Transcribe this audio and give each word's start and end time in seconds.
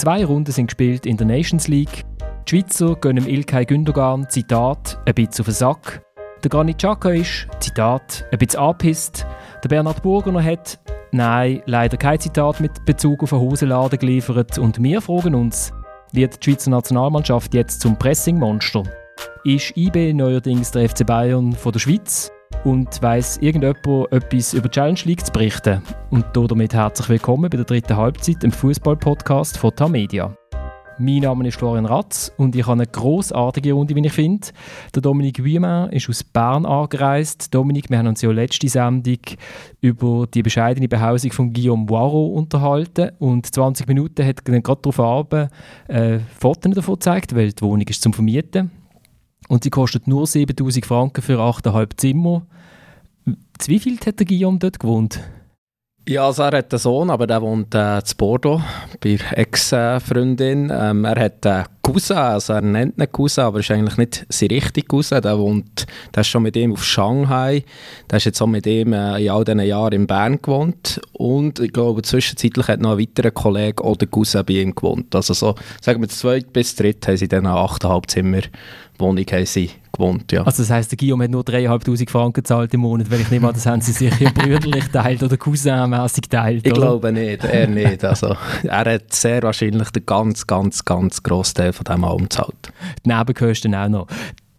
Zwei 0.00 0.24
Runden 0.24 0.50
sind 0.50 0.68
gespielt 0.68 1.04
in 1.04 1.18
der 1.18 1.26
Nations 1.26 1.68
League. 1.68 2.06
Die 2.48 2.56
Schweizer 2.56 2.96
gehen 2.96 3.18
im 3.18 3.26
Ilkay 3.26 3.66
Gündogan, 3.66 4.26
Zitat, 4.30 4.98
ein 5.04 5.12
bisschen 5.12 5.42
auf 5.42 5.44
den 5.44 5.52
Sack. 5.52 6.02
Der 6.42 6.48
Granit 6.48 6.78
Xhaka 6.78 7.10
ist, 7.10 7.46
Zitat, 7.58 8.24
ein 8.32 8.38
bisschen 8.38 8.60
angepisst. 8.60 9.26
Der 9.62 9.68
Bernhard 9.68 10.02
Burgener 10.02 10.42
hat, 10.42 10.80
nein, 11.12 11.60
leider 11.66 11.98
kein 11.98 12.18
Zitat 12.18 12.60
mit 12.60 12.82
Bezug 12.86 13.22
auf 13.22 13.34
einen 13.34 13.42
Hosenladen 13.42 13.98
geliefert. 13.98 14.56
Und 14.58 14.82
wir 14.82 15.02
fragen 15.02 15.34
uns, 15.34 15.70
wird 16.12 16.42
die 16.42 16.50
Schweizer 16.50 16.70
Nationalmannschaft 16.70 17.52
jetzt 17.52 17.82
zum 17.82 17.98
Pressingmonster? 17.98 18.84
Ist 19.44 19.76
IB 19.76 20.14
neuerdings 20.14 20.70
der 20.70 20.88
FC 20.88 21.04
Bayern 21.04 21.52
von 21.52 21.72
der 21.72 21.78
Schweiz? 21.78 22.32
Und 22.62 23.00
weiss 23.00 23.38
irgendjemand 23.38 24.12
etwas 24.12 24.52
über 24.52 24.68
die 24.68 24.72
Challenge 24.72 25.00
League 25.04 25.24
zu 25.24 25.32
berichten? 25.32 25.80
Und 26.10 26.26
damit 26.34 26.74
herzlich 26.74 27.08
willkommen 27.08 27.48
bei 27.48 27.56
der 27.56 27.64
dritten 27.64 27.96
Halbzeit 27.96 28.44
im 28.44 28.52
Fußball-Podcast 28.52 29.56
von 29.56 29.74
Tamedia. 29.74 30.36
Mein 30.98 31.20
Name 31.20 31.48
ist 31.48 31.56
Florian 31.56 31.86
Ratz 31.86 32.30
und 32.36 32.54
ich 32.54 32.66
habe 32.66 32.74
eine 32.74 32.86
großartige 32.86 33.72
Runde, 33.72 33.96
wie 33.96 34.04
ich 34.04 34.12
finde. 34.12 34.48
Der 34.94 35.00
Dominik 35.00 35.42
Wiemann 35.42 35.88
ist 35.90 36.10
aus 36.10 36.22
Bern 36.22 36.66
angereist. 36.66 37.54
Dominik, 37.54 37.88
wir 37.88 37.96
haben 37.96 38.08
uns 38.08 38.20
ja 38.20 38.30
letzte 38.30 38.68
Sendung 38.68 39.20
über 39.80 40.26
die 40.26 40.42
bescheidene 40.42 40.88
Behausung 40.88 41.32
von 41.32 41.54
Guillaume 41.54 41.86
Boireau 41.86 42.26
unterhalten 42.34 43.12
und 43.18 43.46
20 43.46 43.88
Minuten 43.88 44.26
hat 44.26 44.46
er 44.46 44.60
gerade 44.60 44.82
darauf 44.82 45.00
Abend 45.00 45.50
äh, 45.88 46.18
Fotos 46.38 46.74
davon 46.74 46.96
gezeigt, 46.96 47.34
weil 47.34 47.52
die 47.52 47.62
Wohnung 47.62 47.86
ist 47.88 48.02
zum 48.02 48.12
Vermieten. 48.12 48.70
Und 49.50 49.64
sie 49.64 49.70
kostet 49.70 50.06
nur 50.06 50.28
7000 50.28 50.86
Franken 50.86 51.22
für 51.22 51.40
8,5 51.40 51.96
Zimmer. 51.96 52.46
Wie 53.66 53.80
viel 53.80 53.98
hat 53.98 54.20
der 54.20 54.26
Guillaume 54.26 54.60
dort 54.60 54.78
gewohnt? 54.78 55.18
Ja, 56.08 56.26
also 56.26 56.44
er 56.44 56.58
hat 56.58 56.72
einen 56.72 56.78
Sohn, 56.78 57.10
aber 57.10 57.26
der 57.26 57.42
wohnt 57.42 57.74
äh, 57.74 57.98
in 57.98 58.04
Bordeaux 58.16 58.62
bei 59.00 59.18
Ex-Freundin. 59.32 60.72
Ähm, 60.72 61.04
er 61.04 61.20
hat 61.20 61.44
einen 61.44 61.64
Cousin, 61.82 62.16
also 62.16 62.52
er 62.52 62.60
nennt 62.60 62.98
ihn 62.98 63.10
Cousin, 63.10 63.44
aber 63.44 63.60
ist 63.60 63.70
eigentlich 63.70 63.96
nicht 63.96 64.26
sein 64.28 64.48
richtiger 64.48 64.86
Cousin. 64.86 65.22
Der 65.22 65.38
wohnt, 65.38 65.86
der 66.14 66.20
ist 66.20 66.28
schon 66.28 66.42
mit 66.42 66.56
ihm 66.56 66.72
auf 66.72 66.84
Shanghai. 66.84 67.64
Der 68.10 68.18
ist 68.18 68.24
jetzt 68.24 68.40
auch 68.42 68.46
mit 68.46 68.66
ihm 68.66 68.92
äh, 68.92 69.22
in 69.22 69.30
all 69.30 69.44
diesen 69.44 69.60
Jahren 69.60 69.92
in 69.92 70.06
Bern 70.06 70.40
gewohnt. 70.40 71.00
Und 71.12 71.58
ich 71.58 71.72
glaube, 71.72 72.02
zwischenzeitlich 72.02 72.68
hat 72.68 72.80
noch 72.80 72.92
ein 72.92 72.98
weiterer 72.98 73.30
Kollege 73.30 73.82
oder 73.82 74.06
Cousin 74.06 74.44
bei 74.44 74.54
ihm 74.54 74.74
gewohnt. 74.74 75.14
Also 75.14 75.34
so, 75.34 75.54
sagen 75.80 76.00
wir, 76.00 76.08
zweit 76.08 76.52
bis 76.52 76.74
dritt 76.74 77.06
haben 77.06 77.16
sie 77.16 77.28
dann 77.28 77.46
eine 77.46 77.56
8,5 77.56 78.06
Zimmer 78.08 78.42
Wohnung 79.00 79.24
haben 79.32 79.46
sie 79.46 79.70
gewohnt, 79.92 80.30
ja. 80.30 80.42
Also 80.44 80.62
das 80.62 80.70
heisst, 80.70 80.92
der 80.92 80.98
Guillaume 80.98 81.24
hat 81.24 81.30
nur 81.30 81.42
3'500 81.42 82.08
Franken 82.08 82.34
gezahlt 82.34 82.72
im 82.74 82.80
Monat, 82.80 83.10
weil 83.10 83.20
ich 83.20 83.30
nehme 83.30 83.48
an, 83.48 83.54
das 83.54 83.66
haben 83.66 83.80
sie 83.80 83.92
sich 83.92 84.12
brüderlich 84.34 84.88
teilt 84.88 85.22
oder 85.22 85.36
cousinmässig 85.36 86.28
teilt, 86.28 86.66
Ich 86.66 86.72
glaube 86.72 87.12
nicht, 87.12 87.44
er 87.44 87.66
nicht. 87.66 88.04
Also, 88.04 88.36
er 88.62 88.94
hat 88.94 89.12
sehr 89.12 89.42
wahrscheinlich 89.42 89.90
den 89.90 90.06
ganz, 90.06 90.46
ganz, 90.46 90.84
ganz 90.84 91.22
grossen 91.22 91.54
Teil 91.54 91.69
von 91.72 91.84
diesem 91.84 92.04
Alm 92.04 92.22
gezahlt. 92.22 92.72
Die 93.04 93.08
Nebenkosten 93.08 93.74
auch 93.74 93.88
noch. 93.88 94.06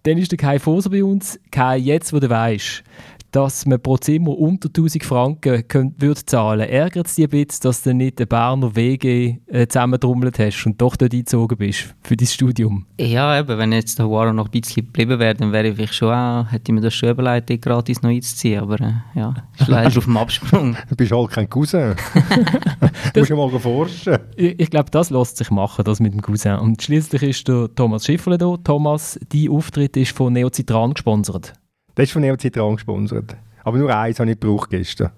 Dann 0.03 0.17
ist 0.17 0.31
der 0.31 0.37
Kai 0.37 0.59
Foser 0.59 0.89
bei 0.89 1.03
uns. 1.03 1.39
Kai, 1.51 1.77
jetzt 1.77 2.11
wo 2.11 2.19
du 2.19 2.29
weißt, 2.29 2.83
dass 3.31 3.65
man 3.65 3.81
pro 3.81 3.97
Zimmer 3.97 4.37
unter 4.37 4.67
1000 4.67 5.03
Franken 5.03 5.67
könnt, 5.67 6.01
würde 6.01 6.25
zahlen 6.25 6.69
Ärgert 6.69 7.07
es 7.07 7.15
dich 7.15 7.25
ein 7.25 7.29
bisschen, 7.29 7.61
dass 7.63 7.83
du 7.83 7.93
nicht 7.93 8.19
den 8.19 8.27
Berner 8.27 8.75
WG 8.75 9.37
äh, 9.47 9.67
zusammentrommelt 9.67 10.37
hast 10.37 10.65
und 10.65 10.81
doch 10.81 10.95
dort 10.95 11.13
eingezogen 11.13 11.57
bist 11.57 11.95
für 12.01 12.17
dein 12.17 12.27
Studium? 12.27 12.85
Ja, 12.99 13.39
eben, 13.39 13.57
wenn 13.57 13.71
jetzt 13.71 13.99
der 13.99 14.09
Waro 14.09 14.33
noch 14.33 14.45
ein 14.45 14.51
bisschen 14.51 14.85
geblieben 14.85 15.19
wäre, 15.19 15.35
dann 15.35 15.51
wäre 15.51 15.69
ich 15.69 15.93
schon 15.93 16.13
auch, 16.13 16.51
hätte 16.51 16.71
ich 16.71 16.75
mir 16.75 16.81
das 16.81 16.93
schon 16.93 17.09
überlegt, 17.09 17.61
gratis 17.61 18.01
noch 18.01 18.09
einzuziehen, 18.09 18.61
aber 18.61 18.79
äh, 18.81 18.93
ja, 19.15 19.33
ist 19.57 19.67
leider 19.67 19.97
auf 19.97 20.05
dem 20.05 20.17
Absprung. 20.17 20.75
Du 20.89 20.95
bist 20.95 21.11
halt 21.11 21.31
kein 21.31 21.49
Cousin. 21.49 21.95
du 23.13 23.19
musst 23.19 23.29
ja 23.29 23.35
mal 23.35 23.49
forschen. 23.59 24.17
Ich, 24.35 24.59
ich 24.59 24.69
glaube, 24.69 24.91
das 24.91 25.09
lässt 25.09 25.37
sich 25.37 25.49
machen, 25.51 25.85
das 25.85 25.99
mit 25.99 26.13
dem 26.13 26.21
Cousin. 26.21 26.55
Und 26.55 26.81
schließlich 26.81 27.23
ist 27.23 27.47
der 27.47 27.73
Thomas 27.75 28.05
Schifferle 28.05 28.37
da. 28.37 28.57
Thomas, 28.63 29.19
dein 29.29 29.49
Auftritt 29.49 29.95
ist 29.95 30.15
von 30.15 30.33
Neocitran 30.33 30.93
gesponsert. 30.93 31.53
Das 31.95 32.03
ist 32.03 32.11
von 32.11 32.21
Neocitran 32.21 32.75
gesponsert. 32.75 33.35
Aber 33.63 33.77
nur 33.77 33.95
eins 33.95 34.19
habe 34.19 34.31
ich 34.31 34.39
gebraucht 34.39 34.69
gestern. 34.69 35.11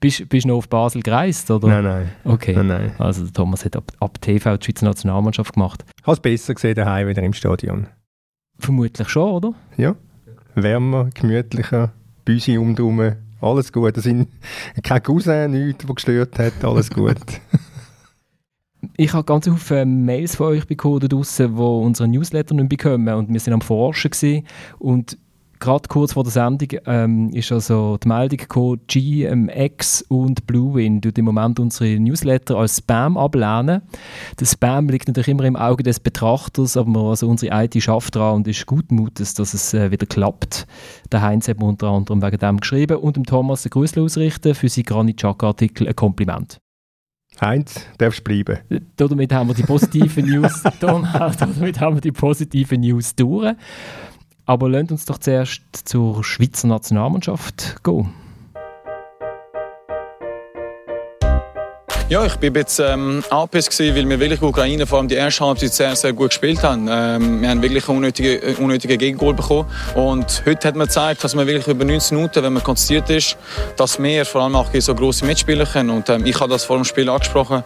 Bist 0.00 0.26
du 0.30 0.48
noch 0.48 0.56
auf 0.56 0.68
Basel 0.68 1.02
gereist? 1.02 1.50
Oder? 1.50 1.68
Nein, 1.68 1.84
nein. 1.84 2.10
Okay. 2.24 2.54
Nein, 2.54 2.66
nein. 2.66 2.92
Also 2.98 3.24
der 3.24 3.32
Thomas 3.32 3.64
hat 3.64 3.76
ab, 3.76 3.90
ab 3.98 4.20
TV 4.20 4.56
die 4.56 4.64
Schweizer 4.64 4.86
Nationalmannschaft 4.86 5.54
gemacht. 5.54 5.84
Ich 5.98 6.06
habe 6.06 6.14
es 6.14 6.20
besser 6.20 6.54
gesehen 6.54 6.74
daheim 6.74 7.08
wieder 7.08 7.22
im 7.22 7.32
Stadion. 7.32 7.86
Vermutlich 8.58 9.08
schon, 9.08 9.30
oder? 9.30 9.54
Ja. 9.76 9.96
Wärmer, 10.54 11.10
gemütlicher, 11.14 11.92
Büsi 12.24 12.56
umdrum, 12.56 13.12
alles 13.40 13.72
gut. 13.72 13.96
Da 13.96 14.00
sind 14.00 14.28
kein 14.82 15.02
Cousin, 15.02 15.50
nichts, 15.50 15.84
der 15.84 15.94
gestört 15.94 16.38
hat, 16.38 16.64
alles 16.64 16.90
gut. 16.90 17.16
ich 18.96 19.12
habe 19.12 19.24
ganz 19.24 19.48
viele 19.58 19.86
Mails 19.86 20.36
von 20.36 20.46
euch 20.46 20.66
bekommen 20.66 21.00
draussen, 21.00 21.54
die 21.54 21.62
unseren 21.62 22.10
Newsletter 22.10 22.54
nicht 22.54 22.68
bekommen 22.68 23.14
und 23.14 23.32
wir 23.32 23.40
sind 23.40 23.52
am 23.52 23.60
Forschen 23.60 24.10
gewesen. 24.10 24.46
und 24.78 25.18
gerade 25.58 25.88
kurz 25.88 26.12
vor 26.12 26.22
der 26.22 26.32
Sendung 26.32 26.68
ähm, 26.86 27.30
ist 27.30 27.52
also 27.52 27.96
die 27.96 28.08
Meldung 28.08 28.38
gekommen, 28.38 28.80
GMX 28.86 30.02
und 30.08 30.46
Bluewind 30.46 31.04
tut 31.04 31.18
im 31.18 31.24
Moment 31.24 31.58
unsere 31.58 31.98
Newsletter 31.98 32.56
als 32.56 32.78
Spam 32.78 33.16
ablehnen. 33.16 33.82
Der 34.38 34.46
Spam 34.46 34.88
liegt 34.88 35.08
natürlich 35.08 35.28
immer 35.28 35.44
im 35.44 35.56
Auge 35.56 35.82
des 35.82 36.00
Betrachters, 36.00 36.76
aber 36.76 37.10
also 37.10 37.28
unsere 37.28 37.64
IT 37.64 37.82
schafft 37.82 38.16
daran 38.16 38.36
und 38.36 38.48
ist 38.48 38.66
guten 38.66 38.96
Mutes, 38.96 39.34
dass 39.34 39.54
es 39.54 39.74
äh, 39.74 39.90
wieder 39.90 40.06
klappt. 40.06 40.66
Der 41.12 41.22
Heinz 41.22 41.48
hat 41.48 41.58
mir 41.58 41.66
unter 41.66 41.88
anderem 41.88 42.22
wegen 42.22 42.38
dem 42.38 42.58
geschrieben 42.58 42.98
und 42.98 43.16
dem 43.16 43.24
Thomas 43.24 43.64
ein 43.64 43.70
Grüße 43.70 44.00
ausrichten 44.00 44.54
für 44.54 44.68
seinen 44.68 44.84
Granit 44.84 45.18
Xhaka-Artikel 45.18 45.88
ein 45.88 45.96
Kompliment. 45.96 46.58
Heinz, 47.40 47.86
darfst 47.98 48.24
bleiben. 48.24 48.58
Damit 48.96 49.32
haben 49.32 49.48
wir 49.48 49.54
die 49.54 49.62
positiven 49.62 50.26
News, 50.26 50.62
damit 50.80 51.80
haben 51.80 51.96
wir 51.96 52.00
die 52.00 52.12
positiven 52.12 52.80
News 52.80 53.14
durch. 53.14 53.54
Aber 54.46 54.68
lasst 54.68 54.92
uns 54.92 55.04
doch 55.04 55.18
zuerst 55.18 55.62
zur 55.84 56.22
Schweizer 56.22 56.68
Nationalmannschaft 56.68 57.82
gehen. 57.82 58.14
Ja, 62.08 62.24
ich 62.24 62.36
bin 62.36 62.54
jetzt 62.54 62.78
ähm, 62.78 63.24
angepisst 63.30 63.80
weil 63.80 64.08
wir 64.08 64.20
wirklich 64.20 64.40
Ukraine 64.40 64.86
vor 64.86 64.98
allem 64.98 65.08
die 65.08 65.16
erste 65.16 65.44
Halbzeit 65.44 65.74
sehr, 65.74 65.96
sehr 65.96 66.12
gut 66.12 66.28
gespielt 66.28 66.62
haben. 66.62 66.86
Ähm, 66.88 67.42
wir 67.42 67.48
haben 67.48 67.60
wirklich 67.60 67.88
unnötige, 67.88 68.54
unnötige 68.58 68.96
Gegengol 68.96 69.34
bekommen. 69.34 69.68
Und 69.96 70.44
heute 70.46 70.68
hat 70.68 70.76
man 70.76 70.86
gezeigt, 70.86 71.24
dass 71.24 71.34
man 71.34 71.48
wirklich 71.48 71.66
über 71.66 71.84
19 71.84 72.16
Minuten, 72.16 72.44
wenn 72.44 72.52
man 72.52 72.62
konzentriert 72.62 73.10
ist, 73.10 73.36
dass 73.76 74.00
wir 74.00 74.24
vor 74.24 74.42
allem 74.42 74.54
auch 74.54 74.70
so 74.78 74.94
grosse 74.94 75.24
Mitspieler 75.24 75.66
können. 75.66 75.90
Und 75.90 76.08
ähm, 76.08 76.24
ich 76.24 76.38
habe 76.38 76.48
das 76.48 76.64
vor 76.64 76.76
dem 76.76 76.84
Spiel 76.84 77.08
angesprochen, 77.08 77.64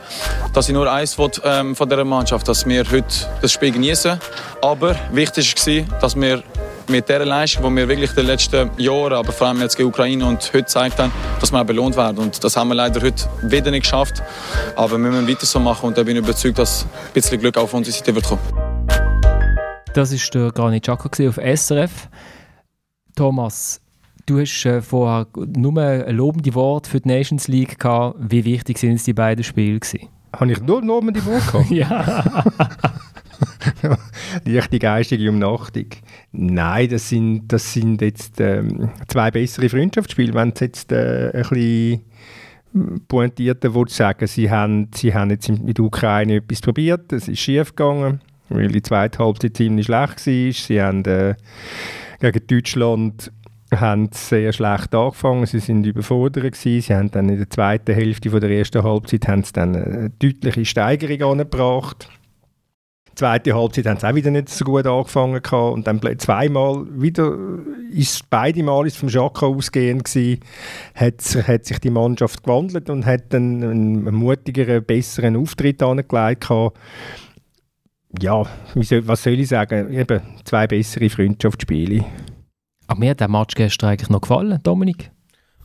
dass 0.54 0.70
ich 0.70 0.74
nur 0.74 0.90
eins 0.90 1.18
will, 1.18 1.30
ähm, 1.44 1.76
von 1.76 1.90
dieser 1.90 2.06
Mannschaft, 2.06 2.48
dass 2.48 2.66
wir 2.66 2.90
heute 2.90 3.04
das 3.42 3.52
Spiel 3.52 3.72
genießen. 3.72 4.18
Aber 4.62 4.96
wichtig 5.12 5.54
war, 5.54 6.00
dass 6.00 6.16
wir 6.16 6.42
mit 6.90 7.08
der 7.08 7.24
Leistung, 7.24 7.64
die 7.64 7.76
wir 7.76 7.88
wirklich 7.88 8.10
in 8.10 8.16
den 8.16 8.26
letzten 8.26 8.70
Jahren, 8.76 9.12
aber 9.12 9.32
vor 9.32 9.46
allem 9.46 9.60
jetzt 9.60 9.76
gegen 9.76 9.88
Ukraine 9.88 10.26
und 10.26 10.42
heute 10.42 10.64
gezeigt 10.64 10.98
haben, 10.98 11.12
dass 11.40 11.52
wir 11.52 11.60
auch 11.60 11.64
belohnt 11.64 11.96
werden. 11.96 12.18
Und 12.18 12.42
das 12.42 12.56
haben 12.56 12.68
wir 12.68 12.74
leider 12.74 13.00
heute 13.00 13.28
wieder 13.42 13.70
nicht 13.70 13.82
geschafft. 13.82 14.22
Aber 14.76 14.92
wir 14.92 14.98
müssen 14.98 15.28
weiter 15.28 15.46
so 15.46 15.60
machen 15.60 15.86
und 15.86 15.96
da 15.96 16.02
bin 16.02 16.16
ich 16.16 16.22
überzeugt, 16.22 16.58
dass 16.58 16.84
ein 16.84 17.12
bisschen 17.14 17.40
Glück 17.40 17.56
auf 17.56 17.72
unsere 17.72 17.96
Seite 17.96 18.14
wird 18.14 18.26
kommen. 18.26 18.40
Das 19.94 20.12
war 20.12 20.30
der 20.40 20.52
Granit 20.52 20.82
Xhaka 20.84 21.28
auf 21.28 21.36
SRF. 21.36 22.08
Thomas, 23.16 23.80
du 24.26 24.40
hast 24.40 24.64
äh, 24.66 24.82
vorher 24.82 25.26
nur 25.36 25.80
ein 25.80 26.16
lobende 26.16 26.54
Wort 26.54 26.86
für 26.86 27.00
die 27.00 27.08
Nations 27.08 27.48
League 27.48 27.78
gehabt. 27.78 28.16
Wie 28.18 28.44
wichtig 28.44 28.78
sind 28.78 28.94
es 28.94 29.04
die 29.04 29.14
beiden 29.14 29.44
Spiele 29.44 29.78
gewesen? 29.78 30.08
Habe 30.34 30.52
ich 30.52 30.60
nur 30.60 30.82
lobende 30.82 31.24
Worte 31.24 31.52
gehabt? 31.52 31.70
ja. 31.70 32.44
Leichte 34.44 34.78
geistige 34.78 35.30
Umnachtung. 35.30 35.86
Nein, 36.32 36.88
das 36.88 37.08
sind, 37.08 37.48
das 37.48 37.72
sind 37.72 38.00
jetzt 38.02 38.40
ähm, 38.40 38.90
zwei 39.08 39.30
bessere 39.30 39.68
Freundschaftsspiele. 39.68 40.34
Wenn 40.34 40.50
es 40.50 40.60
jetzt 40.60 40.92
äh, 40.92 41.30
ein 41.32 41.42
bisschen 41.42 42.04
pointierter 43.08 43.74
würde 43.74 43.92
sagen, 43.92 44.26
sie 44.26 44.50
haben, 44.50 44.88
sie 44.94 45.12
haben 45.14 45.30
jetzt 45.30 45.48
mit 45.48 45.78
der 45.78 45.84
Ukraine 45.84 46.36
etwas 46.36 46.60
probiert, 46.60 47.12
es 47.12 47.28
ist 47.28 47.40
schief 47.40 47.74
gegangen, 47.74 48.20
weil 48.48 48.68
die 48.68 48.82
zweite 48.82 49.18
Halbzeit 49.18 49.56
ziemlich 49.56 49.86
schlecht 49.86 50.26
war. 50.26 50.52
Sie 50.52 50.80
haben 50.80 51.04
äh, 51.04 51.34
gegen 52.20 52.46
Deutschland 52.46 53.32
haben 53.72 54.08
sehr 54.12 54.52
schlecht 54.52 54.94
angefangen, 54.94 55.46
sie 55.46 55.60
sind 55.60 55.86
überfordert 55.86 56.52
gewesen. 56.54 56.80
sie 56.80 56.94
haben 56.94 57.10
dann 57.10 57.28
in 57.28 57.38
der 57.38 57.50
zweiten 57.50 57.94
Hälfte 57.94 58.30
von 58.30 58.40
der 58.40 58.50
ersten 58.50 58.82
Halbzeit 58.82 59.28
haben 59.28 59.44
sie 59.44 59.52
dann 59.52 59.76
eine 59.76 60.10
deutliche 60.10 60.64
Steigerung 60.64 61.32
angebracht 61.32 62.08
zweite 63.14 63.54
Halbzeit 63.54 63.86
haben 63.86 63.98
sie 63.98 64.08
auch 64.08 64.14
wieder 64.14 64.30
nicht 64.30 64.48
so 64.48 64.64
gut 64.64 64.86
angefangen 64.86 65.42
gehabt. 65.42 65.74
und 65.74 65.86
dann 65.86 66.00
zweimal 66.18 66.86
wieder 66.90 67.36
ist 67.90 68.28
beide 68.30 68.62
Mal 68.62 68.86
ist 68.86 68.96
vom 68.96 69.08
Jacques 69.08 69.42
ausgehend 69.42 70.04
gewesen, 70.04 70.40
hat, 70.94 71.22
hat 71.46 71.64
sich 71.64 71.78
die 71.78 71.90
Mannschaft 71.90 72.42
gewandelt 72.42 72.90
und 72.90 73.06
hat 73.06 73.32
dann 73.32 73.62
einen 73.62 74.14
mutigeren, 74.14 74.84
besseren 74.84 75.36
Auftritt 75.36 75.82
angelegt 75.82 76.42
gehabt. 76.42 76.78
Ja, 78.20 78.44
was 78.74 79.22
soll 79.22 79.38
ich 79.38 79.48
sagen? 79.48 79.92
Eben 79.92 80.20
zwei 80.44 80.66
bessere 80.66 81.08
Freundschaftsspiele. 81.08 82.04
Aber 82.88 82.98
mir 82.98 83.10
hat 83.10 83.20
der 83.20 83.28
Match 83.28 83.54
gestern 83.54 83.90
eigentlich 83.90 84.10
noch 84.10 84.22
gefallen, 84.22 84.58
Dominik. 84.62 85.12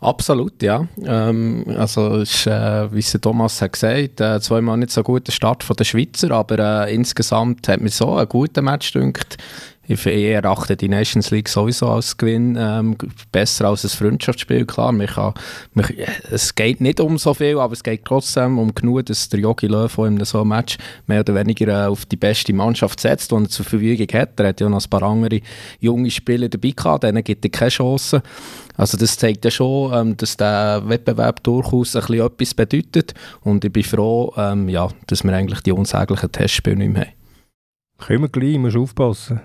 Absolut, 0.02 0.62
ja. 0.62 0.88
Ähm, 1.04 1.66
also 1.78 2.18
ist, 2.18 2.46
äh, 2.48 2.94
wie 2.94 3.00
es 3.00 3.12
Thomas 3.14 3.62
hat 3.62 3.74
gesagt, 3.74 4.22
äh, 4.22 4.40
zweimal 4.42 4.78
nicht 4.78 4.92
so 4.92 5.02
guter 5.04 5.32
Start 5.32 5.64
von 5.64 5.76
der 5.76 5.86
Schweizer, 5.86 6.32
aber 6.32 6.88
äh, 6.88 6.94
insgesamt 6.94 7.68
hat 7.68 7.82
mir 7.82 7.90
so 7.90 8.16
einen 8.16 8.30
guten 8.30 8.66
Match 8.66 8.92
gedünkt. 8.92 9.38
Ich, 9.88 10.06
erachte 10.06 10.76
die 10.76 10.90
Nations 10.90 11.30
League 11.30 11.48
sowieso 11.48 11.90
als 11.90 12.18
Gewinn 12.18 12.58
ähm, 12.60 12.96
besser 13.32 13.66
als 13.66 13.84
ein 13.84 13.90
Freundschaftsspiel. 13.90 14.66
Klar, 14.66 14.92
man 14.92 15.06
kann, 15.06 15.34
man, 15.74 15.86
es 16.32 16.56
geht 16.56 16.82
nicht 16.82 17.00
um 17.00 17.20
so 17.20 17.36
viel, 17.36 17.60
aber 17.60 17.74
es 17.74 17.84
geht 17.84 18.04
trotzdem 18.04 18.58
um 18.58 18.74
genug, 18.74 19.06
dass 19.06 19.30
der 19.30 19.42
Jogi 19.42 19.68
Löw 19.68 19.96
in 20.00 20.24
so 20.26 20.40
einem 20.40 20.50
Match 20.50 20.78
mehr 21.06 21.20
oder 21.20 21.36
weniger 21.36 21.68
äh, 21.68 21.88
auf 21.88 22.06
die 22.06 22.16
beste 22.16 22.52
Mannschaft 22.52 23.00
setzt, 23.00 23.32
die 23.32 23.36
er 23.36 23.50
zur 23.50 23.66
Verfügung 23.66 24.08
hat. 24.20 24.40
Er 24.40 24.48
hat 24.48 24.60
ja 24.60 24.70
noch 24.70 24.84
ein 24.84 24.90
paar 24.90 25.04
andere 25.04 25.42
junge 25.80 26.10
Spieler 26.10 26.50
dabei 26.50 26.72
gehabt, 26.72 27.04
denen 27.04 27.24
gibt 27.24 27.46
er 27.46 27.52
keine 27.52 27.70
Chance. 27.70 28.24
Also 28.78 28.98
das 28.98 29.18
zeigt 29.18 29.46
ja 29.46 29.52
schon, 29.52 29.94
ähm, 29.94 30.18
dass 30.18 30.36
der 30.36 30.82
Wettbewerb 30.88 31.44
durchaus 31.44 31.96
ein 31.96 32.02
bisschen 32.02 32.26
etwas 32.26 32.54
bedeutet 32.56 33.14
und 33.42 33.64
ich 33.64 33.72
bin 33.72 33.84
froh, 33.84 34.34
ähm, 34.36 34.68
ja, 34.68 34.90
dass 35.06 35.24
wir 35.24 35.34
eigentlich 35.34 35.62
die 35.62 35.72
unsäglichen 35.72 36.32
Testspiele 36.32 36.76
nicht 36.76 36.94
mehr 36.94 37.02
haben. 37.04 37.12
Können 37.98 38.22
wir 38.24 38.30
gleich, 38.30 38.58
musst 38.58 38.76
aufpassen. 38.76 39.42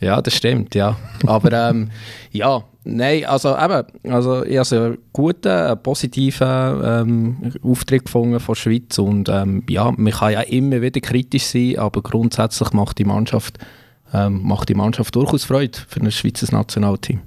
Ja, 0.00 0.20
das 0.20 0.34
stimmt, 0.34 0.74
ja. 0.74 0.96
Aber 1.26 1.52
ähm, 1.52 1.90
ja, 2.30 2.62
nein, 2.84 3.24
also 3.24 3.56
eben, 3.56 3.84
also 4.12 4.44
ich 4.44 4.58
habe 4.58 4.76
einen 4.76 4.98
guten, 5.12 5.82
positiven 5.82 6.80
ähm, 6.84 7.52
Auftritt 7.62 8.04
gefunden 8.04 8.40
von 8.40 8.54
der 8.54 8.60
Schweiz 8.60 8.98
und 8.98 9.28
ähm, 9.28 9.62
ja, 9.68 9.92
man 9.96 10.12
kann 10.12 10.32
ja 10.32 10.40
immer 10.42 10.82
wieder 10.82 11.00
kritisch 11.00 11.44
sein, 11.44 11.78
aber 11.78 12.02
grundsätzlich 12.02 12.72
macht 12.72 12.98
die 12.98 13.04
Mannschaft, 13.04 13.58
ähm, 14.12 14.42
macht 14.42 14.68
die 14.68 14.74
Mannschaft 14.74 15.14
durchaus 15.14 15.44
Freude 15.44 15.78
für 15.88 16.00
ein 16.00 16.10
Schweizer 16.10 16.54
Nationalteam. 16.54 17.20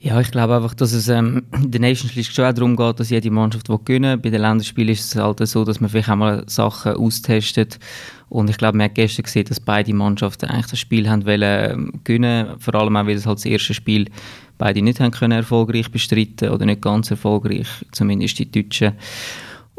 Ja, 0.00 0.20
ich 0.20 0.30
glaube 0.30 0.54
einfach, 0.54 0.74
dass 0.74 0.92
es 0.92 1.08
ähm, 1.08 1.42
in 1.52 1.72
der 1.72 1.80
Nations 1.80 2.14
League 2.14 2.26
schon 2.26 2.44
auch 2.44 2.52
darum 2.52 2.76
geht, 2.76 3.00
dass 3.00 3.10
jede 3.10 3.32
Mannschaft 3.32 3.66
gewinnen 3.66 4.12
will. 4.12 4.16
Bei 4.18 4.30
den 4.30 4.42
Länderspielen 4.42 4.90
ist 4.90 5.12
es 5.12 5.20
halt 5.20 5.44
so, 5.48 5.64
dass 5.64 5.80
man 5.80 5.90
vielleicht 5.90 6.08
auch 6.08 6.14
mal 6.14 6.44
Sachen 6.46 6.92
austestet. 6.92 7.80
Und 8.28 8.48
ich 8.48 8.58
glaube, 8.58 8.78
man 8.78 8.84
hat 8.84 8.94
gestern 8.94 9.24
gesehen, 9.24 9.46
dass 9.46 9.58
beide 9.58 9.92
Mannschaften 9.92 10.46
eigentlich 10.46 10.66
das 10.66 10.78
Spiel 10.78 11.08
haben 11.10 11.26
wollen 11.26 11.42
ähm, 11.42 11.92
gewinnen. 12.04 12.60
Vor 12.60 12.76
allem 12.76 12.96
auch, 12.96 13.06
weil 13.06 13.16
es 13.16 13.26
halt 13.26 13.38
das 13.38 13.46
erste 13.46 13.74
Spiel 13.74 14.08
beide 14.56 14.82
nicht 14.82 15.00
haben 15.00 15.10
können 15.10 15.32
erfolgreich 15.32 15.90
bestreiten 15.90 16.50
oder 16.50 16.64
nicht 16.64 16.82
ganz 16.82 17.10
erfolgreich, 17.10 17.66
zumindest 17.90 18.38
die 18.38 18.50
Deutschen. 18.50 18.92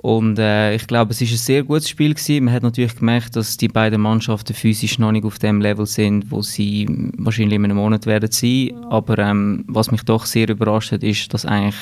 Und 0.01 0.39
äh, 0.39 0.75
ich 0.75 0.87
glaube, 0.87 1.11
es 1.11 1.19
ist 1.19 1.31
ein 1.31 1.37
sehr 1.37 1.63
gutes 1.63 1.89
Spiel 1.89 2.13
gewesen. 2.13 2.45
Man 2.45 2.53
hat 2.53 2.63
natürlich 2.63 2.95
gemerkt, 2.95 3.35
dass 3.35 3.57
die 3.57 3.67
beiden 3.67 3.99
Mannschaften 3.99 4.53
physisch 4.53 4.97
noch 4.97 5.11
nicht 5.11 5.25
auf 5.25 5.39
dem 5.39 5.59
Level 5.59 5.85
sind, 5.85 6.31
wo 6.31 6.41
sie 6.41 6.87
wahrscheinlich 7.17 7.55
in 7.55 7.65
einem 7.65 7.77
Monat 7.77 8.05
werden 8.05 8.31
sein. 8.31 8.71
Aber 8.89 9.17
ähm, 9.19 9.65
was 9.67 9.91
mich 9.91 10.03
doch 10.03 10.25
sehr 10.25 10.47
überrascht 10.47 10.93
hat, 10.93 11.03
ist, 11.03 11.33
dass 11.33 11.45
eigentlich, 11.45 11.75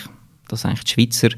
dass 0.48 0.66
eigentlich 0.66 0.84
die 0.86 0.94
Schweizer 0.94 1.30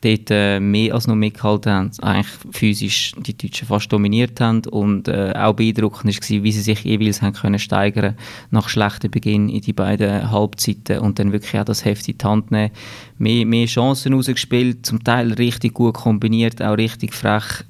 dort 0.00 0.30
äh, 0.30 0.60
mehr 0.60 0.94
als 0.94 1.06
noch 1.06 1.14
mitgehalten 1.14 1.72
haben, 1.72 1.90
eigentlich 2.00 2.32
physisch 2.52 3.12
die 3.18 3.36
Deutschen 3.36 3.66
fast 3.66 3.92
dominiert 3.92 4.40
haben 4.40 4.62
und 4.70 5.08
äh, 5.08 5.32
auch 5.36 5.54
beeindruckend 5.54 6.14
war, 6.14 6.42
wie 6.42 6.52
sie 6.52 6.60
sich 6.60 6.80
jeweils 6.84 7.22
haben 7.22 7.34
können 7.34 7.58
steigern 7.58 8.16
nach 8.50 8.68
schlechtem 8.68 9.10
Beginn 9.10 9.48
in 9.48 9.60
die 9.60 9.72
beiden 9.72 10.30
Halbzeiten 10.30 11.00
und 11.00 11.18
dann 11.18 11.32
wirklich 11.32 11.58
auch 11.60 11.64
das 11.64 11.84
Heft 11.84 12.08
in 12.08 12.18
die 12.18 12.24
Hand 12.24 12.50
nehmen. 12.50 12.70
Mehr, 13.18 13.44
mehr 13.44 13.66
Chancen 13.66 14.14
rausgespielt, 14.14 14.86
zum 14.86 15.02
Teil 15.02 15.32
richtig 15.32 15.74
gut 15.74 15.94
kombiniert, 15.94 16.62
auch 16.62 16.76
richtig 16.76 17.12
frech 17.14 17.64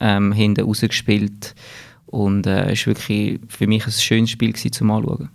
ähm, 0.00 0.32
hinten 0.32 0.64
rausgespielt 0.64 1.54
und 2.06 2.46
es 2.46 2.82
äh, 2.82 2.86
war 2.86 2.94
wirklich 2.94 3.40
für 3.48 3.66
mich 3.66 3.86
ein 3.86 3.92
schönes 3.92 4.30
Spiel 4.30 4.52
gewesen, 4.52 4.72
zum 4.72 4.90
Anschauen. 4.90 5.28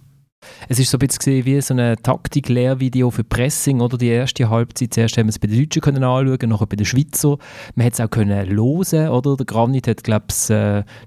Es 0.69 0.80
ist 0.80 0.90
so 0.90 0.98
ein 0.98 1.07
bisschen 1.07 1.45
wie 1.45 1.60
so 1.62 1.74
ein 1.74 1.95
Taktik-Lehrvideo 2.01 3.12
für 3.12 3.24
Pressing, 3.24 3.81
oder? 3.81 3.98
Die 3.98 4.07
erste 4.07 4.50
Halbzeit, 4.50 4.94
zuerst 4.94 5.18
haben 5.18 5.28
wir 5.28 5.31
es 5.31 5.40
bei 5.40 5.48
den 5.48 5.60
Deutschen 5.60 5.81
können 5.81 6.04
anschauen, 6.04 6.50
nachher 6.50 6.68
bei 6.68 6.75
den 6.75 6.86
Schweizer. 6.86 7.38
Man 7.75 7.86
hat 7.86 7.94
es 7.94 8.01
auch 8.01 8.10
können 8.10 8.50
hören, 8.50 9.10
oder? 9.10 9.36
Der 9.38 9.45
Granit 9.45 9.88
hat, 9.88 10.04
glaube 10.04 10.25
ich, 10.30 10.50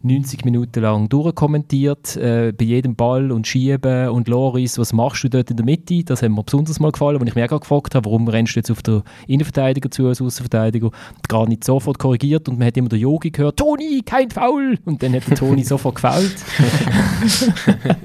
90 0.03 0.44
Minuten 0.44 0.81
lang 0.81 1.09
durchkommentiert, 1.09 2.17
äh, 2.17 2.53
bei 2.56 2.65
jedem 2.65 2.97
Ball 2.97 3.33
und 3.33 3.47
Schieben 3.47 4.09
und 4.09 4.29
Loris, 4.29 4.79
was 4.79 4.93
machst 4.93 5.25
du 5.25 5.29
dort 5.29 5.50
in 5.50 5.56
der 5.56 5.65
Mitte? 5.67 6.05
Das 6.05 6.23
hat 6.23 6.31
mir 6.31 6.43
besonders 6.43 6.81
mal 6.81 6.93
gefallen, 6.93 7.19
als 7.21 7.29
ich 7.29 7.35
mich 7.35 7.50
auch 7.50 7.61
gefragt 7.61 7.94
habe, 7.94 8.05
warum 8.06 8.29
rennst 8.29 8.56
du 8.56 8.61
jetzt 8.61 8.71
auf 8.71 8.83
der 8.83 9.03
Innenverteidiger 9.27 9.91
zu 9.91 10.06
als 10.09 10.21
Außenverteidiger? 10.21 10.91
Granit 11.29 11.65
sofort 11.65 11.99
korrigiert 11.99 12.49
und 12.49 12.59
man 12.59 12.69
hat 12.69 12.77
immer 12.77 12.88
der 12.88 12.99
Yogi 12.99 13.31
gehört, 13.31 13.59
Toni, 13.59 14.03
kein 14.05 14.31
Foul! 14.31 14.79
Und 14.85 15.03
dann 15.03 15.15
hat 15.15 15.29
der 15.29 15.37
Toni 15.37 15.65
sofort 15.65 15.97
gefault. 15.97 16.37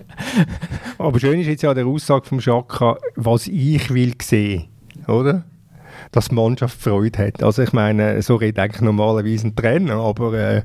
Aber 1.01 1.19
schön 1.19 1.39
ist 1.39 1.48
jetzt 1.48 1.63
ja 1.63 1.74
der 1.74 1.86
Aussage 1.86 2.25
vom 2.27 2.39
Schaka, 2.39 2.98
was 3.15 3.48
ich 3.48 3.94
will 3.94 4.13
sehen, 4.21 4.65
oder? 5.07 5.44
Dass 6.12 6.30
die 6.30 6.36
Mannschaft 6.36 6.80
Freude 6.80 7.18
hat. 7.18 7.44
Also 7.44 7.63
ich 7.63 7.74
meine, 7.74 8.21
so 8.21 8.36
redet 8.36 8.59
eigentlich 8.59 8.81
normalerweise 8.81 9.48
ein 9.48 9.56
Trainer, 9.56 9.95
aber 9.95 10.33
äh, 10.33 10.62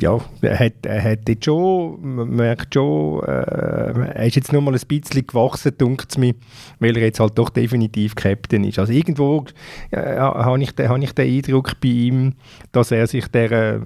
ja, 0.00 0.18
er 0.40 0.58
hat, 0.58 0.84
er 0.84 1.02
hat 1.02 1.28
jetzt 1.28 1.44
schon, 1.44 2.16
man 2.16 2.30
merkt 2.30 2.74
schon, 2.74 3.22
äh, 3.24 4.14
er 4.14 4.26
ist 4.26 4.36
jetzt 4.36 4.52
nur 4.52 4.62
mal 4.62 4.74
ein 4.74 4.80
bisschen 4.86 5.26
gewachsen, 5.26 5.76
denkt 5.78 6.06
es 6.10 6.18
mir, 6.18 6.34
weil 6.80 6.96
er 6.96 7.04
jetzt 7.04 7.20
halt 7.20 7.38
doch 7.38 7.50
definitiv 7.50 8.14
Captain 8.14 8.64
ist. 8.64 8.78
Also 8.78 8.92
irgendwo 8.92 9.44
äh, 9.90 10.16
habe 10.16 10.62
ich, 10.62 10.70
hab 10.78 10.98
ich 10.98 11.12
den 11.12 11.36
Eindruck 11.36 11.80
bei 11.80 11.88
ihm, 11.88 12.34
dass 12.72 12.90
er 12.90 13.06
sich 13.06 13.28
der 13.28 13.82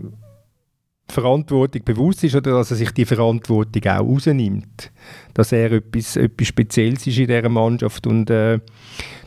Verantwortung 1.09 1.83
bewusst 1.85 2.25
ist 2.25 2.35
oder 2.35 2.53
dass 2.53 2.71
er 2.71 2.77
sich 2.77 2.91
die 2.91 3.05
Verantwortung 3.05 3.83
auch 3.85 4.01
rausnimmt. 4.01 4.91
Dass 5.35 5.53
er 5.53 5.73
etwas, 5.73 6.17
etwas 6.17 6.49
Spezielles 6.49 7.07
ist 7.07 7.19
in 7.19 7.29
dieser 7.29 7.49
Mannschaft. 7.49 8.07
Und 8.07 8.29
äh, 8.29 8.59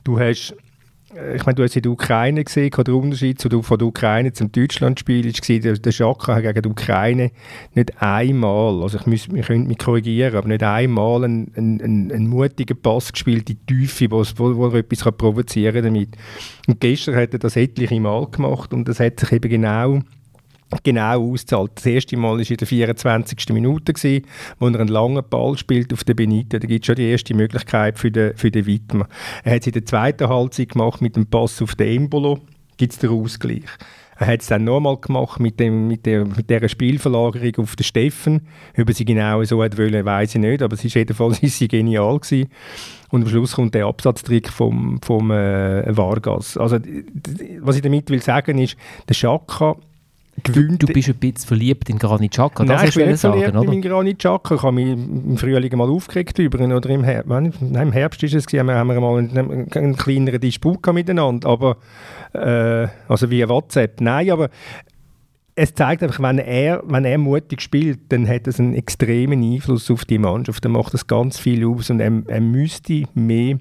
du 0.04 0.20
hast, 0.20 0.56
äh, 1.16 1.38
ich 1.38 1.46
meine, 1.46 1.56
du 1.56 1.64
hast 1.64 1.78
in 1.78 1.82
der 1.82 1.92
Ukraine 1.92 2.44
gesehen, 2.44 2.70
der 2.70 2.94
Unterschied 2.94 3.40
zu, 3.40 3.62
von 3.64 3.78
der 3.78 3.88
Ukraine 3.88 4.34
zum 4.34 4.52
Deutschlandspiel 4.52 5.32
gesehen, 5.32 5.62
der, 5.62 5.74
der 5.74 5.92
Schaka 5.92 6.36
hat 6.36 6.44
gegen 6.44 6.62
die 6.62 6.70
Ukraine 6.70 7.32
nicht 7.76 8.02
einmal, 8.02 8.84
also 8.84 8.98
ich, 8.98 9.06
muss, 9.06 9.28
ich 9.34 9.46
könnte 9.48 9.70
mich 9.70 9.78
korrigieren, 9.78 10.36
aber 10.36 10.50
nicht 10.50 10.64
einmal 10.64 11.24
einen, 11.24 11.54
einen, 11.56 12.12
einen 12.12 12.28
mutigen 12.28 12.80
Pass 12.82 13.14
gespielt 13.14 13.48
die 13.48 13.56
Tiefe, 13.56 14.12
wo, 14.12 14.24
wo, 14.36 14.68
er 14.68 14.76
etwas 14.76 15.12
provozieren 15.14 15.86
kann. 15.86 16.08
Und 16.68 16.82
gestern 16.82 17.16
hat 17.16 17.32
er 17.32 17.40
das 17.40 17.56
etliche 17.56 18.00
Mal 18.02 18.28
gemacht 18.28 18.74
und 18.74 18.88
das 18.88 19.00
hat 19.00 19.20
sich 19.20 19.32
eben 19.32 19.50
genau 19.50 20.02
genau 20.84 21.32
auszahlt. 21.32 21.72
Das 21.76 21.86
erste 21.86 22.18
Mal 22.18 22.38
war 22.38 22.50
in 22.50 22.58
der 22.58 22.68
24. 22.68 23.50
Minute, 23.50 23.94
gewesen, 23.94 24.26
wo 24.60 24.68
er 24.68 24.80
einen 24.80 24.90
langen 24.90 25.24
Ball 25.30 25.58
spielt 25.58 25.94
auf 25.94 26.04
den 26.04 26.16
Benito. 26.16 26.58
Da 26.60 26.68
gibt 26.68 26.84
es 26.84 26.88
schon 26.88 26.96
die 26.96 27.10
erste 27.10 27.34
Möglichkeit 27.34 27.98
für 27.98 28.12
den, 28.12 28.36
für 28.38 28.52
den 28.52 28.66
Wittmer. 28.66 29.08
Er 29.44 29.56
hat 29.56 29.62
es 29.62 29.68
in 29.68 29.74
der 29.74 29.86
zweiten 29.86 30.30
Halbzeit 30.30 30.70
gemacht 30.70 31.02
mit 31.02 31.16
dem 31.16 31.26
Pass 31.26 31.62
auf 31.62 31.76
den 31.76 32.04
Embolo. 32.04 32.40
Gibt 32.78 32.94
es 32.94 33.00
den 33.00 33.10
Ausgleich. 33.10 33.64
Er 34.20 34.28
hat 34.28 34.42
es 34.42 34.48
dann 34.48 34.66
nochmal 34.66 34.98
gemacht 34.98 35.40
mit, 35.40 35.62
dem, 35.62 35.88
mit, 35.88 36.06
der, 36.06 36.26
mit 36.26 36.50
dieser 36.50 36.68
Spielverlagerung 36.68 37.64
auf 37.64 37.78
den 37.78 37.86
Steffen. 37.86 38.48
Ob 38.78 38.90
er 38.90 38.94
sie 38.94 39.06
genau 39.06 39.42
so 39.46 39.64
hat 39.64 39.78
wollen, 39.78 40.06
weiß 40.06 40.36
ich 40.36 40.42
nicht, 40.42 40.62
aber 40.62 40.74
es 40.74 40.84
ist 40.84 40.94
jedenfalls 40.94 41.40
genial 41.60 42.20
gewesen. 42.20 42.50
Und 43.12 43.24
am 43.24 43.30
Schluss 43.30 43.54
kommt 43.54 43.76
der 43.76 43.86
Absatztrick 43.86 44.50
vom, 44.50 45.00
vom 45.02 45.32
äh, 45.32 45.96
Vargas. 45.96 46.58
Also, 46.58 46.80
was 47.62 47.78
ich 47.78 47.82
damit 47.82 48.10
will 48.10 48.22
sagen 48.22 48.58
ist, 48.58 48.76
der 49.08 49.14
Schaka 49.14 49.78
gewöhnt. 50.44 50.82
Du, 50.82 50.88
du, 50.88 50.94
bist 50.94 51.10
ein 51.10 51.16
bisschen 51.16 51.48
verliebt 51.48 51.90
in 51.90 52.00
Granit 52.00 52.32
Xhaka, 52.32 52.64
das 52.64 52.82
Nein, 52.82 52.90
ich 52.90 52.96
bin 52.96 53.10
nicht 53.10 53.20
sagen, 53.20 53.40
verliebt 53.40 53.58
oder? 53.58 53.74
in 53.74 53.82
Granit 53.82 54.20
Xhaka. 54.20 54.56
Ich 54.56 54.64
habe 54.64 54.74
mich 54.74 54.88
im 54.88 55.38
Frühling 55.38 55.78
mal 55.78 55.90
aufgeregt 55.90 56.40
über 56.40 56.60
ihn, 56.60 56.74
oder 56.74 56.90
im 56.90 57.04
Herbst. 57.04 57.30
Nein, 57.30 57.54
im 57.62 57.92
Herbst 57.92 58.24
ist 58.24 58.34
es 58.34 58.46
gewesen, 58.46 58.70
haben 58.72 58.88
wir 58.88 59.00
mal 59.00 59.18
einen, 59.18 59.72
einen 59.72 59.96
kleineren 59.96 60.40
Disput 60.40 60.86
miteinander, 60.94 61.50
aber 61.50 61.78
äh, 62.34 62.88
also 63.08 63.30
via 63.30 63.48
WhatsApp. 63.50 64.02
Nein, 64.02 64.32
aber 64.32 64.50
es 65.62 65.74
zeigt 65.74 66.02
einfach, 66.04 66.22
wenn 66.22 66.38
er, 66.38 66.82
wenn 66.86 67.04
er 67.04 67.18
mutig 67.18 67.62
spielt, 67.62 68.00
dann 68.10 68.28
hat 68.28 68.48
es 68.48 68.60
einen 68.60 68.76
extremen 68.76 69.44
Einfluss 69.44 69.92
auf 69.92 70.06
die 70.06 70.18
Mannschaft. 70.18 70.64
Dann 70.64 70.72
macht 70.72 70.94
das 70.94 71.06
ganz 71.06 71.38
viel 71.38 71.66
aus 71.66 71.90
und 71.90 72.00
er, 72.00 72.24
er 72.28 72.40
müsste 72.40 73.04
mehr 73.14 73.60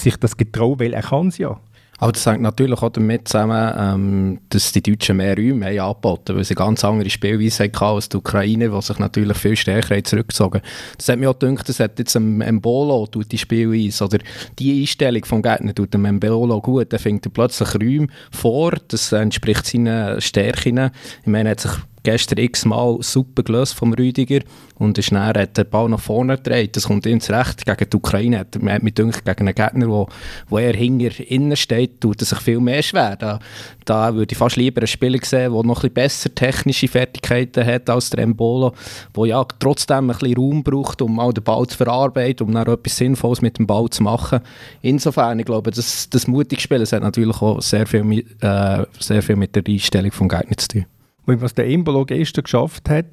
sich 0.00 0.16
das 0.18 0.36
getrauen, 0.36 0.78
weil 0.78 0.92
er 0.92 1.02
kann 1.02 1.28
es 1.28 1.38
ja. 1.38 1.58
Aber 1.98 2.12
das 2.12 2.26
hängt 2.26 2.42
natürlich 2.42 2.82
auch 2.82 2.90
damit 2.90 3.26
zusammen, 3.26 3.74
ähm, 3.78 4.38
dass 4.50 4.72
die 4.72 4.82
Deutschen 4.82 5.16
mehr 5.16 5.36
Räume 5.36 5.80
haben 5.80 6.18
weil 6.28 6.44
sie 6.44 6.54
ganz 6.54 6.84
andere 6.84 7.08
Spielweise 7.08 7.64
hatten 7.64 7.84
als 7.84 8.08
die 8.08 8.18
Ukraine, 8.18 8.68
die 8.68 8.82
sich 8.82 8.98
natürlich 8.98 9.36
viel 9.36 9.56
stärker 9.56 10.02
zurückgezogen 10.04 10.60
Das 10.98 11.08
hat 11.08 11.18
mir 11.18 11.30
auch 11.30 11.38
gedacht, 11.38 11.68
das 11.68 11.80
hat 11.80 11.98
jetzt 11.98 12.16
ein 12.16 12.38
Mbolo 12.56 13.06
tut 13.06 13.32
die 13.32 13.38
Spielweise 13.38 14.04
oder 14.04 14.18
die 14.58 14.80
Einstellung 14.80 15.24
vom 15.24 15.42
Gegner 15.42 15.74
tut 15.74 15.94
dem 15.94 16.02
Mbolo 16.02 16.60
gut. 16.60 16.92
Dann 16.92 17.00
findet 17.00 17.26
er 17.26 17.30
plötzlich 17.30 17.74
Räume 17.74 18.08
vor, 18.30 18.72
das 18.88 19.12
entspricht 19.12 19.66
seinen 19.66 20.20
Stärken. 20.20 20.90
Ich 21.22 21.26
meine, 21.26 21.48
er 21.48 21.52
hat 21.52 21.60
sich 21.60 21.72
gestern 22.06 22.38
x-mal 22.38 22.98
super 23.00 23.42
gelöst 23.42 23.74
vom 23.74 23.92
Rüdiger 23.92 24.38
und 24.76 24.96
ist 24.96 25.10
hat 25.10 25.56
der 25.56 25.64
Ball 25.64 25.88
nach 25.88 25.98
vorne 25.98 26.36
gedreht. 26.36 26.76
Das 26.76 26.84
kommt 26.84 27.04
ihm 27.06 27.20
zurecht. 27.20 27.66
Gegen 27.66 27.90
die 27.90 27.96
Ukraine 27.96 28.38
hat, 28.40 28.62
man 28.62 28.78
gedacht, 28.78 29.24
gegen 29.24 29.48
einen 29.48 29.54
Gegner, 29.54 29.88
wo, 29.88 30.06
wo 30.48 30.58
er 30.58 30.74
hinter 30.74 31.10
innen 31.28 31.56
steht, 31.56 32.00
tut 32.00 32.22
er 32.22 32.26
sich 32.26 32.38
viel 32.38 32.60
mehr 32.60 32.82
schwer. 32.82 33.16
Da, 33.16 33.40
da 33.84 34.14
würde 34.14 34.32
ich 34.32 34.38
fast 34.38 34.56
lieber 34.56 34.82
einen 34.82 34.86
Spieler 34.86 35.18
sehen, 35.22 35.52
der 35.52 35.62
noch 35.64 35.82
ein 35.82 35.90
bisschen 35.90 35.94
besser 35.94 36.34
technische 36.34 36.86
Fertigkeiten 36.86 37.66
hat 37.66 37.90
als 37.90 38.10
der 38.10 38.20
Embolo, 38.20 38.72
der 39.16 39.26
ja 39.26 39.44
trotzdem 39.58 40.10
ein 40.10 40.16
bisschen 40.16 40.36
Raum 40.36 40.62
braucht, 40.62 41.02
um 41.02 41.18
auch 41.18 41.32
den 41.32 41.42
Ball 41.42 41.66
zu 41.66 41.76
verarbeiten, 41.76 42.46
um 42.46 42.54
dann 42.54 42.68
etwas 42.68 42.96
Sinnvolles 42.96 43.42
mit 43.42 43.58
dem 43.58 43.66
Ball 43.66 43.90
zu 43.90 44.04
machen. 44.04 44.40
Insofern, 44.80 45.40
ich 45.40 45.46
glaube, 45.46 45.72
das, 45.72 46.08
das 46.08 46.28
mutige 46.28 46.60
Spielen 46.60 46.86
hat 46.86 47.02
natürlich 47.02 47.42
auch 47.42 47.60
sehr 47.60 47.86
viel, 47.86 48.04
mit, 48.04 48.26
äh, 48.42 48.84
sehr 49.00 49.22
viel 49.22 49.36
mit 49.36 49.56
der 49.56 49.64
Einstellung 49.66 50.10
des 50.10 50.20
Gegners 50.20 50.56
zu 50.58 50.68
tun. 50.68 50.86
Und 51.26 51.40
was 51.40 51.54
der 51.54 51.68
Embolo 51.68 52.04
gestern 52.04 52.44
geschafft 52.44 52.88
hat, 52.88 53.06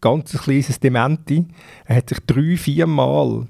ganz 0.00 0.34
ein 0.34 0.40
kleines 0.40 0.80
Dementi. 0.80 1.46
Er 1.86 1.96
hat 1.96 2.08
sich 2.08 2.18
drei, 2.26 2.56
vier 2.56 2.86
Mal 2.86 3.46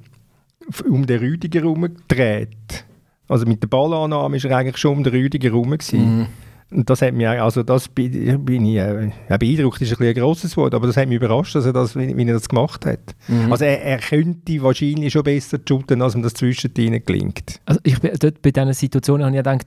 um 0.88 1.07
den 1.07 1.19
Rüdiger 1.19 1.61
herumgedreht. 1.61 2.85
Also 3.28 3.47
mit 3.47 3.62
der 3.62 3.69
Ballannahme 3.69 4.43
war 4.43 4.50
er 4.50 4.57
eigentlich 4.57 4.78
schon 4.78 4.99
um 4.99 5.05
den 5.05 5.12
Rüdiger 5.12 5.50
herum. 5.50 5.76
Mhm. 5.93 6.26
Und 6.71 6.90
das 6.90 7.00
hat 7.00 7.14
mich, 7.14 7.26
also 7.26 7.62
das 7.62 7.88
bin, 7.88 8.12
ich, 8.12 8.76
äh, 8.76 9.11
beeindruckt 9.38 9.81
ist 9.81 9.99
ein, 9.99 10.07
ein 10.07 10.14
grosses 10.14 10.55
Wort, 10.59 10.75
aber 10.75 10.87
das 10.87 10.99
hat 10.99 11.09
mich 11.09 11.17
überrascht, 11.17 11.55
dass 11.55 11.64
er 11.64 11.73
das, 11.73 11.97
wie, 11.97 12.14
wie 12.14 12.26
er 12.26 12.35
das 12.35 12.49
gemacht 12.49 12.85
hat. 12.85 13.14
Mhm. 13.26 13.50
Also 13.50 13.64
er, 13.64 13.83
er, 13.83 13.99
könnte 13.99 14.62
wahrscheinlich 14.62 15.14
schon 15.14 15.23
besser 15.23 15.59
shooten, 15.67 16.02
als 16.02 16.14
ihm 16.14 16.23
das 16.23 16.35
zwischen 16.35 16.75
gelingt. 16.75 17.61
Also 17.64 17.81
ich, 17.85 17.99
dort 17.99 18.43
bei 18.43 18.50
diesen 18.50 18.75
Situationen 18.75 19.26
habe 19.26 19.35
ich 19.35 19.43
gedacht, 19.43 19.67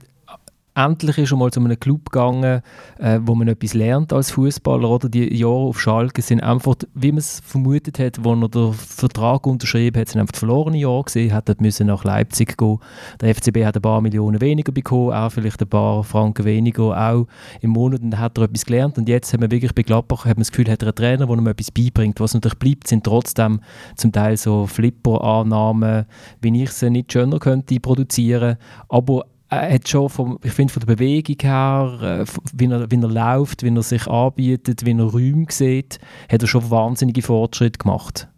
endlich 0.74 1.18
ist 1.18 1.28
schon 1.28 1.38
mal 1.38 1.50
zu 1.50 1.60
einem 1.60 1.78
Club 1.78 2.10
gegangen, 2.10 2.62
äh, 2.98 3.20
wo 3.22 3.34
man 3.34 3.48
etwas 3.48 3.74
lernt 3.74 4.12
als 4.12 4.30
Fußballer. 4.30 4.88
Oder 4.88 5.08
die 5.08 5.34
Jahre 5.36 5.68
auf 5.68 5.80
Schalke 5.80 6.22
sind 6.22 6.42
einfach, 6.42 6.76
wie 6.94 7.12
man 7.12 7.18
es 7.18 7.40
vermutet 7.44 7.98
hat, 7.98 8.24
wo 8.24 8.34
er 8.34 8.48
den 8.48 8.72
Vertrag 8.72 9.46
unterschrieben 9.46 10.00
hat, 10.00 10.08
sind 10.08 10.20
einfach 10.20 10.36
verlorene 10.36 10.78
Jahre 10.78 11.04
gesehen, 11.04 11.32
hat 11.32 11.60
müssen 11.60 11.86
nach 11.88 12.04
Leipzig 12.04 12.56
gehen. 12.56 12.78
Der 13.20 13.34
FCB 13.34 13.64
hat 13.64 13.76
ein 13.76 13.82
paar 13.82 14.00
Millionen 14.00 14.40
weniger 14.40 14.72
bekommen, 14.72 15.12
auch 15.12 15.30
vielleicht 15.30 15.60
ein 15.60 15.68
paar 15.68 16.02
Franken 16.04 16.44
weniger, 16.44 16.96
auch 16.96 17.26
im 17.60 17.70
Monat. 17.70 18.00
Und 18.00 18.18
hat 18.18 18.38
er 18.38 18.44
etwas 18.44 18.64
gelernt. 18.64 18.96
Und 18.96 19.08
jetzt 19.08 19.32
hat 19.32 19.40
man 19.40 19.50
wirklich 19.50 19.74
bei 19.74 19.82
Gladbach 19.82 20.24
hat 20.24 20.36
man 20.36 20.42
das 20.42 20.52
Gefühl, 20.52 20.70
hat 20.70 20.82
er 20.82 20.88
einen 20.88 20.94
Trainer, 20.94 21.26
der 21.26 21.36
ihm 21.36 21.46
etwas 21.46 21.70
beibringt. 21.70 22.20
Was 22.20 22.34
natürlich 22.34 22.58
bleibt, 22.58 22.88
sind 22.88 23.04
trotzdem 23.04 23.60
zum 23.96 24.12
Teil 24.12 24.36
so 24.36 24.66
Flipper-Annahmen, 24.66 26.06
wie 26.40 26.62
ich 26.62 26.70
sie 26.70 26.90
nicht 26.90 27.12
schöner 27.12 27.38
könnte 27.38 27.78
produzieren. 27.80 28.56
Aber 28.88 29.26
er 29.52 29.74
hat 29.74 29.88
schon 29.88 30.08
vom, 30.08 30.38
ich 30.42 30.52
finde 30.52 30.72
von 30.72 30.80
der 30.80 30.94
Bewegung 30.94 31.36
her, 31.40 32.24
äh, 32.26 32.32
wie, 32.54 32.66
er, 32.66 32.90
wie 32.90 32.96
er 32.96 33.08
läuft, 33.08 33.62
wie 33.62 33.74
er 33.74 33.82
sich 33.82 34.06
anbietet, 34.06 34.84
wie 34.86 34.92
er 34.92 35.04
Räume 35.04 35.46
sieht, 35.50 35.98
hat 36.30 36.42
er 36.42 36.48
schon 36.48 36.70
wahnsinnige 36.70 37.22
Fortschritte 37.22 37.78
gemacht. 37.78 38.28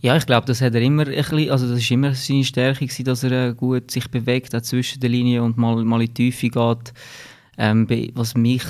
Ja, 0.00 0.16
ich 0.16 0.26
glaube, 0.26 0.46
das 0.46 0.60
hat 0.60 0.74
er 0.74 0.80
immer 0.80 1.06
ein 1.06 1.14
bisschen, 1.14 1.50
also 1.50 1.68
das 1.68 1.78
ist 1.78 1.90
immer 1.90 2.14
seine 2.14 2.44
Stärke 2.44 2.86
gewesen, 2.86 3.04
dass 3.04 3.22
er 3.22 3.50
äh, 3.50 3.54
gut 3.54 3.90
sich 3.90 4.10
bewegt, 4.10 4.54
auch 4.54 4.62
zwischen 4.62 5.00
den 5.00 5.12
Linien 5.12 5.44
und 5.44 5.58
mal, 5.58 5.84
mal 5.84 6.00
in 6.00 6.08
die 6.08 6.14
Tiefe 6.14 6.48
geht. 6.48 6.92
Ähm, 7.58 7.86
was 8.14 8.34
mich 8.34 8.64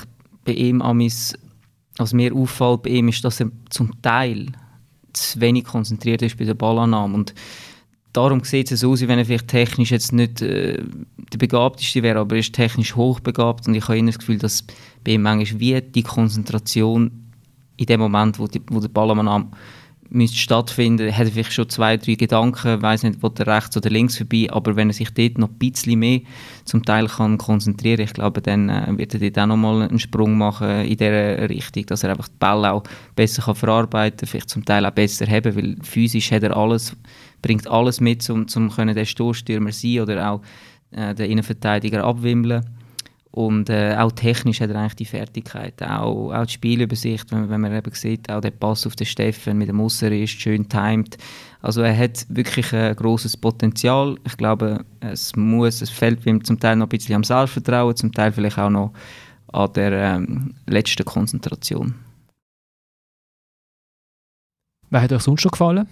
bei 0.45 0.51
ihm 0.51 0.81
amis, 0.81 1.33
was 1.97 2.13
mir 2.13 2.35
auffällt 2.35 2.83
bei 2.83 2.91
ihm, 2.91 3.07
ist, 3.07 3.23
dass 3.23 3.39
er 3.39 3.49
zum 3.69 3.99
Teil 4.01 4.47
zu 5.13 5.39
wenig 5.39 5.63
konzentriert 5.63 6.21
ist 6.21 6.37
bei 6.37 6.45
der 6.45 6.55
Ballannahme 6.55 7.15
und 7.15 7.33
darum 8.13 8.43
sieht 8.43 8.71
es 8.71 8.83
aus, 8.83 9.01
wie 9.01 9.07
wenn 9.07 9.19
er 9.19 9.25
vielleicht 9.25 9.47
technisch 9.47 9.91
jetzt 9.91 10.13
nicht 10.13 10.41
äh, 10.41 10.81
der 11.33 11.37
Begabteste 11.37 12.03
wäre, 12.03 12.19
aber 12.19 12.35
er 12.35 12.39
ist 12.39 12.53
technisch 12.53 12.95
hochbegabt 12.95 13.67
und 13.67 13.75
ich 13.75 13.83
habe 13.83 13.97
immer 13.97 14.11
das 14.11 14.19
Gefühl, 14.19 14.37
dass 14.37 14.63
bei 15.03 15.11
ihm 15.11 15.23
manchmal 15.23 15.59
wie 15.59 15.81
die 15.81 16.03
Konzentration 16.03 17.11
in 17.75 17.85
dem 17.87 17.99
Moment, 17.99 18.39
wo, 18.39 18.47
die, 18.47 18.61
wo 18.69 18.79
der 18.79 18.87
Ball 18.87 19.11
am 19.11 19.51
müsste 20.09 20.37
stattfinden, 20.37 21.11
hat 21.11 21.25
er 21.25 21.31
vielleicht 21.31 21.53
schon 21.53 21.69
zwei, 21.69 21.97
drei 21.97 22.15
Gedanken, 22.15 22.81
weiß 22.81 23.03
nicht, 23.03 23.23
wo 23.23 23.29
der 23.29 23.47
rechts 23.47 23.75
oder 23.77 23.89
links 23.89 24.17
vorbei, 24.17 24.47
aber 24.49 24.75
wenn 24.75 24.89
er 24.89 24.93
sich 24.93 25.13
dort 25.13 25.37
noch 25.37 25.49
ein 25.49 25.57
bisschen 25.57 25.99
mehr 25.99 26.21
zum 26.65 26.83
Teil 26.83 27.07
kann 27.07 27.37
konzentrieren, 27.37 28.01
ich 28.01 28.13
glaube, 28.13 28.41
dann 28.41 28.69
äh, 28.69 28.97
wird 28.97 29.13
er 29.13 29.19
dort 29.19 29.39
auch 29.39 29.47
nochmal 29.47 29.81
einen 29.83 29.99
Sprung 29.99 30.37
machen 30.37 30.81
in 30.81 30.97
dieser 30.97 31.49
Richtung, 31.49 31.85
dass 31.87 32.03
er 32.03 32.11
einfach 32.11 32.27
die 32.27 32.37
Ball 32.39 32.65
auch 32.65 32.83
besser 33.15 33.43
kann 33.43 33.55
verarbeiten, 33.55 34.27
vielleicht 34.27 34.49
zum 34.49 34.65
Teil 34.65 34.85
auch 34.85 34.91
besser 34.91 35.25
haben, 35.25 35.55
weil 35.55 35.77
physisch 35.81 36.31
hat 36.31 36.43
er 36.43 36.55
alles, 36.55 36.95
bringt 37.41 37.67
alles 37.67 37.99
mit, 37.99 38.29
um, 38.29 38.45
um 38.55 38.69
können 38.69 38.95
der 38.95 39.05
Stoßstürmer 39.05 39.71
sein 39.71 39.99
oder 39.99 40.29
auch 40.29 40.41
äh, 40.91 41.13
den 41.15 41.31
Innenverteidiger 41.31 42.03
abwimmeln. 42.03 42.63
Und 43.35 43.71
äh, 43.71 43.95
auch 43.97 44.11
technisch 44.11 44.61
hat 44.61 44.69
er 44.69 44.75
eigentlich 44.75 44.95
die 44.95 45.05
Fertigkeit, 45.05 45.81
auch, 45.81 46.31
auch 46.31 46.45
die 46.45 46.53
Spielübersicht, 46.53 47.31
wenn, 47.31 47.49
wenn 47.49 47.61
man 47.61 47.75
eben 47.75 47.91
sieht, 47.95 48.29
auch 48.29 48.41
der 48.41 48.51
Pass 48.51 48.85
auf 48.85 48.95
den 48.95 49.07
Steffen 49.07 49.57
mit 49.57 49.69
dem 49.69 49.77
Musser 49.77 50.11
ist 50.11 50.39
schön 50.39 50.69
timed. 50.69 51.17
Also 51.59 51.81
er 51.81 51.97
hat 51.97 52.27
wirklich 52.29 52.71
ein 52.75 52.95
großes 52.95 53.37
Potenzial. 53.37 54.17
Ich 54.23 54.37
glaube, 54.37 54.85
es 54.99 55.35
muss, 55.35 55.81
es 55.81 55.89
fällt 55.89 56.27
ihm 56.27 56.43
zum 56.43 56.59
Teil 56.59 56.75
noch 56.75 56.85
ein 56.85 56.89
bisschen 56.89 57.15
am 57.15 57.23
Selbstvertrauen, 57.23 57.95
zum 57.95 58.11
Teil 58.11 58.31
vielleicht 58.31 58.59
auch 58.59 58.69
noch 58.69 58.93
an 59.47 59.73
der 59.73 59.91
ähm, 59.93 60.53
letzten 60.67 61.03
Konzentration. 61.03 61.95
Wer 64.91 65.01
hat 65.01 65.11
euch 65.11 65.23
sonst 65.23 65.43
noch 65.43 65.53
gefallen? 65.53 65.87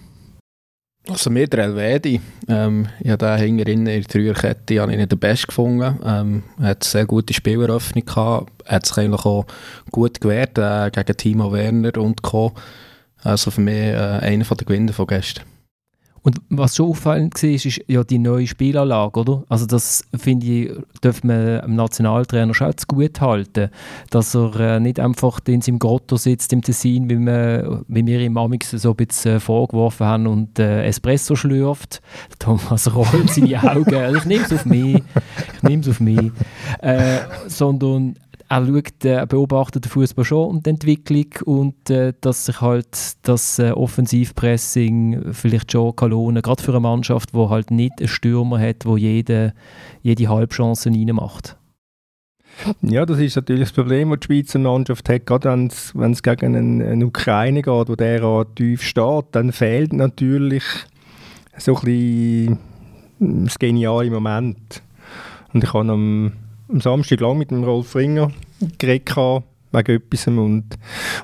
Also 1.08 1.30
mir 1.30 1.48
der 1.48 1.64
Elvedi, 1.64 2.20
ähm, 2.48 2.88
ich 3.00 3.10
habe 3.10 3.26
den 3.26 3.38
hinterher 3.38 3.74
in 3.74 3.84
der 3.84 4.00
Dreierkette 4.02 4.80
habe 4.80 4.92
ich 4.92 4.98
nicht 4.98 5.10
den 5.10 5.18
Besten 5.18 5.48
gefunden. 5.48 5.98
Ähm, 6.04 6.42
er 6.60 6.68
hat 6.68 6.82
eine 6.82 6.90
sehr 6.90 7.06
gute 7.06 7.34
Spieleröffnung 7.34 8.06
gehabt, 8.06 8.52
hat 8.66 8.86
sich 8.86 8.98
eigentlich 8.98 9.24
auch 9.24 9.44
gut 9.90 10.20
gewehrt 10.20 10.58
äh, 10.58 10.90
gegen 10.92 11.16
Timo 11.16 11.52
Werner 11.52 11.98
und 11.98 12.22
Co. 12.22 12.52
Also 13.24 13.50
für 13.50 13.60
mich 13.60 13.74
äh, 13.74 13.96
einer 13.96 14.44
der 14.44 14.56
Gewinner 14.64 14.92
von 14.92 15.08
gestern. 15.08 15.44
Und 16.22 16.40
was 16.50 16.76
schon 16.76 16.90
auffallend 16.90 17.42
war, 17.42 17.50
ist 17.50 17.80
ja 17.88 18.04
die 18.04 18.18
neue 18.18 18.46
Spielanlage, 18.46 19.20
oder? 19.20 19.42
Also 19.48 19.66
das, 19.66 20.04
finde 20.16 20.46
ich, 20.46 20.70
dürfen 21.02 21.28
wir 21.28 21.62
dem 21.62 21.74
Nationaltrainer 21.74 22.54
schon 22.54 22.76
zu 22.76 22.86
gut 22.86 23.20
halten, 23.20 23.70
dass 24.10 24.34
er 24.34 24.54
äh, 24.60 24.80
nicht 24.80 25.00
einfach 25.00 25.40
in 25.48 25.60
seinem 25.60 25.80
Grotto 25.80 26.16
sitzt 26.16 26.52
im 26.52 26.62
Tessin, 26.62 27.10
wie 27.10 27.18
wir, 27.18 27.82
wie 27.88 28.06
wir 28.06 28.20
ihm 28.20 28.36
Amix 28.36 28.70
so 28.70 28.90
ein 28.90 28.96
bisschen 28.96 29.36
äh, 29.36 29.40
vorgeworfen 29.40 30.06
haben 30.06 30.26
und 30.28 30.60
äh, 30.60 30.84
Espresso 30.84 31.34
schlürft. 31.34 32.00
Thomas 32.38 32.94
rollt 32.94 33.30
seine 33.30 33.60
Augen. 33.62 33.94
Also 33.94 34.18
ich 34.18 34.24
nehme 34.24 34.44
es 34.44 34.52
auf 34.52 34.64
mich. 34.64 35.02
Ich 35.56 35.62
nehme 35.62 35.82
es 35.82 35.88
auf 35.88 35.98
mich. 35.98 36.30
Äh, 36.80 37.18
sondern 37.48 38.14
er 38.52 38.66
schaut, 38.66 39.04
äh, 39.04 39.26
beobachtet 39.26 39.86
den 39.86 39.90
Fußball 39.90 40.24
schon 40.24 40.50
und 40.50 40.66
die 40.66 40.70
Entwicklung 40.70 41.26
und 41.46 41.88
äh, 41.88 42.12
dass 42.20 42.46
sich 42.46 42.60
halt 42.60 42.88
das 43.22 43.58
äh, 43.58 43.70
Offensivpressing 43.70 45.32
vielleicht 45.32 45.72
schon 45.72 45.96
kann 45.96 46.10
lohnen, 46.10 46.42
gerade 46.42 46.62
für 46.62 46.72
eine 46.72 46.80
Mannschaft, 46.80 47.34
die 47.34 47.38
halt 47.48 47.70
nicht 47.70 47.94
einen 47.98 48.08
Stürmer 48.08 48.60
hat, 48.60 48.84
wo 48.84 48.96
jede, 48.98 49.54
jede 50.02 50.28
Halbchance 50.28 50.90
reinmacht. 50.90 51.56
Ja, 52.82 53.06
das 53.06 53.18
ist 53.18 53.36
natürlich 53.36 53.70
das 53.70 53.72
Problem, 53.72 54.10
das 54.10 54.20
die 54.20 54.26
Schweizer 54.26 54.58
Mannschaft 54.58 55.08
hat, 55.08 55.24
gerade 55.24 55.48
wenn 55.48 56.12
es 56.12 56.22
gegen 56.22 56.54
einen, 56.54 56.82
einen 56.82 57.04
Ukraine 57.04 57.62
geht, 57.62 57.88
wo 57.88 57.96
der 57.96 58.46
tief 58.54 58.82
steht, 58.82 59.24
dann 59.32 59.52
fehlt 59.52 59.94
natürlich 59.94 60.64
so 61.56 61.76
ein 61.76 61.84
bisschen 61.84 62.58
das 63.18 63.58
geniale 63.58 64.10
Moment. 64.10 64.82
Und 65.54 65.64
ich 65.64 65.72
habe 65.72 65.90
am 65.90 66.32
am 66.72 66.80
Samstag 66.80 67.20
lang 67.20 67.38
mit 67.38 67.50
dem 67.50 67.64
Rolf 67.64 67.94
Ringer 67.94 68.30
geredet 68.78 69.16
wegen 69.72 69.96
etwas. 69.96 70.26
Und, 70.26 70.64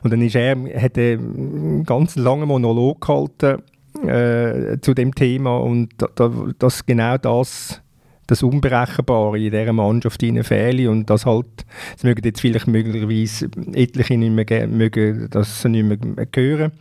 und 0.02 0.12
dann 0.12 0.22
ist 0.22 0.36
er, 0.36 0.56
hat 0.80 0.96
er 0.98 1.18
einen 1.18 1.84
ganz 1.84 2.16
langen 2.16 2.48
Monolog 2.48 3.00
gehalten 3.00 3.62
äh, 4.06 4.78
zu 4.80 4.94
dem 4.94 5.14
Thema. 5.14 5.58
Und 5.58 5.90
da, 5.98 6.08
da, 6.14 6.30
dass 6.58 6.86
genau 6.86 7.18
das 7.18 7.82
das 8.28 8.42
Unberechenbare 8.42 9.38
in 9.38 9.50
dieser 9.50 9.72
Mannschaft 9.72 10.20
fehlt. 10.20 10.86
Und 10.86 11.08
das 11.10 11.26
halt, 11.26 11.46
das 11.94 12.04
mögen 12.04 12.24
jetzt 12.24 12.40
vielleicht 12.40 12.66
möglicherweise 12.66 13.48
etliche 13.72 14.16
nicht 14.16 14.32
mehr, 14.32 14.68
mögen 14.68 15.28
das 15.30 15.64
nicht 15.64 15.84
mehr 15.84 16.26
hören, 16.36 16.72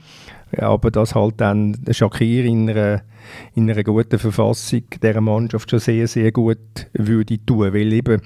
aber 0.57 0.91
dass 0.91 1.15
halt 1.15 1.35
dann 1.37 1.77
Shakir 1.89 2.43
in 2.45 2.69
einer, 2.69 3.01
in 3.55 3.69
einer 3.71 3.83
guten 3.83 4.19
Verfassung 4.19 4.83
dieser 5.01 5.21
Mannschaft 5.21 5.69
schon 5.69 5.79
sehr, 5.79 6.07
sehr 6.07 6.33
gut 6.33 6.57
würde 6.93 7.45
tun, 7.45 7.73
weil 7.73 7.93
eben 7.93 8.21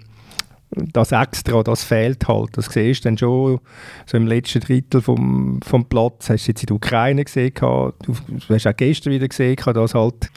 das 0.72 1.12
Extra, 1.12 1.64
das 1.64 1.84
fehlt 1.84 2.28
halt. 2.28 2.58
Das 2.58 2.66
siehst 2.66 3.04
du 3.04 3.10
dann 3.10 3.18
schon 3.18 3.60
so 4.06 4.18
im 4.18 4.28
letzten 4.28 4.62
Drittel 4.62 5.02
vom, 5.02 5.60
vom 5.62 5.86
Platz. 5.86 6.30
Hast 6.30 6.48
du 6.48 6.52
jetzt 6.52 6.64
in 6.64 6.68
der 6.68 6.76
Ukraine 6.76 7.24
gesehen, 7.24 7.54
du, 7.60 7.94
hast 8.50 8.68
auch 8.68 8.78
gestern 8.78 9.14
wieder 9.14 9.28
gesehen, 9.28 9.58
dass 9.74 9.94
halt 9.94 10.30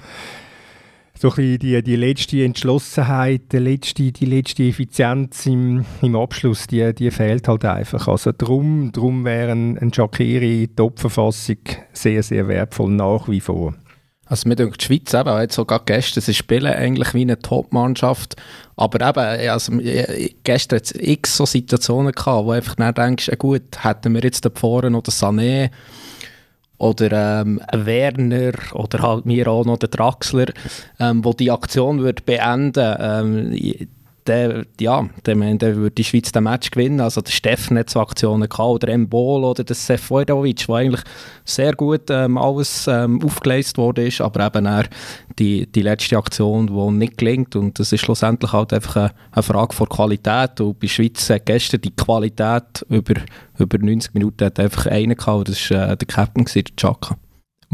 so 1.16 1.30
ein 1.30 1.58
die, 1.58 1.82
die 1.82 1.96
letzte 1.96 2.44
Entschlossenheit, 2.44 3.52
die 3.52 3.58
letzte, 3.58 4.10
die 4.10 4.26
letzte 4.26 4.64
Effizienz 4.64 5.46
im, 5.46 5.84
im 6.02 6.16
Abschluss, 6.16 6.66
die, 6.66 6.92
die 6.92 7.10
fehlt 7.12 7.46
halt 7.46 7.64
einfach. 7.64 8.08
Also 8.08 8.32
darum, 8.32 8.90
darum 8.92 9.24
wäre 9.24 9.52
ein, 9.52 9.78
ein 9.78 9.94
Shakiri 9.94 10.68
Top-Verfassung 10.74 11.58
sehr, 11.92 12.22
sehr 12.22 12.48
wertvoll 12.48 12.90
nach 12.90 13.28
wie 13.28 13.40
vor. 13.40 13.74
Also 14.26 14.48
mir 14.48 14.56
die 14.56 14.70
Schweiz 14.80 15.12
eben, 15.12 15.40
jetzt 15.40 15.54
sogar 15.54 15.80
gestern, 15.84 16.22
sie 16.22 16.34
spielen 16.34 16.72
eigentlich 16.72 17.12
wie 17.12 17.22
eine 17.22 17.38
Top-Mannschaft, 17.38 18.36
aber 18.76 19.06
eben, 19.06 19.50
also, 19.50 19.72
gestern 20.44 20.76
hat 20.76 20.86
es 20.86 20.94
x 20.94 21.36
so 21.36 21.46
Situationen 21.46 22.12
gehabt, 22.12 22.46
wo 22.46 22.52
einfach 22.52 22.74
dann 22.76 22.94
denkst, 22.94 23.28
ja 23.28 23.36
gut, 23.36 23.62
hätten 23.84 24.14
wir 24.14 24.22
jetzt 24.22 24.44
da 24.44 24.50
vorne 24.54 24.96
oder 24.96 25.12
Sané 25.12 25.70
oder 26.78 27.40
ähm, 27.42 27.60
Werner 27.72 28.52
oder 28.72 29.00
halt 29.00 29.26
mir 29.26 29.46
auch 29.48 29.64
noch 29.64 29.78
der 29.78 29.88
Draxler, 29.90 30.46
ähm, 30.98 31.24
wo 31.24 31.32
die 31.32 31.50
Aktion 31.50 32.00
würde 32.00 32.22
beenden 32.22 32.96
ähm, 32.98 33.88
der, 34.26 34.64
ja, 34.80 35.08
der, 35.26 35.34
der 35.34 35.76
würde 35.76 35.94
die 35.94 36.04
Schweiz 36.04 36.32
den 36.32 36.44
Match 36.44 36.70
gewinnen. 36.70 37.00
Also 37.00 37.20
der 37.20 37.32
Steffen 37.32 37.78
hat 37.78 37.90
so 37.90 38.00
Aktionen 38.00 38.48
gehabt, 38.48 38.60
oder 38.60 38.88
Embol 38.88 39.44
oder 39.44 39.64
der 39.64 39.76
Seferovic, 39.76 40.68
wo 40.68 40.74
eigentlich 40.74 41.02
sehr 41.44 41.74
gut 41.74 42.10
ähm, 42.10 42.38
alles 42.38 42.86
ähm, 42.88 43.22
aufgeleistet 43.22 43.78
wurde, 43.78 44.08
aber 44.20 44.46
eben 44.46 44.66
auch 44.66 44.84
die, 45.38 45.66
die 45.66 45.82
letzte 45.82 46.16
Aktion, 46.16 46.68
die 46.68 46.96
nicht 46.96 47.18
gelingt 47.18 47.56
und 47.56 47.78
das 47.78 47.92
ist 47.92 48.00
schlussendlich 48.00 48.52
halt 48.52 48.72
einfach 48.72 48.96
eine, 48.96 49.12
eine 49.32 49.42
Frage 49.42 49.74
von 49.74 49.88
Qualität 49.88 50.60
und 50.60 50.78
bei 50.78 50.86
Schweiz 50.86 51.28
hat 51.28 51.46
gestern 51.46 51.80
die 51.80 51.94
Qualität 51.94 52.84
über, 52.88 53.14
über 53.58 53.78
90 53.78 54.14
Minuten 54.14 54.44
hat 54.44 54.58
einfach 54.58 54.86
einen 54.86 55.16
gehabt, 55.16 55.48
das 55.48 55.70
war 55.70 55.90
äh, 55.90 55.96
der 55.96 56.08
Captain, 56.08 56.44
der 56.44 56.64
Chaka. 56.76 57.16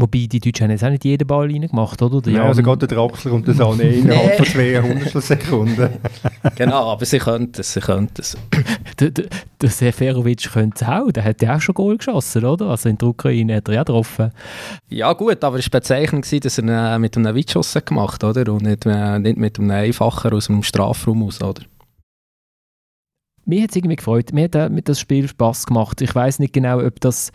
Wobei 0.01 0.25
die 0.25 0.39
Deutschen 0.39 0.63
haben 0.63 0.71
jetzt 0.71 0.83
auch 0.83 0.89
nicht 0.89 1.05
jeden 1.05 1.27
Ball 1.27 1.45
reingemacht, 1.45 2.01
oder? 2.01 2.21
Der 2.21 2.33
ja, 2.33 2.45
also 2.45 2.63
gerade 2.63 2.87
der 2.87 2.97
Draxler 2.97 3.33
und 3.33 3.45
der 3.47 3.53
Sahne 3.53 3.83
innerhalb 3.83 4.35
von 4.35 4.45
zwei 4.47 4.81
Hundertstelsekunden. 4.81 5.89
genau, 6.55 6.91
aber 6.91 7.05
sie 7.05 7.19
könnten 7.19 7.61
es, 7.61 7.73
sie 7.73 7.81
könnten 7.81 8.19
es. 8.19 8.35
der, 8.99 9.11
der, 9.11 9.25
der 9.61 9.69
Seferovic 9.69 10.51
könnte 10.51 10.83
es 10.83 10.89
auch, 10.89 11.11
der 11.11 11.23
hat 11.23 11.43
ja 11.43 11.55
auch 11.55 11.61
schon 11.61 11.75
Goal 11.75 11.97
geschossen, 11.97 12.43
oder? 12.43 12.65
Also 12.65 12.89
in 12.89 12.97
der 12.97 13.09
Ukraine 13.09 13.57
hat 13.57 13.67
er 13.67 13.75
ja 13.75 13.83
getroffen. 13.83 14.31
Ja 14.89 15.13
gut, 15.13 15.43
aber 15.43 15.59
es 15.59 15.71
war 15.71 15.79
bezeichnend, 15.79 16.45
dass 16.45 16.57
er 16.57 16.97
mit 16.97 17.15
einem 17.15 17.35
Weitschuss 17.35 17.77
gemacht 17.85 18.23
hat, 18.23 18.37
oder? 18.37 18.53
Und 18.53 18.63
nicht, 18.63 18.87
äh, 18.87 19.19
nicht 19.19 19.37
mit 19.37 19.59
einem 19.59 19.69
Einfacher 19.69 20.33
aus 20.33 20.47
dem 20.47 20.63
Strafraum 20.63 21.21
aus, 21.21 21.43
oder? 21.43 21.61
Mir 23.45 23.61
hat 23.61 23.69
es 23.69 23.75
irgendwie 23.75 23.97
gefreut. 23.97 24.33
Mir 24.33 24.45
hat 24.45 24.55
äh, 24.55 24.81
das 24.83 24.99
Spiel 24.99 25.27
Spaß 25.27 25.67
gemacht. 25.67 26.01
Ich 26.01 26.15
weiß 26.15 26.39
nicht 26.39 26.53
genau, 26.53 26.79
ob, 26.79 26.99
das, 27.01 27.31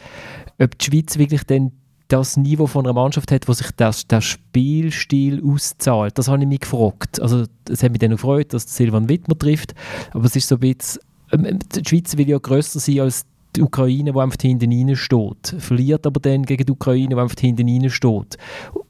ob 0.59 0.77
die 0.79 0.85
Schweiz 0.85 1.17
wirklich 1.17 1.45
dann 1.45 1.71
das 2.09 2.37
Niveau 2.37 2.67
von 2.67 2.87
einer 2.87 2.95
Mannschaft 2.95 3.33
hat, 3.33 3.49
wo 3.49 3.53
sich 3.53 3.71
das, 3.77 4.07
der 4.07 4.21
Spielstil 4.21 5.43
auszahlt. 5.45 6.19
Das 6.19 6.29
habe 6.29 6.41
ich 6.43 6.49
mich 6.49 6.61
gefragt. 6.61 7.21
Also 7.21 7.45
es 7.69 7.83
hat 7.83 7.91
mich 7.91 7.99
dann 7.99 8.11
gefreut, 8.11 8.53
dass 8.53 8.77
Silvan 8.77 9.09
Wittmer 9.09 9.37
trifft, 9.37 9.75
aber 10.13 10.25
es 10.25 10.37
ist 10.37 10.49
so 10.49 10.57
ein 10.57 10.61
bisschen, 10.61 11.03
ähm, 11.33 11.59
die 11.75 11.89
Schweiz 11.89 12.17
will 12.17 12.29
ja 12.29 12.39
grösser 12.39 12.81
sein 12.81 13.01
als 13.01 13.27
die 13.57 13.63
Ukraine, 13.63 14.13
die 14.13 14.19
einfach 14.19 14.41
hinten 14.41 14.73
rein 14.73 14.97
steht. 14.97 15.57
Verliert 15.59 16.07
aber 16.07 16.21
dann 16.21 16.45
gegen 16.45 16.65
die 16.65 16.73
Ukraine, 16.73 17.15
die 17.15 17.21
einfach 17.21 17.41
hinten 17.41 17.69
rein 17.69 17.91
steht. 17.91 18.37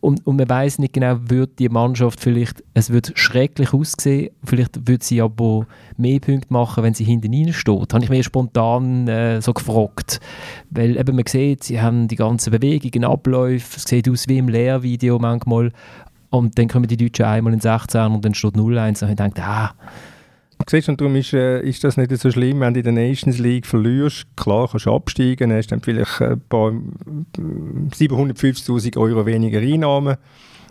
Und, 0.00 0.26
und 0.26 0.36
man 0.36 0.48
weiß 0.48 0.78
nicht 0.78 0.92
genau, 0.92 1.16
wird 1.26 1.58
die 1.58 1.68
Mannschaft 1.68 2.20
vielleicht, 2.20 2.62
es 2.74 2.90
wird 2.90 3.12
schrecklich 3.14 3.72
aussehen, 3.72 4.30
vielleicht 4.44 4.86
wird 4.86 5.02
sie 5.02 5.20
aber 5.20 5.66
mehr 5.96 6.20
Punkte 6.20 6.52
machen, 6.52 6.84
wenn 6.84 6.94
sie 6.94 7.04
hinten 7.04 7.32
rein 7.32 7.52
steht. 7.52 7.94
Habe 7.94 8.04
ich 8.04 8.10
mir 8.10 8.22
spontan 8.22 9.08
äh, 9.08 9.40
so 9.40 9.52
gefragt. 9.52 10.20
Weil 10.70 10.96
eben 10.96 11.16
man 11.16 11.26
sieht, 11.26 11.64
sie 11.64 11.80
haben 11.80 12.08
die 12.08 12.16
ganzen 12.16 12.50
Bewegungen, 12.50 13.04
Abläufe, 13.04 13.76
es 13.76 13.84
sieht 13.84 14.08
aus 14.08 14.28
wie 14.28 14.38
im 14.38 14.48
Lehrvideo 14.48 15.18
manchmal. 15.18 15.72
Und 16.30 16.58
dann 16.58 16.68
kommen 16.68 16.88
die 16.88 16.96
Deutschen 16.96 17.24
einmal 17.24 17.52
in 17.52 17.60
16 17.60 18.12
und 18.12 18.24
dann 18.24 18.34
steht 18.34 18.54
0-1 18.54 19.02
und 19.04 19.10
ich 19.10 19.16
denke, 19.16 19.42
ah, 19.42 19.72
Siehst, 20.68 20.88
und 20.88 21.00
darum 21.00 21.14
ist, 21.14 21.32
äh, 21.32 21.60
ist 21.60 21.84
das 21.84 21.96
nicht 21.96 22.16
so 22.16 22.30
schlimm, 22.30 22.60
wenn 22.60 22.74
du 22.74 22.80
in 22.80 22.84
der 22.84 22.92
Nations 22.92 23.38
League 23.38 23.66
verlierst. 23.66 24.26
Klar, 24.36 24.68
kannst 24.68 24.86
du 24.86 24.94
absteigen, 24.94 25.52
hast 25.52 25.70
dann 25.70 25.80
vielleicht 25.80 26.20
ein 26.20 26.40
paar 26.48 26.72
750'000 27.90 28.96
Euro 28.96 29.26
weniger 29.26 29.60
Einnahmen, 29.60 30.16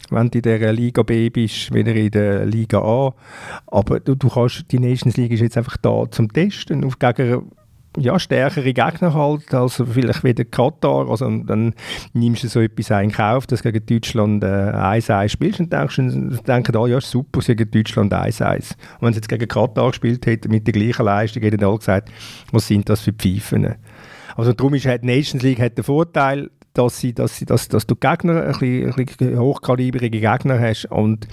wenn 0.10 0.30
du 0.30 0.40
in 0.40 0.42
der 0.42 0.74
Liga 0.74 1.04
B 1.04 1.30
bist, 1.30 1.74
wieder 1.74 1.96
in 1.96 2.12
der 2.12 2.46
Liga 2.46 2.80
A. 2.80 3.14
Aber 3.68 4.00
du, 4.00 4.16
du 4.16 4.28
kannst, 4.28 4.66
die 4.72 4.80
Nations 4.80 5.16
League 5.18 5.32
ist 5.32 5.42
jetzt 5.42 5.58
einfach 5.58 5.78
da 5.78 6.04
zum 6.10 6.34
Testen, 6.34 6.84
auf 6.84 7.00
gegen 7.00 7.52
ja, 7.98 8.20
stärkere 8.20 8.74
Gegner 8.74 9.14
halt, 9.14 9.54
als 9.54 9.82
vielleicht 9.92 10.24
wieder 10.24 10.46
Katar. 10.46 11.10
Also, 11.10 11.30
dann 11.30 11.74
nimmst 12.14 12.44
du 12.44 12.48
so 12.48 12.62
etwas 12.62 12.90
in 13.02 13.12
Kauf, 13.12 13.48
dass 13.48 13.62
du 13.62 13.72
gegen 13.72 13.86
Deutschland 13.86 14.44
äh, 14.44 14.48
1-1 14.48 15.30
spielst 15.30 15.60
und 15.60 15.72
denkst, 15.72 15.98
denken, 16.48 16.76
ah, 16.76 16.88
ja, 16.88 17.02
super, 17.02 17.42
sie 17.42 17.56
gegen 17.56 17.72
Deutschland 17.72 18.14
1-1. 18.14 18.72
Und 19.00 19.02
wenn 19.02 19.14
sie 19.14 19.18
jetzt 19.18 19.30
gegen 19.30 19.48
Katar 19.48 19.90
gespielt 19.90 20.26
hätten, 20.26 20.52
mit 20.52 20.68
der 20.68 20.74
gleichen 20.74 21.06
Leistung, 21.06 21.44
hätten 21.44 21.64
alle 21.64 21.78
gesagt, 21.78 22.12
was 22.52 22.68
sind 22.68 22.90
das 22.90 23.02
für 23.02 23.14
Pfeifen? 23.14 23.76
Also 24.36 24.54
darum 24.54 24.74
ist 24.74 24.86
die 24.86 25.06
Nations 25.06 25.44
League 25.44 25.62
hat 25.62 25.78
den 25.78 25.84
Vorteil, 25.84 26.50
dass, 26.74 27.00
sie, 27.00 27.14
dass, 27.14 27.38
sie, 27.38 27.46
dass, 27.46 27.70
dass 27.70 27.88
du 27.88 27.96
Gegner, 27.96 28.44
ein 28.44 28.52
bisschen, 28.52 28.94
ein 28.94 29.06
bisschen 29.06 29.40
hochkalibrige 29.40 30.20
Gegner 30.20 30.60
hast 30.60 30.86
und 30.92 31.28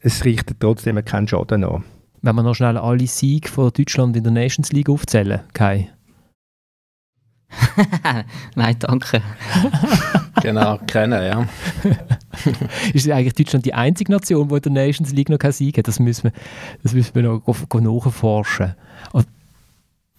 es 0.00 0.24
richtet 0.24 0.58
trotzdem 0.60 1.02
keinen 1.04 1.28
Schaden 1.28 1.64
an. 1.64 1.84
Wenn 2.22 2.36
wir 2.36 2.42
noch 2.42 2.54
schnell 2.54 2.76
alle 2.76 3.06
Siege 3.06 3.48
von 3.48 3.70
Deutschland 3.72 4.16
in 4.16 4.24
der 4.24 4.32
Nations 4.32 4.72
League 4.72 4.90
aufzählen, 4.90 5.40
Kai? 5.54 5.90
Nein, 8.54 8.76
danke. 8.78 9.22
genau, 10.42 10.78
kennen, 10.86 11.22
ja. 11.22 11.46
ist 12.94 13.10
eigentlich 13.10 13.34
Deutschland 13.34 13.64
die 13.64 13.74
einzige 13.74 14.12
Nation, 14.12 14.48
die 14.48 14.54
in 14.54 14.74
der 14.74 14.86
Nations 14.86 15.12
League 15.12 15.28
noch 15.28 15.38
keinen 15.38 15.52
Sieg 15.52 15.78
hat? 15.78 15.88
Das 15.88 15.98
müssen 15.98 16.24
wir, 16.24 16.32
das 16.82 16.92
müssen 16.92 17.14
wir 17.14 17.22
noch 17.22 17.42
nachforschen. 17.80 18.74
Und 19.12 19.26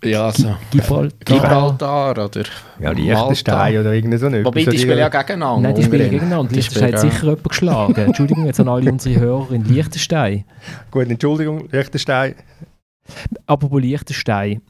ja, 0.03 0.25
also. 0.25 0.55
Gibraltar. 0.71 1.17
Gibraltar 1.25 2.25
oder. 2.25 2.43
Ja, 2.79 2.91
Liechtenstein 2.91 3.77
oder 3.77 3.93
irgendwie 3.93 4.17
so 4.17 4.27
etwas. 4.27 4.45
Wobei, 4.45 4.65
die 4.65 4.77
spielen 4.77 4.97
ja 4.97 5.09
gegeneinander. 5.09 5.69
Nein, 5.69 5.75
die 5.75 5.83
spielen 5.83 6.09
gegeneinander. 6.09 6.55
Liechtenstein 6.55 6.93
hat 6.93 6.99
sicher 6.99 7.23
jemand 7.23 7.49
geschlagen. 7.49 7.95
Entschuldigung 7.95 8.45
jetzt 8.45 8.59
an 8.59 8.67
alle 8.67 8.91
unsere 8.91 9.19
Hörer 9.19 9.51
in 9.51 9.63
Liechtenstein. 9.65 10.45
Gut, 10.89 11.07
Entschuldigung, 11.07 11.69
Liechtenstein. 11.71 12.35
Apropos 13.45 13.79
Liechtenstein. 13.79 14.61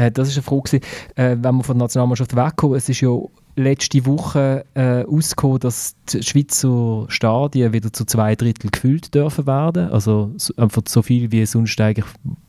Äh, 0.00 0.10
das 0.10 0.28
ist 0.28 0.36
eine 0.36 0.42
Frage, 0.42 0.80
äh, 1.16 1.36
wenn 1.40 1.56
wir 1.56 1.64
von 1.64 1.76
der 1.76 1.84
Nationalmannschaft 1.84 2.34
wegkommen. 2.34 2.76
Es 2.76 2.88
ist 2.88 3.02
ja 3.02 3.10
letzte 3.56 4.06
Woche 4.06 4.64
äh, 4.74 5.04
ausgekommen, 5.04 5.60
dass 5.60 5.94
die 6.08 6.22
Schweizer 6.22 7.04
Stadien 7.08 7.74
wieder 7.74 7.92
zu 7.92 8.06
zwei 8.06 8.34
Drittel 8.34 8.70
gefüllt 8.70 9.14
dürfen 9.14 9.46
werden. 9.46 9.90
Also 9.90 10.32
so, 10.36 10.54
einfach 10.56 10.82
so 10.88 11.02
viel, 11.02 11.30
wie 11.32 11.44
sonst 11.44 11.78
eigentlich 11.80 12.06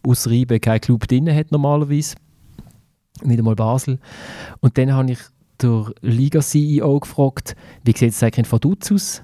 aus 0.08 0.30
Riebe 0.30 0.62
kein 0.62 0.80
Club 0.80 1.08
drin 1.08 1.34
hat 1.34 1.52
normalerweise. 1.52 2.16
Nicht 3.24 3.40
einmal 3.40 3.56
Basel. 3.56 4.00
Und 4.62 4.78
dann 4.78 4.94
habe 4.94 5.12
ich 5.12 5.20
der 5.62 5.92
Liga-CEO 6.02 7.02
gefragt, 7.02 7.56
wie 7.84 7.92
sieht 7.92 8.12
es 8.12 8.24
eigentlich 8.24 8.46
in 8.46 8.52
Vaduz 8.52 8.92
aus? 8.92 9.24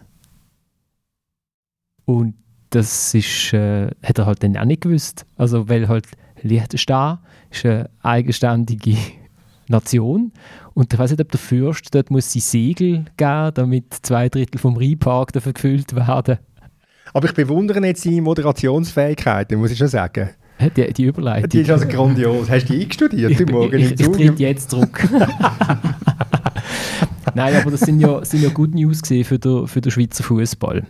Und 2.06 2.36
das 2.72 3.14
ist, 3.14 3.54
äh, 3.54 3.88
hat 4.04 4.20
er 4.20 4.26
halt 4.26 4.44
dann 4.44 4.58
auch 4.58 4.66
nicht 4.66 4.82
gewusst. 4.82 5.26
Also 5.38 5.70
weil 5.70 5.88
halt 5.88 6.08
Liechtenstein 6.42 7.20
ist 7.52 7.66
eine 7.66 7.90
eigenständige 8.02 8.98
Nation 9.68 10.32
und 10.74 10.94
ich 10.94 11.00
weiß 11.00 11.12
nicht, 11.12 11.22
ob 11.22 11.32
der 11.32 11.40
Fürst 11.40 11.94
dort 11.94 12.12
muss 12.12 12.32
sie 12.32 12.40
Segel 12.40 13.06
geben, 13.18 13.52
damit 13.54 13.94
zwei 14.02 14.30
Drittel 14.30 14.60
vom 14.60 14.78
Rheinpark 14.78 15.34
dafür 15.34 15.54
gefüllt 15.54 15.96
werden. 15.96 16.38
Aber 17.14 17.28
ich 17.28 17.34
bewundere 17.34 17.86
jetzt 17.86 18.04
seine 18.04 18.22
Moderationsfähigkeiten, 18.22 19.58
muss 19.60 19.72
ich 19.72 19.78
schon 19.78 19.88
sagen. 19.88 20.30
Die, 20.76 20.92
die 20.94 21.04
Überleitung. 21.04 21.50
Die 21.50 21.62
ist 21.62 21.70
also 21.70 21.88
grandios. 21.88 22.50
Hast 22.50 22.68
du 22.68 22.74
die 22.74 22.82
eingestudiert 22.82 23.32
ich, 23.32 23.52
morgen 23.52 23.78
ich, 23.78 24.00
ich, 24.00 24.20
ich 24.20 24.40
jetzt 24.40 24.72
zurück. 24.72 25.08
Nein, 27.36 27.56
aber 27.56 27.70
das 27.70 27.82
sind 27.82 28.00
ja, 28.00 28.26
sind 28.26 28.42
ja 28.42 28.50
gute 28.50 28.76
News 28.76 29.02
für 29.08 29.38
den, 29.38 29.68
für 29.68 29.82
den 29.82 29.92
Schweizer 29.92 30.24
Fußball. 30.24 30.84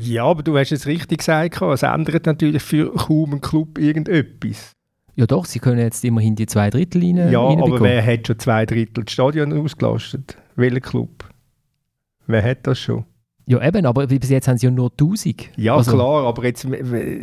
Ja, 0.00 0.24
aber 0.24 0.42
du 0.42 0.56
hast 0.56 0.70
es 0.70 0.86
richtig 0.86 1.18
gesagt, 1.18 1.60
es 1.60 1.82
ändert 1.82 2.26
natürlich 2.26 2.62
für 2.62 2.92
kaum 2.94 3.32
einen 3.32 3.40
Club 3.40 3.78
irgendetwas. 3.78 4.72
Ja 5.16 5.26
doch, 5.26 5.44
sie 5.44 5.58
können 5.58 5.80
jetzt 5.80 6.04
immerhin 6.04 6.36
die 6.36 6.46
zwei 6.46 6.70
Drittel 6.70 7.02
rein 7.02 7.32
Ja, 7.32 7.40
aber 7.40 7.80
wer 7.80 8.06
hat 8.06 8.28
schon 8.28 8.38
zwei 8.38 8.64
Drittel 8.64 9.02
das 9.02 9.12
Stadion 9.12 9.52
ausgelastet? 9.52 10.38
Welcher 10.54 10.80
Club? 10.80 11.28
Wer 12.28 12.44
hat 12.44 12.66
das 12.68 12.78
schon? 12.78 13.04
Ja 13.48 13.66
eben, 13.66 13.86
aber 13.86 14.06
bis 14.06 14.28
jetzt 14.28 14.46
haben 14.46 14.58
sie 14.58 14.66
ja 14.66 14.70
nur 14.70 14.90
1000. 14.90 15.48
Ja 15.56 15.74
also, 15.74 15.92
klar, 15.92 16.26
aber 16.26 16.44
jetzt, 16.44 16.68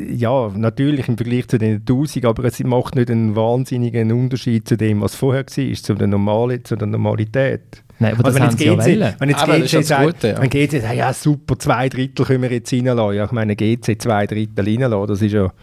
ja 0.09 0.49
natürlich 0.55 1.07
im 1.07 1.17
Vergleich 1.17 1.47
zu 1.47 1.59
den 1.59 1.81
1000, 1.81 2.25
aber 2.25 2.45
es 2.45 2.59
macht 2.63 2.95
nicht 2.95 3.11
einen 3.11 3.35
wahnsinnigen 3.35 4.11
Unterschied 4.11 4.67
zu 4.67 4.75
dem, 4.75 5.01
was 5.01 5.13
vorher 5.13 5.45
war, 5.45 5.73
zu 5.75 5.93
der, 5.93 6.07
Normale, 6.07 6.63
zu 6.63 6.77
der 6.77 6.87
Normalität. 6.87 7.83
Nein, 7.99 8.13
aber 8.13 8.25
also 8.25 8.39
das 8.39 8.47
haben 8.47 8.81
sie 8.81 8.93
ja. 8.93 9.13
Wenn 9.19 9.29
jetzt 9.29 9.43
aber 9.43 9.59
GC 9.59 9.83
sagt, 9.83 10.03
Gute, 10.03 10.27
ja. 10.29 10.41
wenn 10.41 10.49
GC 10.49 10.81
sagt, 10.81 10.95
ja 10.95 11.13
super, 11.13 11.59
zwei 11.59 11.89
Drittel 11.89 12.25
können 12.25 12.41
wir 12.41 12.51
jetzt 12.51 12.73
reinlassen. 12.73 13.15
Ja, 13.15 13.25
ich 13.25 13.31
meine, 13.31 13.55
GC 13.55 14.01
zwei 14.01 14.25
Drittel 14.25 14.65
reinlassen, 14.65 15.07
das 15.07 15.21
ist 15.21 15.31
ja, 15.31 15.53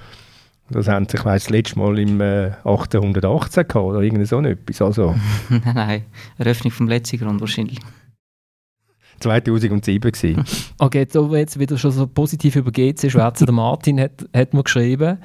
das 0.70 0.86
haben 0.86 1.08
sie, 1.10 1.16
ich 1.16 1.24
weiss, 1.24 1.42
das 1.42 1.50
letzte 1.50 1.76
Mal 1.80 1.98
im 1.98 2.20
äh, 2.20 2.52
1818 2.62 3.66
gehabt 3.66 3.84
oder 3.84 4.00
irgendwie 4.00 4.26
so 4.26 4.40
etwas. 4.40 4.80
Also. 4.80 5.16
nein, 5.48 5.62
nein, 5.74 6.02
Eröffnung 6.38 6.70
vom 6.70 6.86
letzten 6.86 7.18
Grund 7.18 7.40
wahrscheinlich. 7.40 7.80
2007 9.22 10.12
gewesen. 10.12 10.44
okay, 10.78 11.00
jetzt, 11.00 11.14
wir 11.14 11.38
jetzt 11.38 11.58
wieder 11.58 11.78
schon 11.78 11.90
so 11.92 12.06
positiv 12.06 12.56
über 12.56 12.70
GC 12.70 13.10
schwätzen. 13.10 13.46
Der 13.46 13.54
Martin 13.54 14.00
hat, 14.00 14.26
hat 14.34 14.54
mir 14.54 14.62
geschrieben 14.62 15.18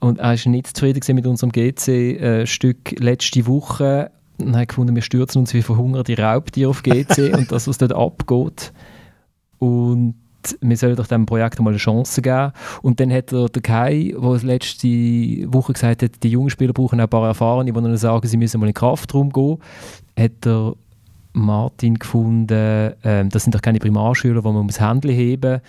und 0.00 0.18
er 0.18 0.34
ist 0.34 0.46
nicht 0.46 0.76
zufrieden 0.76 1.02
mit 1.14 1.26
unserem 1.26 1.52
GC-Stück 1.52 2.92
äh, 2.92 2.96
letzte 3.04 3.46
Woche 3.46 4.10
und 4.38 4.56
haben 4.56 4.66
gefunden, 4.66 4.94
wir 4.94 5.02
stürzen 5.02 5.40
uns 5.40 5.54
wie 5.54 5.62
verhungerte 5.62 6.18
Raubtiere 6.18 6.70
auf 6.70 6.82
GC 6.82 7.34
und 7.36 7.52
das, 7.52 7.68
was 7.68 7.78
dort 7.78 7.92
abgeht. 7.92 8.72
und 9.58 10.14
wir 10.60 10.76
sollen 10.76 10.96
doch 10.96 11.06
diesem 11.06 11.26
Projekt 11.26 11.60
mal 11.60 11.70
eine 11.70 11.78
Chance 11.78 12.20
geben. 12.20 12.52
Und 12.82 13.00
dann 13.00 13.10
hat 13.12 13.32
er 13.32 13.48
der 13.48 13.62
Kai, 13.62 14.14
der 14.14 14.38
letzte 14.42 14.88
Woche 15.52 15.72
gesagt 15.72 16.02
hat, 16.02 16.22
die 16.22 16.28
jungen 16.28 16.50
Spieler 16.50 16.72
brauchen 16.72 17.00
auch 17.00 17.04
ein 17.04 17.08
paar 17.10 17.26
Erfahrene, 17.26 17.72
die 17.72 17.78
ihnen 17.78 17.96
sagen, 17.96 18.26
sie 18.26 18.36
müssen 18.36 18.60
mal 18.60 18.66
in 18.66 18.72
den 18.72 18.74
Kraftraum 18.74 19.30
gehen, 19.30 19.58
hat 20.18 20.46
er 20.46 20.74
Martin 21.34 21.98
gefunden, 21.98 22.94
ähm, 23.04 23.28
das 23.28 23.44
sind 23.44 23.54
doch 23.54 23.62
keine 23.62 23.78
Primarschüler, 23.78 24.40
die 24.40 24.48
man 24.48 24.66
das 24.66 24.80
Händchen 24.80 25.10
heben. 25.10 25.60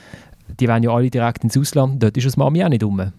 Die 0.60 0.67
wollen 0.67 0.84
ja 0.84 0.91
alle 0.91 1.10
direkt 1.10 1.43
ins 1.43 1.58
Ausland, 1.58 2.01
dort 2.01 2.15
ist 2.15 2.28
das 2.28 2.38
Mami 2.38 2.63
auch 2.63 2.69
nicht 2.69 2.84
rum. 2.84 3.12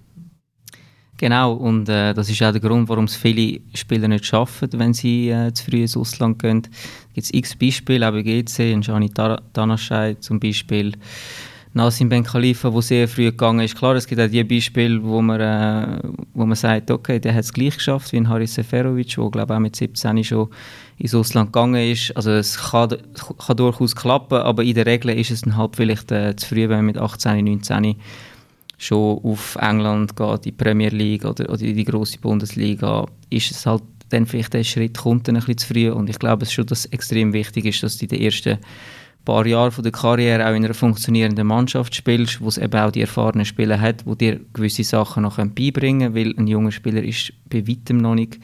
Genau, 1.18 1.54
und 1.54 1.88
äh, 1.88 2.12
das 2.12 2.28
ist 2.28 2.42
auch 2.42 2.52
der 2.52 2.60
Grund, 2.60 2.88
warum 2.88 3.04
es 3.04 3.16
viele 3.16 3.60
Spieler 3.74 4.06
nicht 4.06 4.26
schaffen, 4.26 4.68
wenn 4.74 4.92
sie 4.92 5.30
äh, 5.30 5.52
zu 5.52 5.64
früh 5.64 5.82
ins 5.82 5.96
Ausland 5.96 6.38
gehen. 6.38 6.62
Da 6.62 6.68
gibt 7.14 7.24
es 7.24 7.32
x 7.32 7.56
Beispiele, 7.56 8.06
auch 8.06 8.12
bei 8.12 8.22
GC, 8.22 8.72
in 8.72 8.82
Jani 8.82 9.10
Danaschei 9.52 10.14
zum 10.20 10.38
Beispiel. 10.38 10.92
Nassim 11.76 12.08
Ben 12.08 12.24
Khalifa, 12.24 12.70
der 12.70 12.80
sehr 12.80 13.06
früh 13.06 13.26
gegangen 13.26 13.60
ist. 13.60 13.76
Klar, 13.76 13.96
es 13.96 14.06
gibt 14.06 14.18
auch 14.18 14.30
die 14.30 14.42
Beispiele, 14.42 15.02
wo 15.04 15.20
man, 15.20 15.40
äh, 15.40 15.98
wo 16.32 16.46
man 16.46 16.56
sagt, 16.56 16.90
okay, 16.90 17.20
der 17.20 17.34
hat 17.34 17.44
es 17.44 17.52
gleich 17.52 17.74
geschafft 17.76 18.14
wie 18.14 18.26
Haris 18.26 18.54
Seferovic, 18.54 19.14
der 19.16 19.30
glaube 19.30 19.54
auch 19.54 19.58
mit 19.58 19.76
17 19.76 20.24
schon 20.24 20.48
ins 20.96 21.14
Ausland 21.14 21.52
gegangen 21.52 21.92
ist. 21.92 22.16
Also 22.16 22.30
es 22.30 22.56
kann, 22.56 22.96
kann 23.46 23.56
durchaus 23.58 23.94
klappen, 23.94 24.38
aber 24.38 24.64
in 24.64 24.74
der 24.74 24.86
Regel 24.86 25.10
ist 25.10 25.30
es 25.30 25.42
dann 25.42 25.58
halt 25.58 25.76
vielleicht 25.76 26.10
äh, 26.12 26.34
zu 26.34 26.48
früh, 26.48 26.62
wenn 26.62 26.78
man 26.78 26.86
mit 26.86 26.98
18, 26.98 27.44
19 27.44 27.96
schon 28.78 29.20
auf 29.22 29.58
England 29.60 30.16
geht, 30.16 30.44
die 30.46 30.52
Premier 30.52 30.88
League 30.88 31.26
oder, 31.26 31.44
oder 31.50 31.58
die 31.58 31.84
große 31.84 32.18
Bundesliga, 32.20 33.04
ist 33.28 33.50
es 33.50 33.66
halt 33.66 33.82
dann 34.08 34.24
vielleicht 34.24 34.54
der 34.54 34.64
Schritt 34.64 34.96
kommt 34.96 35.28
dann 35.28 35.36
ein 35.36 35.40
bisschen 35.40 35.58
zu 35.58 35.66
früh 35.66 35.90
und 35.90 36.08
ich 36.08 36.18
glaube 36.18 36.44
es 36.44 36.52
schon, 36.52 36.64
dass 36.64 36.86
es 36.86 36.86
extrem 36.86 37.34
wichtig 37.34 37.66
ist, 37.66 37.82
dass 37.82 37.98
du 37.98 38.04
in 38.04 38.08
den 38.08 38.22
ersten 38.22 38.58
paar 39.26 39.44
Jahren 39.44 39.72
von 39.72 39.82
der 39.82 39.92
Karriere 39.92 40.46
auch 40.46 40.54
in 40.54 40.64
einer 40.64 40.72
funktionierenden 40.72 41.46
Mannschaft 41.46 41.94
spielst, 41.94 42.40
wo 42.40 42.48
es 42.48 42.56
eben 42.56 42.80
auch 42.80 42.90
die 42.90 43.02
erfahrenen 43.02 43.44
Spieler 43.44 43.78
hat, 43.78 44.06
wo 44.06 44.14
dir 44.14 44.40
gewisse 44.54 44.84
Sachen 44.84 45.24
noch 45.24 45.36
beibringen 45.36 46.12
können, 46.12 46.14
weil 46.14 46.34
ein 46.38 46.46
junger 46.46 46.72
Spieler 46.72 47.02
ist 47.02 47.34
bei 47.50 47.68
weitem 47.68 47.98
noch 47.98 48.14
nicht 48.14 48.38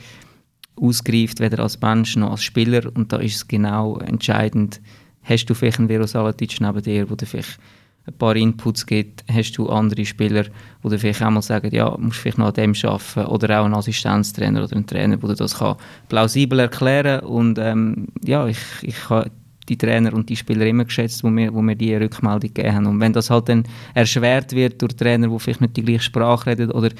ausgereift, 0.76 1.40
weder 1.40 1.60
als 1.60 1.80
Mensch 1.80 2.16
noch 2.16 2.32
als 2.32 2.42
Spieler. 2.42 2.90
Und 2.94 3.12
da 3.12 3.18
ist 3.18 3.36
es 3.36 3.48
genau 3.48 3.96
entscheidend, 3.98 4.82
hast 5.22 5.46
du 5.46 5.54
vielleicht 5.54 5.78
einen 5.78 5.88
Vero 5.88 6.06
Salatic 6.06 6.60
neben 6.60 6.82
dir, 6.82 7.08
wo 7.08 7.14
du 7.14 7.24
vielleicht 7.24 7.58
ein 8.04 8.14
paar 8.14 8.34
Inputs 8.34 8.84
gibt, 8.84 9.24
hast 9.32 9.52
du 9.52 9.68
andere 9.68 10.04
Spieler, 10.04 10.46
die 10.82 10.88
dir 10.88 10.98
vielleicht 10.98 11.22
auch 11.22 11.30
mal 11.30 11.42
sagen, 11.42 11.72
ja, 11.72 11.96
musst 11.98 12.18
vielleicht 12.18 12.38
noch 12.38 12.48
an 12.48 12.54
dem 12.54 12.74
arbeiten? 12.82 13.26
Oder 13.26 13.60
auch 13.60 13.64
ein 13.64 13.74
Assistenztrainer 13.74 14.64
oder 14.64 14.76
ein 14.76 14.86
Trainer, 14.86 15.16
der 15.16 15.34
das 15.36 15.58
kann 15.58 15.76
plausibel 16.08 16.58
erklären 16.58 17.20
und 17.20 17.58
ähm, 17.60 18.08
ja, 18.24 18.48
ich, 18.48 18.58
ich 18.82 19.08
habe 19.08 19.30
die 19.68 19.78
Trainer 19.78 20.12
und 20.12 20.28
die 20.28 20.36
Spieler 20.36 20.66
immer 20.66 20.84
geschätzt, 20.84 21.22
wo 21.24 21.30
mir, 21.30 21.52
wo 21.54 21.62
mir 21.62 21.76
die 21.76 21.94
Rückmeldung 21.94 22.52
gegeben 22.52 22.74
haben 22.74 22.86
und 22.86 23.00
wenn 23.00 23.12
das 23.12 23.30
halt 23.30 23.48
dann 23.48 23.64
erschwert 23.94 24.52
wird 24.52 24.80
durch 24.82 24.96
Trainer, 24.96 25.28
die 25.28 25.38
vielleicht 25.38 25.60
nicht 25.60 25.76
die 25.76 25.84
gleiche 25.84 26.02
Sprache 26.02 26.50
reden 26.50 26.70
oder 26.70 26.90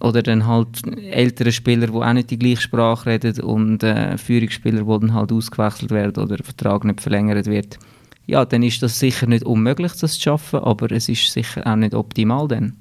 oder 0.00 0.22
dann 0.22 0.46
halt 0.46 0.80
ältere 1.10 1.50
Spieler, 1.50 1.88
die 1.88 1.92
auch 1.92 2.12
nicht 2.12 2.30
die 2.30 2.38
gleiche 2.38 2.62
Sprache 2.62 3.10
reden 3.10 3.40
und 3.40 3.82
äh, 3.82 4.16
Führungsspieler, 4.16 4.82
die 4.82 5.00
dann 5.00 5.12
halt 5.12 5.32
ausgewechselt 5.32 5.90
werden 5.90 6.22
oder 6.22 6.36
der 6.36 6.44
Vertrag 6.44 6.84
nicht 6.84 7.00
verlängert 7.00 7.46
wird 7.46 7.78
ja, 8.28 8.44
dann 8.44 8.62
ist 8.62 8.82
das 8.82 8.98
sicher 8.98 9.26
nicht 9.26 9.44
unmöglich, 9.44 9.92
das 9.92 10.14
zu 10.14 10.20
schaffen, 10.20 10.60
aber 10.60 10.92
es 10.92 11.08
ist 11.08 11.32
sicher 11.32 11.66
auch 11.66 11.76
nicht 11.76 11.94
optimal 11.94 12.46
dann. 12.46 12.76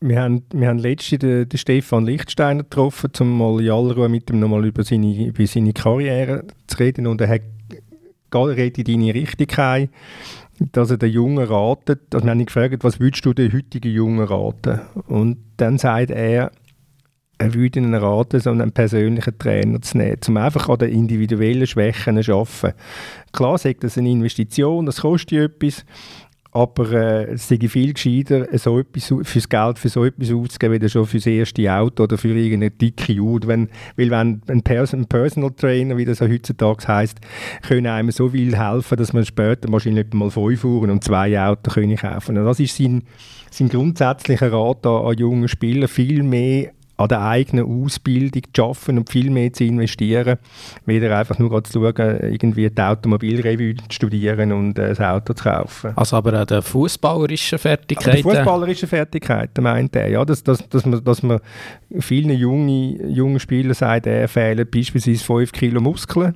Wir 0.00 0.22
haben, 0.22 0.44
wir 0.52 0.68
haben 0.68 0.78
letztens 0.78 1.18
den, 1.18 1.48
den 1.48 1.58
Stefan 1.58 2.06
Lichtsteiner 2.06 2.62
getroffen, 2.62 3.10
um 3.18 3.36
mal 3.36 3.60
in 3.60 3.70
aller 3.70 3.96
Ruhe 3.96 4.08
mit 4.08 4.30
ihm 4.30 4.38
nochmal 4.38 4.64
über 4.64 4.84
seine, 4.84 5.26
über 5.26 5.46
seine 5.48 5.72
Karriere 5.72 6.46
zu 6.68 6.78
reden 6.78 7.08
und 7.08 7.20
er 7.20 7.28
hat 7.28 7.42
gerade 8.30 8.54
in 8.54 8.84
deine 8.84 9.14
Richtung 9.14 9.48
ein, 9.58 9.88
dass 10.72 10.90
er 10.90 10.96
den 10.96 11.12
Jungen 11.12 11.46
ratet, 11.46 12.00
also 12.12 12.26
wir 12.26 12.30
haben 12.30 12.40
ihn 12.40 12.46
gefragt, 12.46 12.82
was 12.82 12.98
würdest 13.00 13.24
du 13.24 13.32
den 13.32 13.52
heutigen 13.52 13.92
Jungen 13.92 14.26
raten? 14.26 14.80
Und 15.06 15.38
dann 15.56 15.78
sagt 15.78 16.10
er, 16.10 16.50
er 17.38 17.54
würde 17.54 17.78
Ihnen 17.78 17.94
raten, 17.94 18.40
so 18.40 18.50
einen 18.50 18.72
persönlichen 18.72 19.38
Trainer 19.38 19.80
zu 19.80 19.96
nehmen, 19.96 20.18
um 20.26 20.36
einfach 20.36 20.68
an 20.68 20.78
den 20.78 20.92
individuellen 20.92 21.68
Schwächen 21.68 22.20
zu 22.20 22.34
arbeiten. 22.34 22.76
Klar 23.32 23.58
sagt 23.58 23.84
das 23.84 23.96
eine 23.96 24.10
Investition, 24.10 24.86
das 24.86 25.02
kostet 25.02 25.38
etwas, 25.38 25.84
aber 26.58 26.90
äh, 26.90 27.34
es 27.34 27.48
ist 27.48 27.70
viel 27.70 27.92
gescheiter, 27.92 28.48
so 28.58 28.80
etwas, 28.80 29.14
fürs 29.22 29.48
Geld 29.48 29.78
für 29.78 29.88
so 29.88 30.04
etwas 30.04 30.32
auszugeben, 30.32 30.82
wie 30.82 30.88
schon 30.88 31.06
für 31.06 31.18
das 31.18 31.26
erste 31.26 31.72
Auto 31.72 32.02
oder 32.02 32.18
für 32.18 32.36
irgendeine 32.36 32.72
dicke 32.72 33.12
Uhr. 33.20 33.38
Wenn, 33.46 33.68
weil 33.96 34.10
wenn 34.10 34.42
ein, 34.48 34.62
Pers 34.62 34.92
ein 34.92 35.06
Personal 35.06 35.52
Trainer, 35.52 35.96
wie 35.96 36.04
das 36.04 36.20
heutzutage 36.20 36.88
heisst, 36.88 37.20
können 37.62 37.86
einem 37.86 38.10
so 38.10 38.30
viel 38.30 38.58
helfen, 38.58 38.98
dass 38.98 39.12
man 39.12 39.24
später 39.24 39.70
wahrscheinlich 39.70 40.12
mal 40.12 40.32
fünf 40.32 40.64
Uhren 40.64 40.90
und 40.90 41.04
zwei 41.04 41.40
Autos 41.40 41.74
kaufen. 41.74 42.36
Und 42.36 42.44
das 42.44 42.58
ist 42.58 42.76
sein, 42.76 43.04
sein 43.52 43.68
grundsätzlicher 43.68 44.52
Rat 44.52 44.84
an, 44.84 45.06
an 45.06 45.16
jungen 45.16 45.46
Spieler, 45.46 45.86
viel 45.86 46.24
mehr 46.24 46.72
an 46.98 47.08
der 47.08 47.22
eigenen 47.22 47.64
Ausbildung 47.64 48.42
zu 48.52 48.62
arbeiten 48.64 48.98
und 48.98 49.10
viel 49.10 49.30
mehr 49.30 49.52
zu 49.52 49.64
investieren, 49.64 50.38
weder 50.84 51.16
einfach 51.16 51.38
nur 51.38 51.62
zu 51.64 51.80
schauen, 51.80 52.18
irgendwie 52.20 52.68
die 52.68 52.82
Automobilrevue 52.82 53.76
zu 53.76 53.84
studieren 53.90 54.52
und 54.52 54.78
äh, 54.78 54.94
ein 54.98 55.04
Auto 55.04 55.32
zu 55.32 55.44
kaufen. 55.44 55.92
Also 55.96 56.16
aber 56.16 56.42
auch 56.42 56.44
der 56.44 56.60
fußballerischen 56.60 57.58
Fertigkeiten? 57.58 58.16
Die 58.16 58.22
fußballerischen 58.22 58.88
Fertigkeiten 58.88 59.62
meint 59.62 59.94
er, 59.94 60.08
ja, 60.08 60.24
dass, 60.24 60.42
dass, 60.42 60.68
dass, 60.68 60.84
man, 60.84 61.02
dass 61.04 61.22
man 61.22 61.40
vielen 62.00 62.30
jungen, 62.30 63.08
jungen 63.10 63.38
Spielern 63.38 63.74
sagt, 63.74 64.06
er 64.06 64.28
fehlen 64.28 64.66
beispielsweise 64.68 65.24
5 65.24 65.52
Kilo 65.52 65.80
Muskeln 65.80 66.34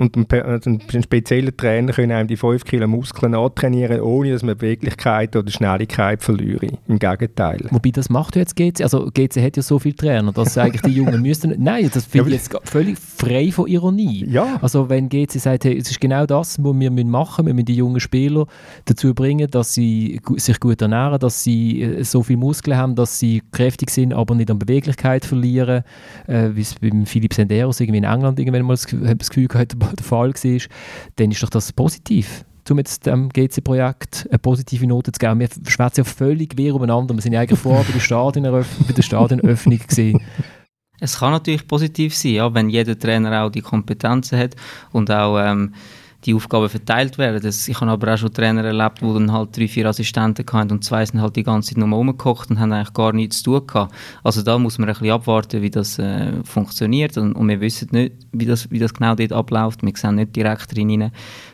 und 0.00 0.16
ein, 0.16 0.42
also 0.42 0.70
ein 0.70 1.02
spezieller 1.02 1.54
Trainer 1.54 1.92
kann 1.92 2.10
einem 2.10 2.26
die 2.26 2.38
5 2.38 2.64
Kilo 2.64 2.88
Muskeln 2.88 3.34
antrainieren, 3.34 4.00
ohne 4.00 4.32
dass 4.32 4.42
man 4.42 4.56
Beweglichkeit 4.56 5.36
oder 5.36 5.50
Schnelligkeit 5.50 6.22
verliere. 6.22 6.68
Im 6.88 6.98
Gegenteil. 6.98 7.66
Wobei, 7.70 7.90
das 7.90 8.08
macht 8.08 8.34
jetzt 8.36 8.56
GC. 8.56 8.80
Also 8.80 9.10
GC 9.12 9.42
hat 9.42 9.58
ja 9.58 9.62
so 9.62 9.78
viele 9.78 9.94
Trainer, 9.94 10.32
dass 10.32 10.56
eigentlich 10.56 10.80
die 10.80 10.92
Jungen 10.92 11.20
müssten... 11.22 11.54
Nein, 11.58 11.90
das 11.92 12.06
finde 12.06 12.30
ich 12.30 12.36
jetzt 12.36 12.56
völlig 12.64 12.98
frei 12.98 13.52
von 13.52 13.66
Ironie. 13.66 14.24
Ja. 14.26 14.58
Also 14.62 14.88
wenn 14.88 15.10
GC 15.10 15.32
sagt, 15.38 15.66
hey, 15.66 15.76
es 15.76 15.90
ist 15.90 16.00
genau 16.00 16.24
das, 16.24 16.56
was 16.58 16.80
wir 16.80 16.90
machen 16.90 17.44
müssen, 17.44 17.46
wir 17.46 17.54
müssen 17.54 17.66
die 17.66 17.76
jungen 17.76 18.00
Spieler 18.00 18.46
dazu 18.86 19.12
bringen, 19.12 19.50
dass 19.50 19.74
sie 19.74 20.18
sich 20.36 20.58
gut 20.60 20.80
ernähren, 20.80 21.18
dass 21.18 21.44
sie 21.44 21.82
äh, 21.82 22.04
so 22.04 22.22
viele 22.22 22.38
Muskeln 22.38 22.78
haben, 22.78 22.94
dass 22.94 23.18
sie 23.18 23.42
kräftig 23.52 23.90
sind, 23.90 24.14
aber 24.14 24.34
nicht 24.34 24.50
an 24.50 24.58
Beweglichkeit 24.58 25.26
verlieren, 25.26 25.82
äh, 26.26 26.48
wie 26.54 26.62
es 26.62 26.74
beim 26.76 27.04
Philipp 27.04 27.34
Senderos 27.34 27.80
irgendwie 27.80 27.98
in 27.98 28.04
England 28.04 28.38
irgendwann 28.38 28.62
mal 28.62 28.72
das, 28.72 28.86
das 29.18 29.28
Gefühl 29.28 29.46
gehabt 29.46 29.76
der 29.96 30.04
Fall 30.04 30.32
war, 30.32 30.60
dann 31.16 31.30
ist 31.30 31.42
doch 31.42 31.50
das 31.50 31.72
positiv 31.72 32.44
um 32.70 32.78
jetzt 32.78 33.06
dem 33.06 33.28
GC-Projekt 33.30 34.28
eine 34.30 34.38
positive 34.38 34.86
Note 34.86 35.10
zu 35.10 35.18
geben. 35.18 35.40
Wir 35.40 35.48
schwätzen 35.66 36.00
ja 36.00 36.04
völlig 36.04 36.56
quer 36.56 36.74
umeinander. 36.74 37.14
Wir 37.14 37.20
sind 37.20 37.32
ja 37.32 37.40
eigentlich 37.40 37.58
vorher 37.58 37.82
bei 37.82 37.92
der, 37.92 38.00
Stadioneröffnung, 38.00 38.86
bei 38.86 38.92
der 38.92 39.02
Stadionöffnung 39.02 39.78
gesehen. 39.78 40.20
Es 41.00 41.18
kann 41.18 41.32
natürlich 41.32 41.66
positiv 41.66 42.14
sein, 42.14 42.32
ja, 42.32 42.54
wenn 42.54 42.68
jeder 42.68 42.98
Trainer 42.98 43.42
auch 43.42 43.50
die 43.50 43.62
Kompetenzen 43.62 44.38
hat 44.38 44.54
und 44.92 45.10
auch 45.10 45.38
ähm, 45.40 45.74
die 46.24 46.34
Aufgaben 46.34 46.68
verteilt 46.68 47.16
werden. 47.18 47.40
Das, 47.42 47.66
ich 47.66 47.80
habe 47.80 47.90
aber 47.90 48.14
auch 48.14 48.18
schon 48.18 48.32
Trainer 48.32 48.64
erlebt, 48.64 49.00
wo 49.02 49.14
dann 49.14 49.32
halt 49.32 49.56
drei, 49.56 49.68
vier 49.68 49.86
Assistenten 49.86 50.44
hatten 50.52 50.72
und 50.72 50.84
zwei 50.84 51.04
sind 51.04 51.20
halt 51.20 51.36
die 51.36 51.42
ganze 51.42 51.70
Zeit 51.70 51.78
nur 51.78 51.88
rumgekocht 51.88 52.50
und 52.50 52.60
haben 52.60 52.72
eigentlich 52.72 52.92
gar 52.92 53.12
nichts 53.12 53.42
zu 53.42 53.58
tun 53.58 53.66
gehabt. 53.66 53.94
Also 54.22 54.42
da 54.42 54.58
muss 54.58 54.78
man 54.78 54.88
ein 54.88 54.94
bisschen 54.94 55.10
abwarten, 55.10 55.62
wie 55.62 55.70
das 55.70 55.98
äh, 55.98 56.32
funktioniert 56.44 57.16
und, 57.16 57.32
und, 57.32 57.48
wir 57.48 57.60
wissen 57.60 57.88
nicht, 57.92 58.12
wie 58.32 58.46
das, 58.46 58.70
wie 58.70 58.78
das 58.78 58.92
genau 58.92 59.14
dort 59.14 59.32
abläuft. 59.32 59.82
Wir 59.82 59.92
sehen 59.96 60.16
nicht 60.16 60.36
direkt 60.36 60.76
rein. 60.76 61.10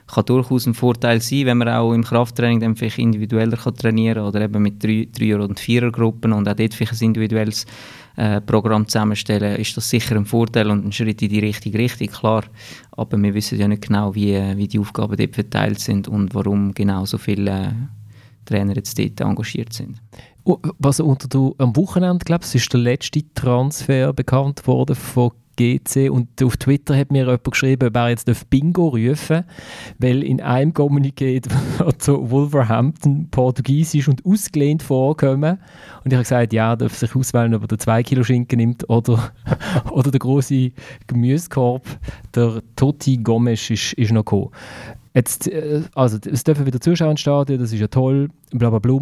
Kann 0.07 0.25
durchaus 0.25 0.67
ein 0.67 0.75
Vorteil 0.75 1.21
sein, 1.21 1.47
wenn 1.47 1.59
man 1.59 1.69
auch 1.69 1.93
im 1.93 2.05
Krafttraining 2.05 2.61
dann 2.61 2.77
vielleicht 2.77 2.99
individueller 2.99 3.57
kann 3.57 3.75
trainieren 3.75 4.19
kann 4.19 4.29
oder 4.29 4.41
eben 4.43 4.63
mit 4.63 4.83
drei, 4.83 5.09
Dreier- 5.11 5.43
und 5.43 5.59
Vierergruppen 5.59 6.33
und 6.33 6.49
auch 6.49 6.55
dort 6.55 6.75
vielleicht 6.75 6.93
ein 6.93 7.07
individuelles 7.07 7.67
äh, 8.17 8.41
Programm 8.41 8.87
zusammenstellen, 8.87 9.57
ist 9.57 9.77
das 9.77 9.91
sicher 9.91 10.17
ein 10.17 10.25
Vorteil 10.25 10.71
und 10.71 10.87
ein 10.87 10.93
Schritt 10.93 11.23
in 11.23 11.29
die 11.29 11.41
richtige 11.41 11.79
Richtung, 11.79 12.09
klar. 12.09 12.45
Aber 12.93 13.21
wir 13.21 13.35
wissen 13.35 13.59
ja 13.59 13.69
nicht 13.69 13.83
genau, 13.83 14.15
wie, 14.15 14.41
wie 14.57 14.69
die 14.69 14.79
Aufgaben 14.79 15.17
dort 15.17 15.35
verteilt 15.35 15.81
sind 15.81 16.09
und 16.09 16.35
warum 16.35 16.73
genau 16.73 17.05
so 17.05 17.19
viele 17.19 17.51
äh, 17.51 17.73
Trainer 18.45 18.77
jetzt 18.77 18.99
dort 18.99 19.21
engagiert 19.21 19.73
sind. 19.73 20.01
Was 20.79 21.01
unter 21.01 21.27
du, 21.27 21.55
am 21.59 21.75
Wochenende, 21.77 22.25
glaube 22.25 22.45
ich, 22.45 22.55
ist 22.55 22.73
der 22.73 22.81
letzte 22.81 23.23
Transfer 23.35 24.13
bekannt 24.13 24.67
worden 24.67 24.95
von 24.95 25.33
GC 25.57 26.11
und 26.11 26.43
auf 26.43 26.57
Twitter 26.57 26.97
hat 26.97 27.11
mir 27.11 27.25
jemand 27.25 27.45
geschrieben, 27.45 27.89
ob 27.89 27.97
er 27.97 28.11
jetzt 28.11 28.51
Bingo 28.51 28.89
rufen 28.89 29.45
weil 29.99 30.23
in 30.23 30.41
einem 30.41 30.73
Kommuniqué 30.73 31.43
zu 31.99 32.31
Wolverhampton 32.31 33.29
Portugiesisch 33.31 34.09
und 34.09 34.25
ausgelehnt 34.25 34.83
vorkommen 34.83 35.59
und 36.05 36.13
ich 36.13 36.15
habe 36.15 36.23
gesagt, 36.23 36.53
ja, 36.53 36.71
er 36.71 36.77
darf 36.77 36.95
sich 36.97 37.15
auswählen, 37.17 37.55
ob 37.55 37.63
er 37.63 37.69
den 37.69 37.79
2 37.79 38.03
Kilo 38.03 38.23
Schinken 38.23 38.59
nimmt 38.59 38.89
oder, 38.89 39.33
oder 39.91 40.11
den 40.11 40.19
grossen 40.19 40.73
Gemüsekorb. 41.07 41.85
Der 42.35 42.63
Totti 42.77 43.17
Gomes 43.19 43.71
ist, 43.71 43.93
ist 43.95 44.13
noch 44.13 44.25
gekommen. 44.25 44.51
Jetzt, 45.15 45.49
äh, 45.49 45.83
also 45.95 46.19
es 46.31 46.45
dürfen 46.45 46.67
wieder 46.67 46.81
Zuschauer 46.81 47.11
ins 47.11 47.21
Stadion, 47.21 47.59
das 47.59 47.73
ist 47.73 47.81
ja 47.81 47.89
toll, 47.89 48.29
bla 48.53 48.71
bla. 48.71 49.01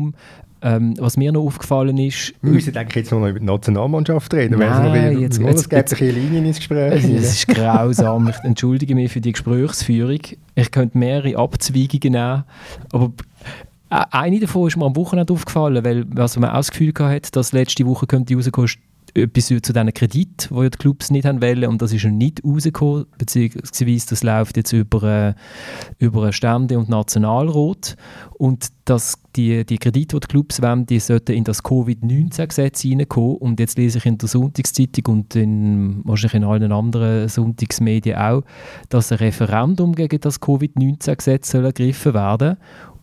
Ähm, 0.67 0.95
was 0.99 1.19
mir 1.19 1.31
noch 1.31 1.43
aufgefallen 1.43 1.99
ist... 1.99 2.33
Wir 2.41 2.53
müssen 2.53 2.75
eigentlich 2.75 2.95
jetzt 2.95 3.13
noch 3.13 3.29
über 3.29 3.39
die 3.39 3.45
Nationalmannschaft 3.45 4.33
reden. 4.33 4.59
Nein, 4.59 5.21
jetzt, 5.21 5.39
jetzt, 5.39 5.71
jetzt, 5.71 5.73
jetzt, 5.73 6.01
jetzt 6.01 6.15
Linien 6.17 6.47
ins 6.47 6.57
Gespräch. 6.57 7.05
Es 7.05 7.05
ist 7.05 7.49
grausam. 7.49 8.29
Ich 8.31 8.37
entschuldige 8.45 8.95
mich 8.95 9.13
für 9.13 9.21
die 9.21 9.33
Gesprächsführung. 9.33 10.21
Ich 10.55 10.71
könnte 10.71 10.97
mehrere 10.97 11.37
Abzweigungen 11.37 12.13
nehmen, 12.13 12.45
aber 12.93 13.13
eine 13.91 14.41
davon 14.41 14.67
ist 14.67 14.77
mir 14.79 14.87
am 14.87 14.97
Wochenende 14.97 15.33
aufgefallen, 15.35 15.85
weil 15.85 16.07
also 16.17 16.41
man 16.41 16.51
auch 16.51 16.57
das 16.57 16.71
Gefühl 16.71 16.93
hatte, 16.99 17.31
dass 17.31 17.53
letzte 17.53 17.85
Woche 17.87 18.07
könnte 18.07 18.35
rauskommen, 18.35 18.71
etwas 19.15 19.47
zu 19.47 19.61
diesen 19.61 19.95
Kredit, 19.95 20.51
die 20.51 20.71
die 20.71 20.79
Clubs 20.79 21.11
nicht 21.11 21.25
haben 21.25 21.41
wollen 21.41 21.67
und 21.67 21.81
das 21.81 21.93
ist 21.93 22.05
noch 22.05 22.11
nicht 22.11 22.43
rausgekommen, 22.45 23.07
beziehungsweise 23.17 24.07
das 24.09 24.23
läuft 24.23 24.57
jetzt 24.57 24.73
über, 24.73 25.03
äh, 25.03 25.35
über 25.99 26.33
Stände 26.33 26.79
und 26.79 26.89
Nationalrat 26.89 27.97
und 28.39 28.69
dass 28.85 29.19
die, 29.37 29.65
die 29.65 29.79
Kredite, 29.79 30.17
die 30.17 30.21
die 30.21 30.27
Clubs 30.27 30.61
wollen, 30.61 30.87
die 30.87 30.99
sollten 30.99 31.33
in 31.33 31.45
das 31.45 31.63
Covid-19-Gesetz 31.63 32.83
hineinkommen 32.83 33.37
und 33.37 33.61
jetzt 33.61 33.79
lese 33.79 33.99
ich 33.99 34.07
in 34.07 34.19
der 34.19 34.29
Sonntagszeitung 34.29 35.15
und 35.15 35.37
in, 35.37 36.01
wahrscheinlich 36.05 36.35
in 36.35 36.45
allen 36.45 36.73
anderen 36.73 37.29
Sonntagsmedien 37.29 38.17
auch, 38.17 38.43
dass 38.89 39.13
ein 39.13 39.19
Referendum 39.19 39.95
gegen 39.95 40.21
das 40.21 40.41
Covid-19-Gesetz 40.41 41.55
ergriffen 41.55 42.15
werden. 42.15 42.57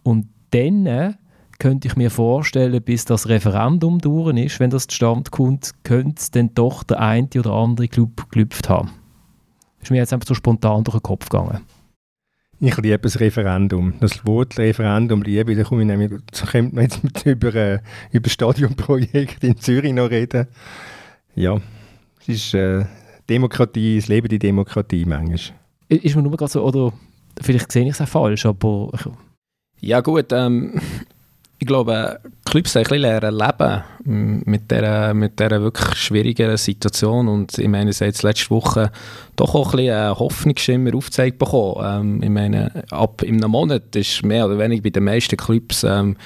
Und 0.04 0.28
dann 0.52 1.16
könnte 1.62 1.88
ich 1.88 1.96
mir 1.96 2.10
vorstellen, 2.10 2.82
bis 2.82 3.06
das 3.06 3.30
Referendum 3.30 4.00
durch 4.00 4.36
ist, 4.36 4.60
wenn 4.60 4.72
das 4.72 4.88
zustande 4.88 5.30
kommt, 5.30 5.72
könnte 5.84 6.24
dann 6.32 6.56
doch 6.56 6.82
der 6.82 7.00
eine 7.00 7.28
oder 7.38 7.52
andere 7.52 7.88
Club 7.88 8.32
gelüpft 8.32 8.68
haben. 8.68 8.90
Das 9.78 9.84
ist 9.84 9.92
mir 9.92 9.98
jetzt 9.98 10.12
einfach 10.12 10.28
so 10.28 10.34
spontan 10.34 10.84
durch 10.84 10.98
den 10.98 11.04
Kopf 11.04 11.30
gegangen. 11.30 11.62
Ich 12.60 12.76
liebe 12.78 12.98
das 12.98 13.20
Referendum. 13.20 13.94
Das 14.00 14.26
Wort 14.26 14.58
Referendum 14.58 15.22
liebe 15.22 15.52
ich. 15.52 15.58
Da 15.60 15.64
komme 15.64 15.82
ich 15.82 15.88
nämlich, 15.88 16.10
da 16.32 16.48
könnte 16.48 16.74
man 16.74 16.86
jetzt 16.86 17.04
mit 17.04 17.24
über, 17.28 17.54
äh, 17.54 17.80
über 18.12 18.24
das 18.24 18.32
Stadionprojekt 18.32 19.44
in 19.44 19.56
Zürich 19.58 19.94
noch 19.94 20.10
reden. 20.10 20.48
Ja, 21.36 21.62
es 22.22 22.28
ist 22.28 22.54
äh, 22.56 22.86
Demokratie, 23.30 23.98
es 23.98 24.08
lebe 24.08 24.28
die 24.28 24.40
Demokratie 24.40 25.06
manchmal. 25.06 25.40
Ist 25.90 26.16
mir 26.16 26.24
nur 26.24 26.36
gerade 26.36 26.52
so, 26.52 26.64
oder 26.64 26.92
vielleicht 27.40 27.72
sehe 27.72 27.84
ich 27.84 27.92
es 27.92 28.02
auch 28.02 28.08
falsch, 28.08 28.48
aber... 28.48 28.90
Ja 29.80 30.02
gut, 30.02 30.32
ähm, 30.32 30.80
ich 31.62 31.68
glaube, 31.68 32.20
Clubs 32.44 32.74
haben 32.74 32.82
ein 32.82 32.90
bisschen 32.90 33.02
lernen 33.02 33.38
leben 33.38 34.44
mit 34.46 34.72
dieser, 34.72 35.14
mit 35.14 35.40
dieser 35.40 35.62
wirklich 35.62 35.96
schwierigen 35.96 36.58
Situation 36.58 37.28
und 37.28 37.56
ich 37.56 37.68
meine, 37.68 37.92
es 37.92 38.02
hat 38.02 38.24
letzte 38.24 38.50
Woche 38.50 38.92
doch 39.36 39.54
auch 39.54 39.76
ein 39.76 39.78
bisschen 39.78 40.10
Hoffnungsschimmer 40.18 40.96
aufgezeigt 40.96 41.38
bekommen. 41.38 41.86
Ähm, 41.86 42.24
ich 42.24 42.30
meine, 42.32 42.84
ab 42.90 43.22
in 43.22 43.36
einem 43.36 43.52
Monat 43.52 43.96
ist 43.96 44.26
mehr 44.26 44.48
oder 44.48 44.58
weniger 44.58 44.82
bei 44.82 44.90
den 44.90 45.04
meisten 45.04 45.38
Clubs 45.38 45.84
ähm, 45.84 46.18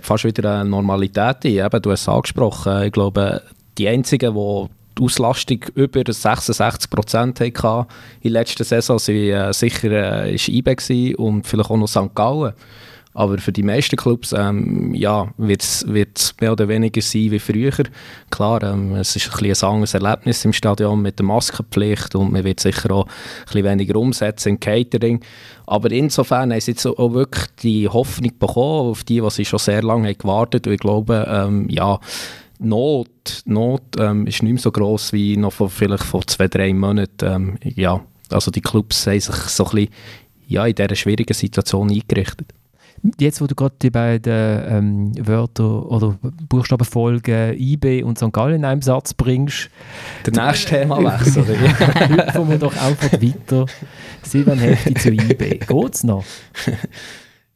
fast 0.00 0.22
wieder 0.22 0.60
eine 0.60 0.70
Normalität 0.70 1.44
ein. 1.44 1.56
Eben, 1.56 1.82
du 1.82 1.90
hast 1.90 2.02
es 2.02 2.08
angesprochen, 2.08 2.84
ich 2.84 2.92
glaube, 2.92 3.42
die 3.78 3.88
einzigen, 3.88 4.32
die 4.32 4.68
die 4.96 5.02
Auslastung 5.02 5.64
über 5.74 6.04
66 6.06 6.88
Prozent 6.88 7.40
hatten 7.40 7.88
in 8.20 8.32
der 8.32 8.42
letzten 8.42 8.62
Saison, 8.62 8.98
waren 8.98 9.50
äh, 9.50 9.52
sicher 9.52 9.90
äh, 10.24 10.34
ist 10.36 10.48
IBE 10.48 11.16
und 11.16 11.48
vielleicht 11.48 11.70
auch 11.70 11.76
noch 11.76 11.88
St. 11.88 12.14
Gallen. 12.14 12.52
Aber 13.18 13.38
für 13.38 13.50
die 13.50 13.64
meisten 13.64 13.96
Clubs 13.96 14.32
ähm, 14.32 14.94
ja, 14.94 15.26
wird 15.38 15.62
es 15.64 16.34
mehr 16.40 16.52
oder 16.52 16.68
weniger 16.68 17.02
sein 17.02 17.32
wie 17.32 17.40
früher. 17.40 17.72
Klar, 18.30 18.62
ähm, 18.62 18.94
es 18.94 19.16
ist 19.16 19.34
ein, 19.34 19.44
ein 19.44 19.68
anderes 19.68 19.94
Erlebnis 19.94 20.44
im 20.44 20.52
Stadion 20.52 21.02
mit 21.02 21.18
der 21.18 21.26
Maskenpflicht 21.26 22.14
und 22.14 22.30
man 22.30 22.44
wird 22.44 22.60
sicher 22.60 22.92
auch 22.92 23.06
ein 23.06 23.44
bisschen 23.46 23.64
weniger 23.64 23.96
umsetzen 23.96 24.50
im 24.50 24.60
Catering. 24.60 25.20
Aber 25.66 25.90
insofern 25.90 26.52
haben 26.52 26.60
sie 26.60 26.70
jetzt 26.70 26.86
auch 26.86 27.12
wirklich 27.12 27.46
die 27.60 27.88
Hoffnung 27.88 28.38
bekommen, 28.38 28.90
auf 28.90 29.02
die, 29.02 29.20
was 29.20 29.34
sie 29.34 29.44
schon 29.44 29.58
sehr 29.58 29.82
lange 29.82 30.10
haben 30.10 30.18
gewartet 30.18 30.66
haben. 30.66 30.70
Und 30.70 30.74
ich 30.74 30.80
glaube, 30.80 31.26
ähm, 31.28 31.68
ja, 31.68 31.98
Not, 32.60 33.42
Not 33.46 33.82
ähm, 33.98 34.28
ist 34.28 34.44
nicht 34.44 34.52
mehr 34.52 34.62
so 34.62 34.70
gross 34.70 35.12
wie 35.12 35.36
noch 35.36 35.54
vor, 35.54 35.70
vielleicht 35.70 36.04
vor 36.04 36.24
zwei, 36.24 36.46
drei 36.46 36.72
Monaten. 36.72 37.26
Ähm, 37.26 37.58
ja, 37.64 38.00
also 38.30 38.52
die 38.52 38.60
Clubs 38.60 39.08
haben 39.08 39.18
sich 39.18 39.34
so 39.34 39.64
ein 39.64 39.70
bisschen 39.70 39.90
ja, 40.46 40.66
in 40.66 40.76
dieser 40.76 40.94
schwierigen 40.94 41.34
Situation 41.34 41.90
eingerichtet. 41.90 42.54
Jetzt, 43.18 43.40
wo 43.40 43.46
du 43.46 43.54
gerade 43.54 43.74
die 43.80 43.90
beiden 43.90 44.32
ähm, 44.32 45.26
Wörter 45.26 45.90
oder 45.90 46.18
Buchstabenfolgen 46.48 47.54
IB 47.58 48.02
und 48.02 48.18
St. 48.18 48.32
Gallen 48.32 48.56
in 48.56 48.64
einem 48.64 48.82
Satz 48.82 49.14
bringst. 49.14 49.70
Der 50.26 50.46
nächste 50.46 50.70
Thema 50.70 50.98
wechseln. 50.98 51.46
Hüpfen 51.48 52.50
wir 52.50 52.58
doch 52.58 52.76
einfach 52.76 53.12
weiter. 53.12 53.66
Silvan 54.22 54.58
Hefti 54.58 54.94
zu 54.94 55.12
IB. 55.12 55.60
Geht's 55.66 56.04
noch? 56.04 56.24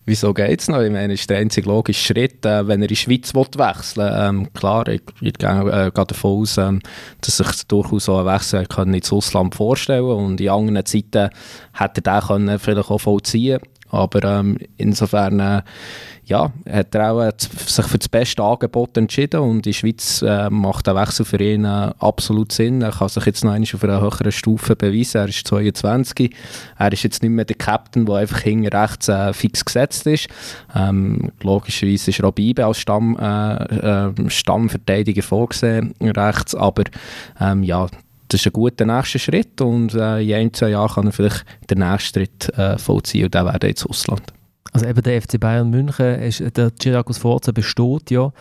Wieso 0.04 0.34
geht 0.34 0.60
es 0.60 0.66
noch? 0.66 0.80
Ich 0.80 0.90
meine, 0.90 1.12
ist 1.12 1.30
der 1.30 1.38
einzige 1.38 1.68
logische 1.68 2.12
Schritt, 2.12 2.44
äh, 2.44 2.66
wenn 2.66 2.80
er 2.80 2.86
in 2.86 2.88
die 2.88 2.96
Schweiz 2.96 3.32
wechseln 3.34 3.96
will. 3.96 4.12
Ähm, 4.12 4.52
klar, 4.52 4.88
ich, 4.88 5.02
ich 5.20 5.34
gehe, 5.34 5.48
äh, 5.48 5.92
gehe 5.92 6.04
davon 6.06 6.42
aus, 6.42 6.58
ähm, 6.58 6.80
dass 7.20 7.36
sich 7.36 7.66
durchaus 7.68 8.06
so 8.06 8.16
ein 8.16 8.26
Wechsel 8.26 8.66
kann 8.66 8.92
ins 8.92 9.12
Ausland 9.12 9.54
vorstellen 9.54 10.04
und 10.04 10.40
in 10.40 10.48
anderen 10.48 10.84
Zeiten 10.84 11.30
hätte 11.74 12.02
er 12.04 12.20
den 12.20 12.58
vielleicht 12.58 12.90
auch 12.90 12.98
vollziehen 12.98 13.60
aber 13.92 14.24
ähm, 14.24 14.58
insofern 14.78 15.38
äh, 15.38 15.62
ja, 16.24 16.50
hat 16.68 16.94
er 16.94 17.12
auch 17.12 17.20
äh, 17.20 17.32
sich 17.36 17.84
für 17.84 17.98
das 17.98 18.08
beste 18.08 18.42
Angebot 18.42 18.96
entschieden 18.96 19.40
und 19.40 19.66
der 19.66 19.72
Schweiz 19.72 20.22
äh, 20.22 20.48
macht 20.48 20.86
der 20.86 20.94
Wechsel 20.94 21.26
für 21.26 21.42
ihn 21.42 21.64
äh, 21.64 21.92
absolut 21.98 22.52
Sinn. 22.52 22.80
Er 22.80 22.92
kann 22.92 23.08
sich 23.08 23.26
jetzt 23.26 23.44
noch 23.44 23.52
auf 23.52 23.84
einer 23.84 24.00
höheren 24.00 24.32
Stufe 24.32 24.74
beweisen. 24.74 25.18
Er 25.18 25.28
ist 25.28 25.46
22. 25.46 26.34
Er 26.78 26.92
ist 26.92 27.02
jetzt 27.02 27.22
nicht 27.22 27.32
mehr 27.32 27.44
der 27.44 27.56
Captain, 27.56 28.06
der 28.06 28.16
einfach 28.16 28.40
hinten 28.40 28.68
rechts 28.68 29.08
äh, 29.08 29.32
fix 29.34 29.64
gesetzt 29.64 30.06
ist. 30.06 30.28
Ähm, 30.74 31.32
logischerweise 31.42 32.10
ist 32.10 32.22
Robibe 32.22 32.64
als 32.64 32.78
Stamm, 32.78 33.16
äh, 33.18 34.30
Stammverteidiger 34.30 35.22
vorgesehen 35.22 35.94
rechts, 36.00 36.54
aber 36.54 36.84
ähm, 37.40 37.62
ja, 37.62 37.88
das 38.32 38.40
ist 38.40 38.46
ein 38.46 38.52
guter 38.52 38.84
nächster 38.84 39.18
Schritt 39.18 39.60
und 39.60 39.94
äh, 39.94 40.22
in 40.22 40.34
ein, 40.34 40.54
zwei 40.54 40.70
Jahren 40.70 40.94
kann 40.94 41.06
er 41.06 41.12
vielleicht 41.12 41.44
den 41.70 41.78
nächsten 41.78 42.20
Schritt 42.20 42.48
äh, 42.56 42.78
vollziehen 42.78 43.26
und 43.26 43.34
der 43.34 43.44
wäre 43.44 43.58
jetzt 43.66 43.86
Ausland. 43.86 44.32
Also 44.72 44.86
eben 44.86 45.02
der 45.02 45.20
FC 45.20 45.38
Bayern 45.38 45.68
München, 45.68 46.14
ist, 46.20 46.42
der 46.56 46.70
Giragus 46.70 47.18
Forza 47.18 47.52
besteht 47.52 48.10
ja, 48.10 48.32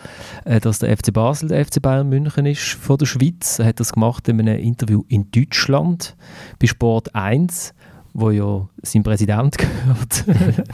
äh, 0.46 0.60
dass 0.60 0.78
der 0.78 0.96
FC 0.96 1.12
Basel 1.12 1.48
der 1.50 1.64
FC 1.64 1.82
Bayern 1.82 2.08
München 2.08 2.46
ist 2.46 2.62
von 2.62 2.96
der 2.96 3.04
Schweiz. 3.04 3.58
Er 3.58 3.66
hat 3.66 3.80
das 3.80 3.92
gemacht 3.92 4.26
in 4.28 4.40
einem 4.40 4.58
Interview 4.58 5.04
in 5.08 5.30
Deutschland 5.30 6.16
bei 6.58 6.66
Sport 6.66 7.14
1, 7.14 7.74
wo 8.14 8.30
ja 8.30 8.66
sein 8.82 9.02
Präsident 9.02 9.58
gehört. 9.58 10.24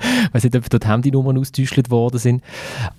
ich 0.00 0.28
weiß 0.34 0.44
nicht, 0.44 0.56
ob 0.56 0.68
dort 0.70 0.86
Handynummern 0.86 1.38
ausgetäuscht 1.38 1.90
worden 1.90 2.18
sind. 2.18 2.42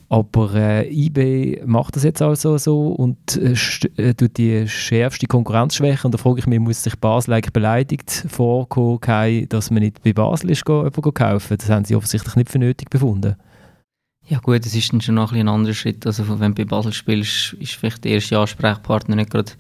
Aber 0.10 0.54
äh, 0.56 0.90
eBay 0.90 1.62
macht 1.66 1.96
das 1.96 2.04
jetzt 2.04 2.22
also 2.22 2.58
so 2.58 2.88
und 2.90 3.38
äh, 3.38 3.56
äh, 3.98 4.14
tut 4.14 4.38
die 4.38 4.68
schärfste 4.68 5.28
Konkurrenzschwäche. 5.28 6.08
Und 6.08 6.14
da 6.14 6.18
frage 6.18 6.40
ich 6.40 6.48
mich, 6.48 6.60
muss 6.60 6.84
sich 6.84 6.96
Basel 6.98 7.34
eigentlich 7.34 7.54
beleidigt 7.54 8.26
vorkommen, 8.30 9.48
dass 9.50 9.72
man 9.72 9.84
nicht 9.84 10.04
bei 10.04 10.14
Basel 10.14 10.52
ist, 10.52 10.66
go, 10.66 10.90
kaufen? 10.90 11.58
Das 11.58 11.70
haben 11.70 11.86
sie 11.86 11.96
offensichtlich 11.96 12.36
nicht 12.36 12.50
für 12.50 12.60
nötig 12.60 12.90
befunden. 12.90 13.36
Ja 14.28 14.40
gut, 14.40 14.66
das 14.66 14.76
ist 14.76 14.94
dann 14.94 15.02
schon 15.02 15.16
noch 15.16 15.34
ein, 15.34 15.40
ein 15.40 15.48
anderer 15.50 15.74
Schritt. 15.74 16.06
Also 16.06 16.40
wenn 16.40 16.54
du 16.54 16.64
bei 16.64 16.66
Basel 16.66 16.94
spielst, 16.94 17.54
ist 17.60 17.74
vielleicht 17.74 18.04
der 18.06 18.14
erste 18.14 18.40
Ansprechpartner 18.40 19.16
nicht 19.16 19.32
gerade 19.32 19.52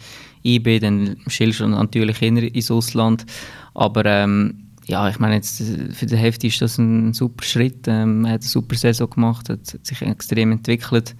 IB, 0.45 0.79
dann 0.79 1.17
schillst 1.27 1.59
du 1.59 1.67
natürlich 1.67 2.21
eher 2.21 2.55
ins 2.55 2.71
Ausland. 2.71 3.25
Aber 3.73 4.05
ähm, 4.05 4.70
ja, 4.91 5.09
ich 5.09 5.19
meine, 5.19 5.35
jetzt 5.35 5.61
äh, 5.61 5.91
für 5.91 6.05
die 6.05 6.17
Hälfte 6.17 6.47
ist 6.47 6.61
das 6.61 6.77
ein 6.77 7.13
super 7.13 7.43
Schritt. 7.43 7.87
Ähm, 7.87 8.25
er 8.25 8.33
hat 8.33 8.41
eine 8.41 8.49
super 8.49 8.75
Saison 8.75 9.09
gemacht, 9.09 9.49
hat 9.49 9.65
sich 9.65 10.01
extrem 10.01 10.51
entwickelt. 10.51 11.15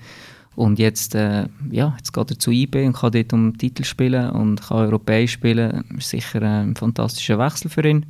Und 0.55 0.77
jetzt, 0.79 1.15
äh, 1.15 1.47
ja, 1.71 1.93
jetzt 1.97 2.11
geht 2.11 2.29
er 2.29 2.37
zu 2.37 2.51
IB 2.51 2.85
und 2.85 2.93
kann 2.93 3.13
dort 3.13 3.33
um 3.33 3.57
Titel 3.57 3.83
spielen 3.83 4.29
und 4.31 4.61
kann 4.61 4.77
europäisch 4.77 5.31
spielen. 5.31 5.85
Ist 5.97 6.09
sicher 6.09 6.41
ein 6.41 6.75
fantastischer 6.75 7.39
Wechsel 7.39 7.71
für 7.71 7.87
ihn. 7.87 8.05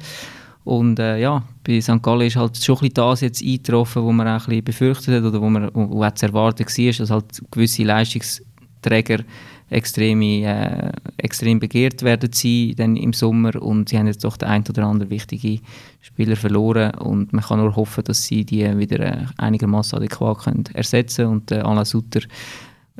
Und 0.63 0.99
äh, 0.99 1.19
ja, 1.19 1.43
bei 1.63 1.79
St. 1.79 2.01
Gallen 2.01 2.27
ist 2.27 2.35
halt 2.35 2.57
schon 2.63 2.77
ein 2.81 2.93
das 2.93 3.21
jetzt 3.21 3.43
eingetroffen, 3.43 4.05
was 4.05 4.13
man 4.13 4.27
auch 4.27 4.31
ein 4.31 4.45
bisschen 4.45 4.63
befürchtet 4.63 5.15
hat 5.15 5.23
oder 5.23 5.41
wo 5.41 5.49
man 5.49 5.69
zu 6.15 6.25
erwarten 6.25 6.65
war, 6.65 6.93
dass 6.93 7.09
halt 7.09 7.41
gewisse 7.51 7.83
Leistungsträger 7.83 9.23
extrem, 9.71 10.21
äh, 10.21 10.91
extrem 11.17 11.59
begehrt 11.59 12.03
werden 12.03 12.31
sie 12.33 12.75
dann 12.75 12.95
im 12.95 13.13
Sommer 13.13 13.61
und 13.61 13.89
sie 13.89 13.97
haben 13.97 14.07
jetzt 14.07 14.23
doch 14.23 14.37
den 14.37 14.49
ein 14.49 14.63
oder 14.69 14.85
anderen 14.85 15.09
wichtigen 15.09 15.61
Spieler 16.01 16.35
verloren 16.35 16.93
und 16.95 17.33
man 17.33 17.43
kann 17.43 17.59
nur 17.59 17.75
hoffen, 17.75 18.03
dass 18.03 18.23
sie 18.23 18.45
die 18.45 18.77
wieder 18.77 18.99
äh, 18.99 19.25
einigermaßen 19.37 19.97
adäquat 19.97 20.39
können 20.39 20.65
ersetzen 20.73 21.27
und 21.27 21.51
äh, 21.51 21.59
Alain 21.59 21.85
Sutter 21.85 22.21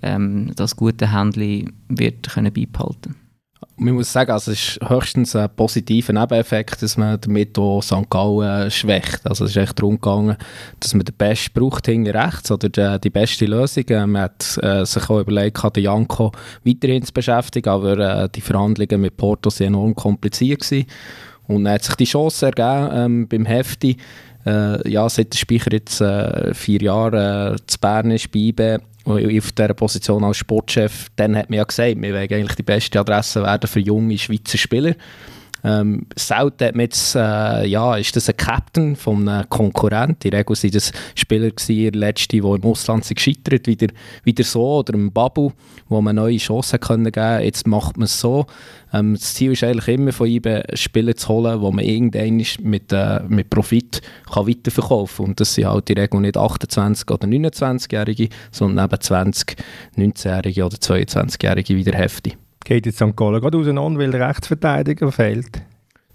ähm, 0.02 0.52
das 0.56 0.76
gute 0.76 1.12
Händchen 1.12 1.74
wird 1.90 2.30
können 2.30 2.54
beibehalten 2.54 3.16
man 3.82 3.96
muss 3.96 4.14
sagen, 4.14 4.32
also 4.32 4.52
es 4.52 4.78
ist 4.78 4.90
höchstens 4.90 5.36
ein 5.36 5.50
positiver 5.56 6.14
Nebeneffekt, 6.14 6.84
dass 6.84 6.98
man 6.98 7.20
damit 7.20 7.58
auch 7.58 7.82
St. 7.82 8.10
Gallen 8.10 8.68
äh, 8.68 8.72
schwächt. 8.72 9.22
Also 9.26 9.46
es 9.46 9.52
ist 9.52 9.58
echt 9.58 9.80
darum 9.80 9.96
gegangen, 9.96 10.38
dass 10.80 10.94
man 10.94 11.04
den 11.04 11.16
Besten 11.16 11.52
braucht 11.54 11.88
hinten 11.88 12.16
rechts 12.16 12.52
oder 12.52 12.70
die, 12.70 13.02
die 13.02 13.10
beste 13.10 13.46
Lösung. 13.46 13.86
Äh, 13.88 14.06
man 14.06 14.24
hat 14.24 14.60
äh, 14.62 14.86
sich 14.86 15.10
auch 15.10 15.20
überlegt, 15.20 15.76
den 15.76 15.84
Janko 15.84 16.32
weiterhin 16.64 17.04
zu 17.04 17.12
beschäftigen, 17.12 17.70
aber 17.70 17.98
äh, 17.98 18.30
die 18.30 18.42
Verhandlungen 18.42 19.02
mit 19.02 19.18
Porto 19.18 19.50
waren 19.50 19.68
enorm 19.68 19.96
kompliziert 19.96 20.62
gewesen. 20.62 20.86
Und 21.48 21.64
dann 21.64 21.74
hat 21.74 21.84
sich 21.84 21.96
die 21.96 22.06
Chance 22.06 22.46
ergeben 22.46 22.90
ähm, 22.94 23.28
beim 23.28 23.46
Hefti, 23.46 23.98
äh, 24.46 24.90
ja, 24.90 25.10
seit 25.10 25.34
der 25.34 25.38
Speicher 25.38 25.72
jetzt 25.72 26.02
äh, 26.02 26.54
vier 26.54 26.82
Jahre 26.82 27.56
äh, 27.56 27.66
zu 27.66 27.80
Bern 27.80 28.12
ist, 28.12 28.32
bei 28.32 28.40
IBE, 28.40 28.80
auf 29.06 29.52
dieser 29.52 29.74
Position 29.74 30.24
als 30.24 30.38
Sportchef, 30.38 31.10
dann 31.16 31.36
hat 31.36 31.50
man 31.50 31.58
ja 31.58 31.64
gesagt, 31.64 32.02
wir 32.02 32.14
wollen 32.14 32.32
eigentlich 32.32 32.56
die 32.56 32.64
beste 32.64 33.00
Adresse 33.00 33.44
werden 33.44 33.68
für 33.68 33.80
junge 33.80 34.18
Schweizer 34.18 34.58
Spieler. 34.58 34.96
Ähm, 35.64 36.08
selten 36.16 36.68
hat 36.68 36.76
man 36.76 36.88
äh, 36.88 37.68
ja, 37.68 37.96
ist 37.96 38.16
das 38.16 38.30
ein 38.30 38.38
Captain 38.38 38.96
von 38.96 39.28
einem 39.28 39.50
Konkurrent. 39.50 40.26
In 40.26 40.32
der 40.32 40.40
Regel 40.40 40.56
waren 40.56 40.72
das 40.72 40.92
Spieler, 41.16 41.52
gewesen, 41.52 41.92
der 41.92 42.00
letzte, 42.00 42.42
der 42.42 42.56
im 42.56 42.64
Ausland 42.64 43.06
sind 43.06 43.18
gescheitert 43.18 43.68
wieder, 43.68 43.88
wieder 44.24 44.44
so, 44.44 44.80
oder 44.80 44.94
im 44.94 45.12
Babu, 45.12 45.52
wo 45.88 46.02
man 46.02 46.16
neue 46.16 46.38
Chancen 46.38 46.80
geben 46.80 47.12
Jetzt 47.44 47.68
macht 47.68 47.98
man 47.98 48.06
es 48.06 48.20
so. 48.20 48.46
Ähm, 48.94 49.14
das 49.14 49.34
Ziel 49.36 49.52
ist 49.52 49.64
eigentlich 49.64 49.88
immer 49.88 50.12
von 50.12 50.28
ihm, 50.28 50.42
Spieler 50.74 51.16
zu 51.16 51.28
holen, 51.30 51.62
wo 51.62 51.72
man 51.72 51.86
irgendwann 51.86 52.44
mit, 52.62 52.92
äh, 52.92 53.22
mit 53.28 53.50
Profit 53.50 54.02
kann 54.32 54.48
weiterverkaufen 54.48 55.26
kann. 55.26 55.32
Und 55.32 55.40
das 55.40 55.54
sind 55.54 55.66
halt 55.66 55.90
in 55.90 55.96
der 55.96 56.06
Regel 56.06 56.22
nicht 56.22 56.38
28- 56.38 57.12
oder 57.12 57.28
29-Jährige, 57.28 58.30
sondern 58.52 58.86
eben 58.86 58.96
20-, 58.96 59.58
19-Jährige 59.98 60.66
oder 60.66 60.78
22-Jährige 60.78 61.76
wieder 61.76 61.98
Hefte. 61.98 62.32
Geht 62.64 62.86
jetzt 62.86 62.98
St. 62.98 63.16
Gallen 63.16 63.42
gerade 63.42 63.58
auseinander, 63.58 64.00
weil 64.00 64.12
der 64.12 64.28
Rechtsverteidiger 64.28 65.12
fehlt? 65.12 65.62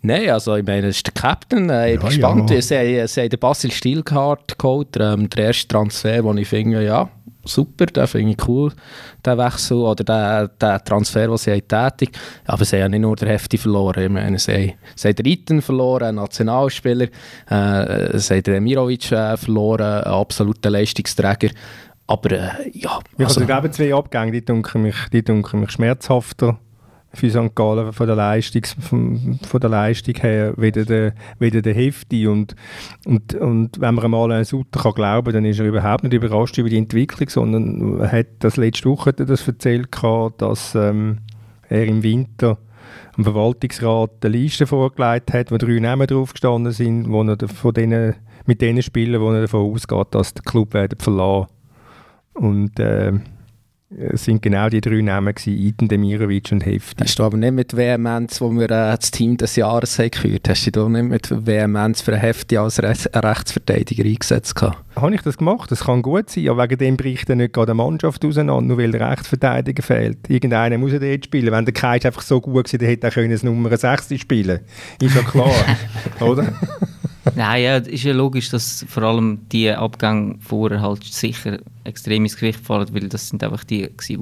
Nein, 0.02 0.30
also 0.30 0.54
ich 0.54 0.64
meine, 0.64 0.86
das 0.86 0.96
ist 0.96 1.06
der 1.06 1.14
Captain. 1.14 1.68
Äh, 1.68 1.94
ich 1.94 2.00
bin 2.00 2.02
ja, 2.02 2.08
gespannt. 2.08 2.50
Ja. 2.50 2.60
Sie, 2.60 3.06
sie 3.08 3.20
haben 3.20 3.28
den 3.28 3.40
Basil 3.40 3.72
Stilgard 3.72 4.56
geholt, 4.58 4.96
ähm, 5.00 5.28
der 5.30 5.46
erste 5.46 5.68
Transfer, 5.68 6.22
den 6.22 6.38
ich 6.38 6.48
finde, 6.48 6.84
ja, 6.84 7.08
super, 7.44 7.86
den 7.86 8.06
finde 8.06 8.32
ich 8.32 8.48
cool, 8.48 8.72
der 9.24 9.38
Wechsel 9.38 9.78
oder 9.78 10.04
der, 10.04 10.48
der 10.48 10.82
Transfer, 10.84 11.26
den 11.26 11.36
sie 11.36 11.52
haben 11.52 11.66
tätig. 11.66 12.10
Aber 12.44 12.64
sie 12.64 12.76
haben 12.76 12.82
ja 12.82 12.88
nicht 12.90 13.00
nur 13.00 13.16
den 13.16 13.28
Hefti 13.28 13.58
verloren. 13.58 14.04
Ich 14.04 14.10
meine, 14.10 14.38
sie, 14.38 14.52
haben, 14.52 14.72
sie 14.94 15.08
haben 15.08 15.16
den 15.16 15.26
Ritten 15.26 15.62
verloren, 15.62 16.04
einen 16.04 16.16
Nationalspieler, 16.18 17.08
äh, 17.48 18.18
sie 18.18 18.34
haben 18.34 18.42
den 18.42 18.64
Mirovic 18.64 19.10
äh, 19.12 19.36
verloren, 19.36 19.82
einen 19.82 20.04
absoluten 20.04 20.72
Leistungsträger. 20.72 21.50
Aber 22.06 22.30
äh, 22.30 22.70
ja. 22.72 23.00
Also, 23.18 23.40
also 23.40 23.52
eben 23.52 23.72
zwei 23.72 23.94
Abgänge, 23.94 24.32
die 24.32 24.44
dunkeln 24.44 24.82
mich, 24.82 24.96
die 25.12 25.24
dunkeln 25.24 25.60
mich 25.60 25.72
schmerzhafter 25.72 26.58
für 27.16 27.30
St. 27.30 27.54
Gallen 27.54 27.92
von 27.92 28.06
der 28.06 28.16
Leistung, 28.16 28.62
von, 28.80 29.38
von 29.42 29.60
der 29.60 29.70
Leistung 29.70 30.14
her 30.16 30.52
weder 30.56 30.84
der, 30.84 31.14
weder 31.38 31.62
der 31.62 31.74
Hefti 31.74 32.26
und, 32.26 32.54
und, 33.06 33.34
und 33.34 33.80
wenn 33.80 33.94
man 33.94 34.10
mal 34.10 34.32
an 34.32 34.44
Sutter 34.44 34.80
kann 34.80 34.92
glauben 34.92 35.32
dann 35.32 35.44
ist 35.44 35.58
er 35.58 35.66
überhaupt 35.66 36.04
nicht 36.04 36.12
überrascht 36.12 36.58
über 36.58 36.68
die 36.68 36.76
Entwicklung, 36.76 37.28
sondern 37.28 38.00
er 38.00 38.12
hat 38.12 38.26
das 38.40 38.56
letzte 38.56 38.90
Woche 38.90 39.12
das 39.12 39.48
erzählt 39.48 39.88
dass 40.38 40.74
ähm, 40.74 41.18
er 41.68 41.86
im 41.86 42.02
Winter 42.02 42.58
am 43.16 43.24
Verwaltungsrat 43.24 44.10
eine 44.22 44.36
Liste 44.36 44.66
vorgelegt 44.66 45.32
hat, 45.32 45.50
wo 45.50 45.56
drei 45.56 45.78
Namen 45.78 46.06
drauf 46.06 46.32
gestanden 46.32 46.72
sind, 46.72 47.10
wo 47.10 47.22
er 47.22 47.36
von 47.48 47.72
denen, 47.72 48.14
mit 48.44 48.60
denen 48.60 48.82
Spielern, 48.82 49.22
wo 49.22 49.32
er 49.32 49.42
davon 49.42 49.72
ausgeht, 49.72 50.08
dass 50.10 50.34
der 50.34 50.44
Club 50.44 50.74
werden 50.74 50.98
verlassen 50.98 51.55
und 52.36 52.78
äh, 52.78 53.12
es 53.88 54.24
sind 54.24 54.42
genau 54.42 54.68
die 54.68 54.80
drei 54.80 55.00
Namen 55.00 55.32
gewesen, 55.32 55.56
Iden, 55.56 55.88
Demirovic 55.88 56.50
und 56.50 56.66
Hefti. 56.66 57.04
Hast 57.04 57.20
du 57.20 57.22
aber 57.22 57.36
nicht 57.36 57.52
mit 57.52 57.76
Vehemenz, 57.76 58.40
wo 58.40 58.50
wir 58.50 58.64
äh, 58.64 58.96
das 58.96 59.12
Team 59.12 59.36
des 59.36 59.54
Jahres 59.54 59.98
haben 60.00 60.10
geführt 60.10 60.48
hast 60.48 60.66
du 60.66 60.72
da 60.72 60.88
nicht 60.88 61.04
mit 61.04 61.46
Vehemenz 61.46 62.00
für 62.00 62.16
Hefti 62.16 62.56
als 62.56 62.82
Re 62.82 62.94
Rechtsverteidiger 63.14 64.04
eingesetzt 64.04 64.56
gehabt? 64.56 64.78
Habe 64.96 65.14
ich 65.14 65.22
das 65.22 65.38
gemacht? 65.38 65.70
Das 65.70 65.84
kann 65.84 66.02
gut 66.02 66.30
sein, 66.30 66.48
aber 66.48 66.64
wegen 66.64 66.78
dem 66.78 66.96
bricht 66.96 67.28
dann 67.28 67.38
nicht 67.38 67.52
gerade 67.52 67.72
eine 67.72 67.76
Mannschaft 67.76 68.24
auseinander, 68.24 68.62
nur 68.62 68.78
weil 68.78 68.90
der 68.90 69.08
Rechtsverteidiger 69.08 69.82
fehlt. 69.84 70.18
Irgendeiner 70.28 70.78
muss 70.78 70.92
ja 70.92 70.98
dort 70.98 71.24
spielen. 71.24 71.52
Wenn 71.52 71.64
der 71.64 71.74
Kai 71.74 72.00
einfach 72.02 72.22
so 72.22 72.40
gut 72.40 72.64
gewesen 72.64 72.78
dann 72.80 72.88
hätte 72.88 73.06
er 73.06 73.12
können 73.12 73.30
das 73.30 73.44
Nummer 73.44 73.76
6 73.76 74.18
spielen 74.18 74.60
Ist 75.00 75.14
ja 75.14 75.22
klar, 75.22 75.54
oder? 76.20 76.52
Nein, 77.34 77.62
ja, 77.62 77.76
ist 77.76 78.04
ja 78.04 78.12
logisch, 78.12 78.50
dass 78.50 78.84
vor 78.88 79.02
allem 79.02 79.40
die 79.50 79.70
Abgänge 79.70 80.36
vorher 80.40 80.80
halt 80.80 81.04
sicher 81.04 81.58
extrem 81.84 82.24
ins 82.24 82.36
Gewicht 82.36 82.60
fallen, 82.60 82.92
weil 82.92 83.08
das 83.08 83.28
sind 83.28 83.42
einfach 83.42 83.64
die, 83.64 83.90
die 84.08 84.18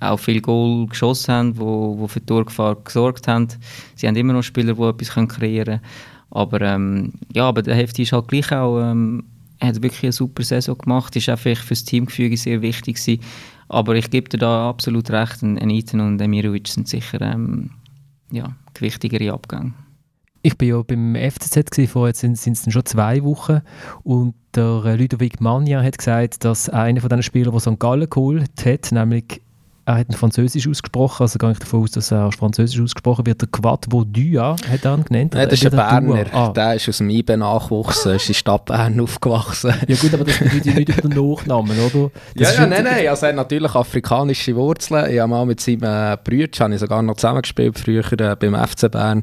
auch 0.00 0.16
viel 0.18 0.40
Goal 0.40 0.86
geschossen 0.86 1.34
haben, 1.34 1.58
wo, 1.58 1.98
wo 1.98 2.08
für 2.08 2.20
die 2.20 2.26
Torgefahr 2.26 2.76
gesorgt 2.76 3.28
haben. 3.28 3.48
Sie 3.94 4.08
haben 4.08 4.16
immer 4.16 4.32
noch 4.32 4.42
Spieler, 4.42 4.74
die 4.74 4.82
etwas 4.82 5.28
kreieren 5.28 5.28
können. 5.28 5.80
Aber 6.30 6.60
ähm, 6.62 7.12
ja, 7.32 7.46
aber 7.46 7.62
der 7.62 7.74
Hefti 7.74 8.02
ist 8.02 8.12
halt 8.12 8.28
gleich 8.28 8.50
auch, 8.52 8.80
ähm, 8.80 9.24
hat 9.60 9.82
wirklich 9.82 10.02
eine 10.02 10.12
super 10.12 10.42
Saison 10.42 10.76
gemacht, 10.78 11.14
ist 11.14 11.28
auch 11.28 11.38
für 11.38 11.54
das 11.54 11.84
Teamgefüge 11.84 12.36
sehr 12.36 12.62
wichtig 12.62 12.96
gewesen. 12.96 13.22
Aber 13.68 13.94
ich 13.94 14.10
gebe 14.10 14.28
dir 14.28 14.38
da 14.38 14.68
absolut 14.68 15.10
recht, 15.10 15.42
ein 15.42 15.70
Ethan 15.70 16.00
und 16.00 16.20
Emirovic 16.20 16.68
sind 16.68 16.88
sicher 16.88 17.20
ähm, 17.20 17.70
ja, 18.30 18.54
gewichtigere 18.74 19.32
Abgänge. 19.32 19.74
Ich 20.42 20.60
war 20.60 20.66
ja 20.66 20.82
beim 20.82 21.14
FCZ, 21.14 21.70
gewesen, 21.70 21.88
vorher 21.88 22.14
sind, 22.14 22.36
sind 22.36 22.56
es 22.56 22.72
schon 22.72 22.84
zwei 22.84 23.22
Wochen. 23.22 23.62
Und 24.02 24.34
der 24.54 24.82
äh, 24.84 24.96
Ludovic 24.96 25.40
Magna 25.40 25.82
hat 25.82 25.98
gesagt, 25.98 26.44
dass 26.44 26.68
einer 26.68 27.00
von 27.00 27.10
den 27.10 27.22
Spielern, 27.22 27.52
der 27.52 27.60
St. 27.60 27.78
Gallen 27.78 28.10
geholt 28.10 28.50
hat, 28.64 28.90
nämlich 28.92 29.40
er 29.84 29.98
hat 29.98 30.14
Französisch 30.14 30.68
ausgesprochen, 30.68 31.24
also 31.24 31.38
gehe 31.38 31.50
ich 31.50 31.58
davon 31.58 31.82
aus, 31.82 31.90
dass 31.90 32.12
er 32.12 32.30
Französisch 32.30 32.80
ausgesprochen 32.80 33.26
wird. 33.26 33.40
Der 33.40 33.48
Quad 33.48 33.86
Vodua 33.90 34.56
hat 34.68 34.84
er 34.84 34.94
ihn 34.94 35.04
genannt. 35.04 35.34
Nein, 35.34 35.48
das 35.48 35.60
ist 35.60 35.66
ein 35.66 35.70
Berner. 35.72 36.26
Ah. 36.32 36.48
Der 36.50 36.76
ist 36.76 36.88
aus 36.88 36.98
dem 36.98 37.10
IBE 37.10 37.36
nachgewachsen, 37.36 38.14
ist 38.14 38.28
in 38.28 38.34
Stadt 38.34 38.66
Bern 38.66 39.00
aufgewachsen. 39.00 39.74
Ja 39.88 39.96
gut, 39.96 40.14
aber 40.14 40.24
das 40.24 40.38
bedeutet 40.38 40.66
ja 40.66 40.74
nicht 40.74 40.88
über 40.88 41.08
den 41.08 41.30
Nachnamen, 41.30 41.76
oder? 41.78 42.10
Das 42.36 42.54
ja, 42.54 42.62
ja, 42.62 42.66
nein, 42.68 42.84
nein, 42.84 43.08
also 43.08 43.26
er 43.26 43.30
hat 43.30 43.36
natürlich 43.36 43.74
afrikanische 43.74 44.54
Wurzeln. 44.54 45.10
Ich 45.10 45.18
habe 45.18 45.28
mal 45.28 45.44
mit 45.46 45.60
seinem 45.60 45.82
äh, 45.82 46.16
Bruder, 46.22 46.78
sogar 46.78 47.02
noch 47.02 47.16
zusammengespielt, 47.16 47.78
früher 47.78 48.04
äh, 48.12 48.36
beim 48.36 48.54
FC 48.54 48.88
Bern. 48.90 49.22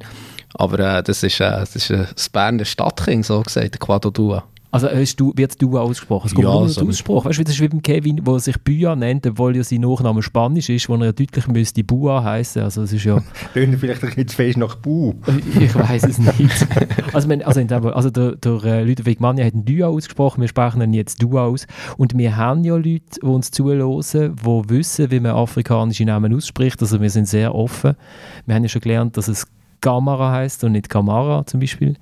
Aber 0.56 0.80
äh, 0.80 1.04
das 1.04 1.24
ist, 1.24 1.40
äh, 1.40 1.50
das 1.50 1.76
ist 1.76 1.90
äh, 1.90 2.06
das 2.14 2.30
Berner 2.30 2.66
Stadtking, 2.66 3.24
so 3.24 3.42
gesagt, 3.42 3.74
der 3.74 3.80
Quadodua. 3.80 4.44
Also 4.72 4.88
hast 4.88 5.16
du, 5.20 5.34
wird 5.36 5.60
du 5.60 5.80
ausgesprochen? 5.80 6.28
Es 6.28 6.36
kommt 6.36 6.48
ja, 6.48 6.54
nur 6.54 6.70
so 6.70 6.88
Aussprache. 6.88 7.26
Weißt 7.26 7.40
du, 7.40 7.44
das 7.44 7.56
ist 7.56 7.62
wie 7.62 7.70
beim 7.70 7.82
Kevin, 7.82 8.24
der 8.24 8.40
sich 8.40 8.56
Bua 8.62 8.96
nennt, 8.96 9.26
obwohl 9.26 9.58
ja 9.58 9.64
sein 9.64 9.82
Nachname 9.82 10.22
Spanisch 10.22 10.70
ist, 10.70 10.88
wo 10.88 10.96
er 10.96 11.06
ja 11.06 11.12
deutlich 11.12 11.48
müsste 11.48 11.84
Bua 11.84 12.24
heißen. 12.24 12.62
Also 12.62 12.84
es 12.84 12.94
ist 12.94 13.04
ja... 13.04 13.20
Tönt 13.56 13.80
vielleicht 13.80 14.04
ein 14.04 14.10
bisschen 14.10 14.28
zu 14.28 14.36
fest 14.36 14.58
nach 14.58 14.76
Bu. 14.76 15.16
ich 15.60 15.74
weiß 15.74 16.04
es 16.04 16.20
nicht. 16.20 16.68
also, 17.14 17.28
man, 17.28 17.42
also, 17.42 17.62
also 17.62 18.10
der, 18.12 18.36
der 18.36 18.64
äh, 18.64 18.84
Ludwig 18.84 19.20
Manja 19.20 19.44
hat 19.44 19.56
ein 19.56 19.66
Dua 19.66 19.88
ausgesprochen, 19.88 20.42
wir 20.42 20.48
sprechen 20.48 20.82
ihn 20.82 20.94
jetzt 20.94 21.20
Dua 21.24 21.46
aus. 21.46 21.66
Und 21.98 22.16
wir 22.16 22.38
haben 22.38 22.64
ja 22.64 22.76
Leute, 22.76 23.02
die 23.16 23.26
uns 23.26 23.50
zuhören, 23.50 23.80
die 24.06 24.70
wissen, 24.70 25.10
wie 25.10 25.20
man 25.20 25.32
afrikanische 25.32 26.06
Namen 26.06 26.36
ausspricht. 26.36 26.80
Also 26.80 27.02
wir 27.02 27.10
sind 27.10 27.28
sehr 27.28 27.56
offen. 27.56 27.96
Wir 28.46 28.54
haben 28.54 28.64
ja 28.64 28.70
schon 28.70 28.82
gelernt, 28.82 29.18
dass 29.18 29.30
es 29.30 29.48
Gamara 29.82 30.32
heißt 30.32 30.64
und 30.64 30.74
nicht 30.74 30.90
Kamara 30.90 31.46
zum 31.46 31.60
Beispiel. 31.60 31.96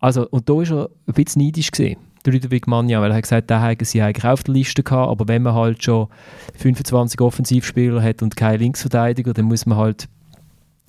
Also, 0.00 0.28
und 0.28 0.48
da 0.48 0.54
war 0.54 0.70
er 0.70 0.90
ein 1.06 1.14
bisschen 1.14 1.42
neidisch 1.42 1.70
gesehen, 1.70 1.96
der 2.24 2.34
Ludwig 2.34 2.66
Manja, 2.66 3.00
weil 3.00 3.10
er 3.10 3.16
hat 3.16 3.22
gesagt, 3.22 3.50
da 3.50 3.60
haben 3.60 3.84
sie 3.84 4.02
eigentlich 4.02 4.24
auf 4.24 4.42
der 4.42 4.54
Liste 4.54 4.82
gehabt, 4.82 5.10
aber 5.10 5.28
wenn 5.28 5.42
man 5.42 5.54
halt 5.54 5.82
schon 5.82 6.08
25 6.56 7.20
Offensivspieler 7.20 8.02
hat 8.02 8.22
und 8.22 8.36
keinen 8.36 8.60
Linksverteidiger, 8.60 9.32
dann 9.32 9.46
muss 9.46 9.66
man 9.66 9.78
halt 9.78 10.08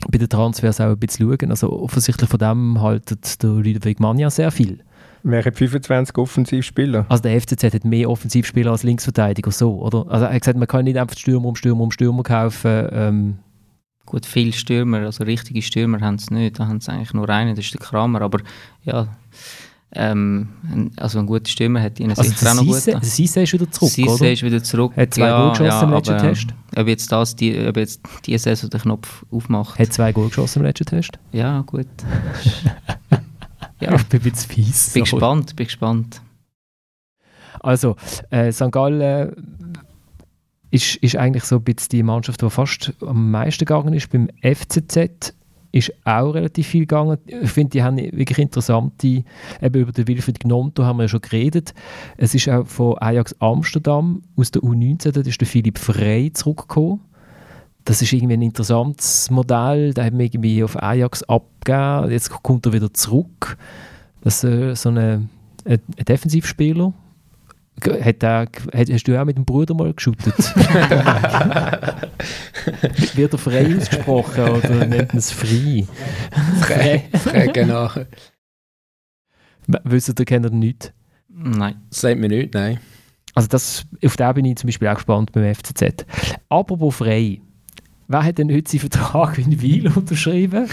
bei 0.09 0.17
den 0.17 0.29
Transfers 0.29 0.81
auch 0.81 0.89
ein 0.89 0.97
bisschen 0.97 1.29
schauen. 1.29 1.49
Also 1.49 1.71
offensichtlich 1.71 2.29
von 2.29 2.39
dem 2.39 2.81
haltet 2.81 3.41
der 3.41 3.49
Ludwig 3.51 3.99
Manja 3.99 4.29
sehr 4.29 4.51
viel. 4.51 4.79
Wer 5.23 5.43
hat 5.43 5.55
25 5.55 6.15
Offensivspieler? 6.17 7.05
Also 7.09 7.23
der 7.23 7.41
FCZ 7.41 7.63
hat 7.63 7.83
mehr 7.83 8.09
Offensivspieler 8.09 8.71
als 8.71 8.83
Linksverteidiger, 8.83 9.49
so, 9.49 9.81
oder? 9.81 10.05
Also 10.07 10.25
er 10.25 10.33
hat 10.33 10.41
gesagt, 10.41 10.59
man 10.59 10.67
kann 10.67 10.83
nicht 10.83 10.97
einfach 10.97 11.17
Stürmer 11.17 11.47
um 11.47 11.55
Stürmer 11.55 11.83
um 11.83 11.91
Stürmer 11.91 12.21
kaufen. 12.21 12.87
Ähm, 12.91 13.37
Gut, 14.05 14.25
viele 14.25 14.53
Stürmer, 14.53 14.99
also 14.99 15.23
richtige 15.23 15.61
Stürmer 15.61 16.01
haben 16.01 16.15
es 16.15 16.29
nicht. 16.29 16.59
Da 16.59 16.67
haben 16.67 16.79
sie 16.79 16.91
eigentlich 16.91 17.13
nur 17.13 17.27
einen, 17.29 17.55
das 17.55 17.65
ist 17.65 17.73
der 17.73 17.81
Kramer. 17.81 18.21
Aber 18.21 18.39
ja, 18.83 19.07
ähm, 19.97 20.49
also 20.97 21.19
ein 21.19 21.25
guter 21.25 21.49
Stürmer 21.49 21.81
hat 21.81 21.99
ihnen 21.99 22.11
also 22.11 22.23
sicher 22.23 22.51
auch 22.51 22.55
noch 22.55 22.65
gut. 22.65 23.03
Sisse 23.03 23.41
ist 23.41 23.53
wieder 23.53 23.71
zurück, 23.71 23.91
Sisse 23.91 24.09
oder? 24.09 24.31
ist 24.31 24.43
wieder 24.43 24.61
zurück. 24.61 24.97
Hat 24.97 25.13
zwei 25.13 25.27
ja, 25.27 25.37
Goal 25.37 25.49
geschossen 25.51 25.69
ja, 25.69 25.83
im 25.83 25.91
letzten 25.91 26.13
aber, 26.13 26.21
Test. 26.21 26.47
Ob 26.75 26.87
jetzt, 26.87 27.11
das, 27.11 27.35
die, 27.35 27.67
ob 27.67 27.77
jetzt 27.77 28.01
die 28.25 28.37
Saison 28.37 28.69
den 28.69 28.81
Knopf 28.81 29.25
aufmacht. 29.31 29.79
Hat 29.79 29.93
zwei 29.93 30.11
Goal 30.11 30.27
geschossen 30.27 30.59
im 30.59 30.65
letzten 30.65 30.85
Test? 30.85 31.17
Ja, 31.31 31.61
gut. 31.61 31.87
ja. 33.79 33.95
Ich 33.95 34.05
bin 34.05 34.19
ein 34.19 34.31
bisschen 34.31 34.51
fies. 34.51 34.89
Bin 34.89 35.03
gespannt, 35.03 35.55
bin 35.55 35.65
gespannt. 35.65 36.21
Also, 37.61 37.95
äh, 38.29 38.51
St. 38.51 38.71
Gallen 38.71 39.33
ist, 40.75 40.95
ist 40.97 41.15
eigentlich 41.15 41.43
so 41.43 41.57
ein 41.57 41.75
die 41.91 42.03
Mannschaft, 42.03 42.41
die 42.41 42.49
fast 42.49 42.93
am 43.01 43.31
meisten 43.31 43.65
gegangen 43.65 43.93
ist. 43.93 44.09
Beim 44.09 44.29
FCZ 44.41 45.33
ist 45.71 45.91
auch 46.05 46.33
relativ 46.33 46.67
viel 46.67 46.81
gegangen. 46.81 47.17
Ich 47.25 47.51
finde, 47.51 47.71
die 47.71 47.83
haben 47.83 47.97
wirklich 47.97 48.39
interessante, 48.39 49.23
eben 49.61 49.81
über 49.81 49.91
den 49.91 50.07
Wilfried 50.07 50.39
Gnonto 50.39 50.83
haben 50.83 50.97
wir 50.97 51.03
ja 51.03 51.09
schon 51.09 51.21
geredet. 51.21 51.73
Es 52.17 52.33
ist 52.33 52.47
auch 52.47 52.65
von 52.65 52.97
Ajax 52.99 53.35
Amsterdam 53.39 54.21
aus 54.37 54.51
der 54.51 54.61
U19, 54.61 55.11
da 55.11 55.21
ist 55.21 55.41
der 55.41 55.47
Philipp 55.47 55.77
Frey 55.77 56.31
zurückgekommen. 56.31 57.01
Das 57.83 58.01
ist 58.01 58.13
irgendwie 58.13 58.35
ein 58.35 58.41
interessantes 58.41 59.29
Modell, 59.29 59.93
da 59.93 60.05
haben 60.05 60.17
wir 60.17 60.25
irgendwie 60.25 60.63
auf 60.63 60.81
Ajax 60.81 61.23
abgegeben, 61.23 62.09
jetzt 62.09 62.31
kommt 62.41 62.65
er 62.65 62.73
wieder 62.73 62.93
zurück. 62.93 63.57
Das 64.21 64.43
ist 64.43 64.49
äh, 64.49 64.75
so 64.75 64.89
ein 64.89 65.29
Defensivspieler, 66.07 66.93
hat 67.83 68.21
der, 68.21 68.47
hast 68.73 69.07
du 69.07 69.19
auch 69.19 69.25
mit 69.25 69.37
dem 69.37 69.45
Bruder 69.45 69.73
mal 69.73 69.93
geschootet? 69.93 70.37
Wird 73.15 73.33
er 73.33 73.37
frei 73.37 73.75
ausgesprochen 73.75 74.49
oder 74.49 74.85
nennt 74.85 75.09
man 75.09 75.17
es 75.17 75.31
frei? 75.31 75.85
Frei, 76.61 77.03
frei 77.13 77.47
genau. 77.47 77.89
Wisst 79.83 80.17
ihr, 80.17 80.25
kennt 80.25 80.45
ihr 80.45 80.51
nichts? 80.51 80.93
Nein. 81.27 81.81
Das 81.89 82.01
sagt 82.01 82.19
mir 82.19 82.29
nichts, 82.29 82.53
nein. 82.53 82.79
Also 83.33 83.49
das, 83.49 83.85
auf 84.03 84.15
den 84.15 84.33
bin 84.33 84.45
ich 84.45 84.57
zum 84.57 84.67
Beispiel 84.67 84.87
auch 84.87 84.95
gespannt 84.95 85.33
beim 85.33 85.53
FCZ. 85.53 86.05
Apropos 86.47 86.95
frei. 86.95 87.41
Wer 88.07 88.23
hat 88.23 88.37
denn 88.37 88.53
heute 88.53 88.71
seinen 88.71 88.81
Vertrag 88.81 89.37
in 89.37 89.61
Wiel 89.61 89.87
unterschrieben? 89.95 90.69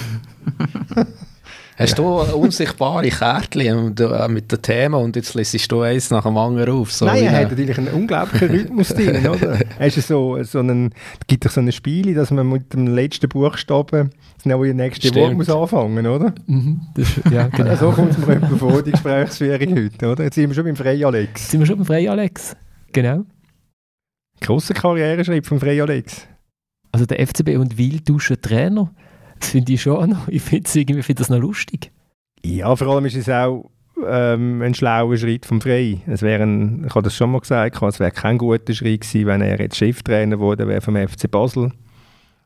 Hast 1.77 1.99
du 1.99 2.05
unsichtbare 2.05 3.09
Kärtchen 3.09 3.97
äh, 3.97 4.29
mit 4.29 4.53
dem 4.53 4.63
Thema 4.63 4.99
und 4.99 5.17
jetzt 5.17 5.33
lässt 5.35 5.73
du 5.73 5.81
eins 5.81 6.11
nach 6.11 6.25
dem 6.25 6.37
anderen 6.37 6.75
auf? 6.75 6.93
So 6.93 7.07
Nein, 7.07 7.23
er 7.25 7.29
eine- 7.31 7.39
hat 7.39 7.51
natürlich 7.51 7.79
einen 7.79 7.89
unglaublichen 7.89 8.49
Rhythmus 8.51 8.89
drin, 8.95 9.27
oder? 9.27 9.59
Ist 9.81 10.07
so, 10.07 10.43
so 10.43 10.59
einen, 10.59 10.93
es 11.21 11.27
gibt 11.27 11.45
doch 11.47 11.51
so 11.51 11.61
ein 11.61 11.73
Spiel, 11.73 12.15
dass 12.15 12.31
man 12.31 12.47
mit 12.49 12.75
dem 12.75 12.87
letzten 12.89 13.29
Buchstaben 13.29 14.11
das 14.37 14.45
neue 14.47 14.75
nächste 14.75 15.09
Stimmt. 15.09 15.25
Wort 15.25 15.35
muss 15.35 15.51
anfangen, 15.51 16.07
oder? 16.07 16.35
Mhm, 16.47 16.83
das, 16.95 17.09
ist- 17.17 17.31
ja, 17.31 17.47
genau. 17.53 17.75
So 17.77 17.91
kommt 17.91 18.13
es 18.13 18.19
mir 18.27 18.35
etwa 18.37 18.57
vor, 18.57 18.83
die 18.83 18.91
Gesprächsführung 18.93 19.75
heute, 19.77 20.07
oder? 20.13 20.25
Jetzt 20.25 20.35
sind 20.35 20.51
wir 20.51 20.55
schon 20.55 20.65
beim 20.65 20.77
Frey 20.77 21.03
Alex. 21.05 21.41
Jetzt 21.41 21.51
sind 21.51 21.61
wir 21.61 21.67
schon 21.67 21.77
beim 21.79 21.87
Frei, 21.87 22.11
Alex. 22.11 22.55
Genau. 22.93 23.25
Grosser 24.41 24.75
Karriereschritt 24.75 25.47
vom 25.47 25.59
Frey 25.59 25.81
Alex. 25.81 26.27
Also 26.93 27.07
der 27.07 27.27
FCB 27.27 27.57
und 27.57 27.79
Wiel 27.79 28.01
tauschen 28.01 28.41
Trainer. 28.43 28.91
Das 29.43 29.51
finde 29.51 29.73
ich 29.73 29.83
schon 29.83 30.11
noch, 30.11 30.29
ich 30.29 30.41
finde 30.41 31.03
find 31.03 31.21
das 31.21 31.29
noch 31.29 31.41
lustig. 31.41 31.91
Ja, 32.45 32.75
vor 32.77 32.87
allem 32.87 33.07
ist 33.07 33.17
es 33.17 33.29
auch 33.29 33.71
ähm, 34.07 34.63
ein 34.63 34.73
schlauer 34.73 35.17
Schritt 35.17 35.47
vom 35.47 35.61
Frey. 35.61 36.01
Es 36.07 36.23
wäre 36.23 36.45
ein, 36.45 36.85
ich 36.87 36.95
habe 36.95 37.03
das 37.03 37.17
schon 37.17 37.33
mal 37.33 37.41
gesagt, 37.41 37.83
es 37.83 38.01
wäre 38.01 38.13
kein 38.13 38.39
guter 38.39 38.73
Schritt 38.73 39.03
gewesen, 39.03 39.27
wenn 39.27 39.43
er 39.43 39.61
jetzt 39.61 39.77
Cheftrainer 39.77 40.39
wurde 40.39 40.69
wäre 40.69 40.81
vom 40.81 40.97
FC 40.97 41.29
Basel. 41.31 41.73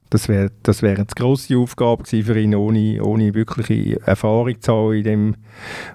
Das 0.09 0.29
wäre 0.29 0.51
das 0.63 0.83
wäre 0.83 0.97
eine 0.97 1.07
grosse 1.07 1.59
Aufgabe 1.59 2.05
gewesen 2.05 2.25
für 2.25 2.41
ihn, 2.41 2.55
ohne, 2.55 3.03
ohne 3.03 3.35
wirkliche 3.35 4.01
Erfahrung 4.07 4.61
zu 4.61 4.73
haben 4.73 4.93
in 4.95 5.05
dem, 5.05 5.35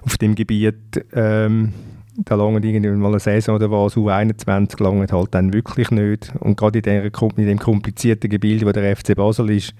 auf 0.02 0.18
dem 0.18 0.34
Gebiet. 0.34 1.04
Ähm, 1.12 1.72
da 2.16 2.34
lange 2.34 2.58
irgendwann 2.58 2.98
mal 2.98 3.08
eine 3.08 3.20
Saison 3.20 3.56
oder 3.56 3.70
was, 3.70 3.96
U21 3.96 4.82
lange 4.82 5.06
halt 5.10 5.34
dann 5.34 5.52
wirklich 5.52 5.90
nicht. 5.90 6.32
Und 6.40 6.56
gerade 6.56 6.78
in, 6.78 6.82
der, 6.82 7.04
in 7.04 7.46
dem 7.46 7.58
komplizierten 7.58 8.28
Gebilde, 8.28 8.66
wo 8.66 8.72
der 8.72 8.96
FC 8.96 9.14
Basel 9.14 9.50
ist, 9.50 9.74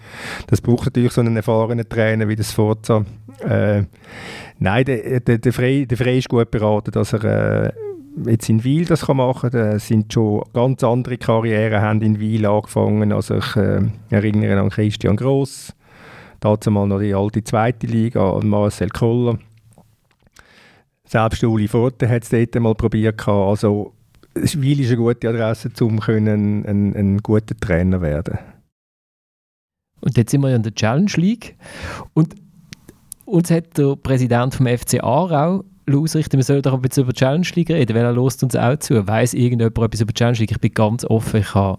das 0.47 0.61
braucht 0.61 0.87
natürlich 0.87 1.13
so 1.13 1.21
einen 1.21 1.37
erfahrenen 1.37 1.89
Trainer 1.89 2.29
wie 2.29 2.37
das 2.37 2.53
Forza. 2.53 3.05
Äh, 3.41 3.85
nein, 4.59 4.85
der, 4.85 5.21
der, 5.21 5.39
der, 5.39 5.53
Frey, 5.53 5.87
der 5.87 5.99
Frey 5.99 6.19
ist 6.19 6.29
gut 6.29 6.51
beraten, 6.51 6.91
dass 6.93 7.13
er 7.13 7.25
äh, 7.25 7.73
jetzt 8.27 8.49
in 8.49 8.65
Wiel 8.65 8.87
das 8.87 9.07
kann 9.07 9.19
machen 9.19 9.51
kann. 9.51 9.61
Da 9.61 9.79
sind 9.79 10.13
schon 10.13 10.43
ganz 10.53 10.83
andere 10.85 11.19
Karrieren 11.19 11.83
haben 11.83 12.03
in 12.03 12.19
Wiel 12.19 12.47
angefangen. 12.47 13.13
Also 13.13 13.37
ich 13.37 13.57
äh, 13.57 13.83
erinnere 14.11 14.59
an 14.61 14.71
Christian 14.71 15.17
Gross, 15.17 15.75
dazu 16.41 16.71
mal 16.71 16.87
noch 16.87 17.01
die 17.01 17.15
alte 17.15 17.45
zweite 17.45 17.87
Liga, 17.87 18.33
an 18.33 18.49
Marcel 18.49 18.89
Koller. 18.89 19.39
Selbst 21.13 21.45
Uli 21.45 21.69
Forte 21.69 22.09
hat 22.09 22.23
es 22.23 22.31
dort 22.31 22.55
mal 22.55 22.75
probiert. 22.75 23.29
Also 23.29 23.93
Wiel 24.35 24.81
ist 24.81 24.87
eine 24.87 24.97
gute 24.97 25.29
Adresse, 25.29 25.69
um 25.83 26.01
ein, 26.01 26.65
ein 26.65 27.19
guter 27.19 27.55
Trainer 27.55 28.01
werden. 28.01 28.39
Und 30.01 30.17
jetzt 30.17 30.31
sind 30.31 30.41
wir 30.41 30.49
ja 30.49 30.57
in 30.57 30.63
der 30.63 30.75
Challenge 30.75 31.13
League. 31.17 31.59
Und 32.15 32.35
uns 33.27 33.51
hat 33.51 33.77
der 33.77 33.95
Präsident 33.97 34.55
vom 34.55 34.67
FC 34.67 35.05
Aarau 35.05 35.65
ausrichten, 35.87 36.39
wir 36.39 36.45
sollen 36.45 36.63
doch 36.63 36.73
ein 36.73 36.81
bisschen 36.81 37.03
über 37.03 37.13
die 37.13 37.19
Challenge 37.19 37.49
League 37.57 37.71
reden, 37.71 37.95
weil 37.95 38.05
er 38.05 38.13
lost 38.13 38.43
uns 38.43 38.57
auch 38.57 38.79
zu. 38.79 39.07
Weiss 39.07 39.35
irgendjemand 39.35 39.77
etwas 39.77 40.01
über 40.01 40.15
die 40.15 40.19
Challenge 40.19 40.39
League? 40.39 40.53
Ich 40.53 40.61
bin 40.61 40.73
ganz 40.73 41.05
offen, 41.05 41.41
ich 41.41 41.55
habe 41.55 41.79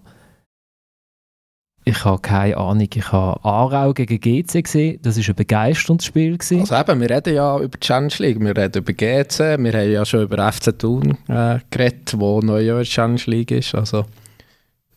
ich 1.86 2.06
habe 2.06 2.22
keine 2.22 2.58
Ahnung. 2.58 2.88
Ich 2.94 3.12
habe 3.12 3.44
Aarau 3.44 3.94
gegen 3.94 4.20
GC 4.20 4.64
gesehen, 4.64 5.00
das 5.02 5.18
war 5.18 5.24
ein 5.28 5.36
begeisterndes 5.36 6.06
Spiel. 6.06 6.38
Also 6.40 6.76
eben, 6.76 7.02
wir 7.02 7.10
reden 7.10 7.36
ja 7.36 7.58
über 7.58 7.78
die 7.78 7.80
Challenge 7.80 8.14
League, 8.20 8.40
wir 8.40 8.56
reden 8.56 8.80
über 8.80 8.94
GC, 8.94 9.58
wir 9.60 9.74
haben 9.74 9.92
ja 9.92 10.06
schon 10.06 10.22
über 10.24 10.52
FC 10.52 10.78
Thun 10.78 11.18
äh, 11.28 11.60
geredet, 11.70 12.14
wo 12.18 12.40
neu 12.42 12.84
Challenge 12.84 13.22
League 13.26 13.52
ist, 13.52 13.76
also 13.76 14.06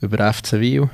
über 0.00 0.32
FC 0.32 0.60
Wiel. 0.60 0.88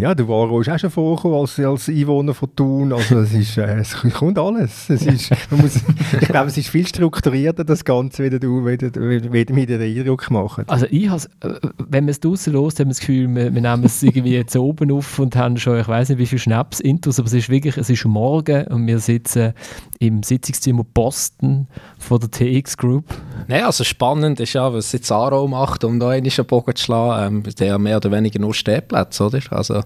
Ja, 0.00 0.14
der 0.14 0.26
Varo 0.26 0.62
ist 0.62 0.70
auch 0.70 0.78
schon 0.78 0.88
vorgekommen 0.88 1.40
als, 1.40 1.58
als 1.58 1.90
Einwohner 1.90 2.32
von 2.32 2.56
Thun. 2.56 2.92
Also 2.94 3.18
es, 3.18 3.34
ist, 3.34 3.58
äh, 3.58 3.80
es 3.80 3.94
kommt 4.14 4.38
alles. 4.38 4.88
Es 4.88 5.04
ist, 5.04 5.30
man 5.50 5.60
muss, 5.60 5.76
ich 6.18 6.28
glaube, 6.28 6.48
es 6.48 6.56
ist 6.56 6.70
viel 6.70 6.86
strukturierter, 6.86 7.64
das 7.64 7.84
Ganze, 7.84 8.24
wie 8.24 8.30
du 8.30 8.64
wie, 8.64 8.80
wie, 8.80 9.32
wie 9.32 9.52
mir 9.52 9.66
den 9.66 9.82
Eindruck 9.82 10.30
machen. 10.30 10.64
Also 10.68 10.86
ich 10.90 11.10
has, 11.10 11.26
äh, 11.40 11.52
wenn 11.76 12.04
man 12.04 12.12
es 12.12 12.20
draußen 12.20 12.50
los, 12.50 12.78
haben 12.78 12.86
wir 12.86 12.92
das 12.92 13.00
Gefühl, 13.00 13.28
wir, 13.34 13.54
wir 13.54 13.60
nehmen 13.60 13.84
es 13.84 14.02
irgendwie 14.02 14.32
jetzt 14.32 14.56
oben 14.56 14.90
auf 14.90 15.18
und 15.18 15.36
haben 15.36 15.58
schon, 15.58 15.78
ich 15.78 15.88
weiß 15.88 16.08
nicht 16.08 16.18
wie 16.18 16.26
viel 16.26 16.38
Schnaps 16.38 16.80
intus, 16.80 17.18
aber 17.18 17.26
es 17.26 17.34
ist 17.34 17.50
wirklich, 17.50 17.76
es 17.76 17.90
ist 17.90 18.06
morgen 18.06 18.68
und 18.68 18.86
wir 18.86 19.00
sitzen 19.00 19.52
im 19.98 20.22
Sitzungszimmer 20.22 20.84
Boston 20.94 21.66
von 21.98 22.20
der 22.20 22.30
TX 22.30 22.78
Group. 22.78 23.04
Nein, 23.48 23.64
also 23.64 23.84
spannend 23.84 24.40
ist 24.40 24.54
ja, 24.54 24.72
was 24.72 24.92
jetzt 24.92 25.12
Aro 25.12 25.46
macht, 25.46 25.84
um 25.84 26.00
da 26.00 26.08
einen 26.08 26.30
Bogen 26.46 26.74
zu 26.74 26.84
schlagen. 26.84 27.44
Ähm, 27.44 27.54
der 27.58 27.74
hat 27.74 27.80
mehr 27.80 27.98
oder 27.98 28.10
weniger 28.10 28.38
nur 28.38 28.54
Stehplätze, 28.54 29.26
oder? 29.26 29.40
Also, 29.50 29.82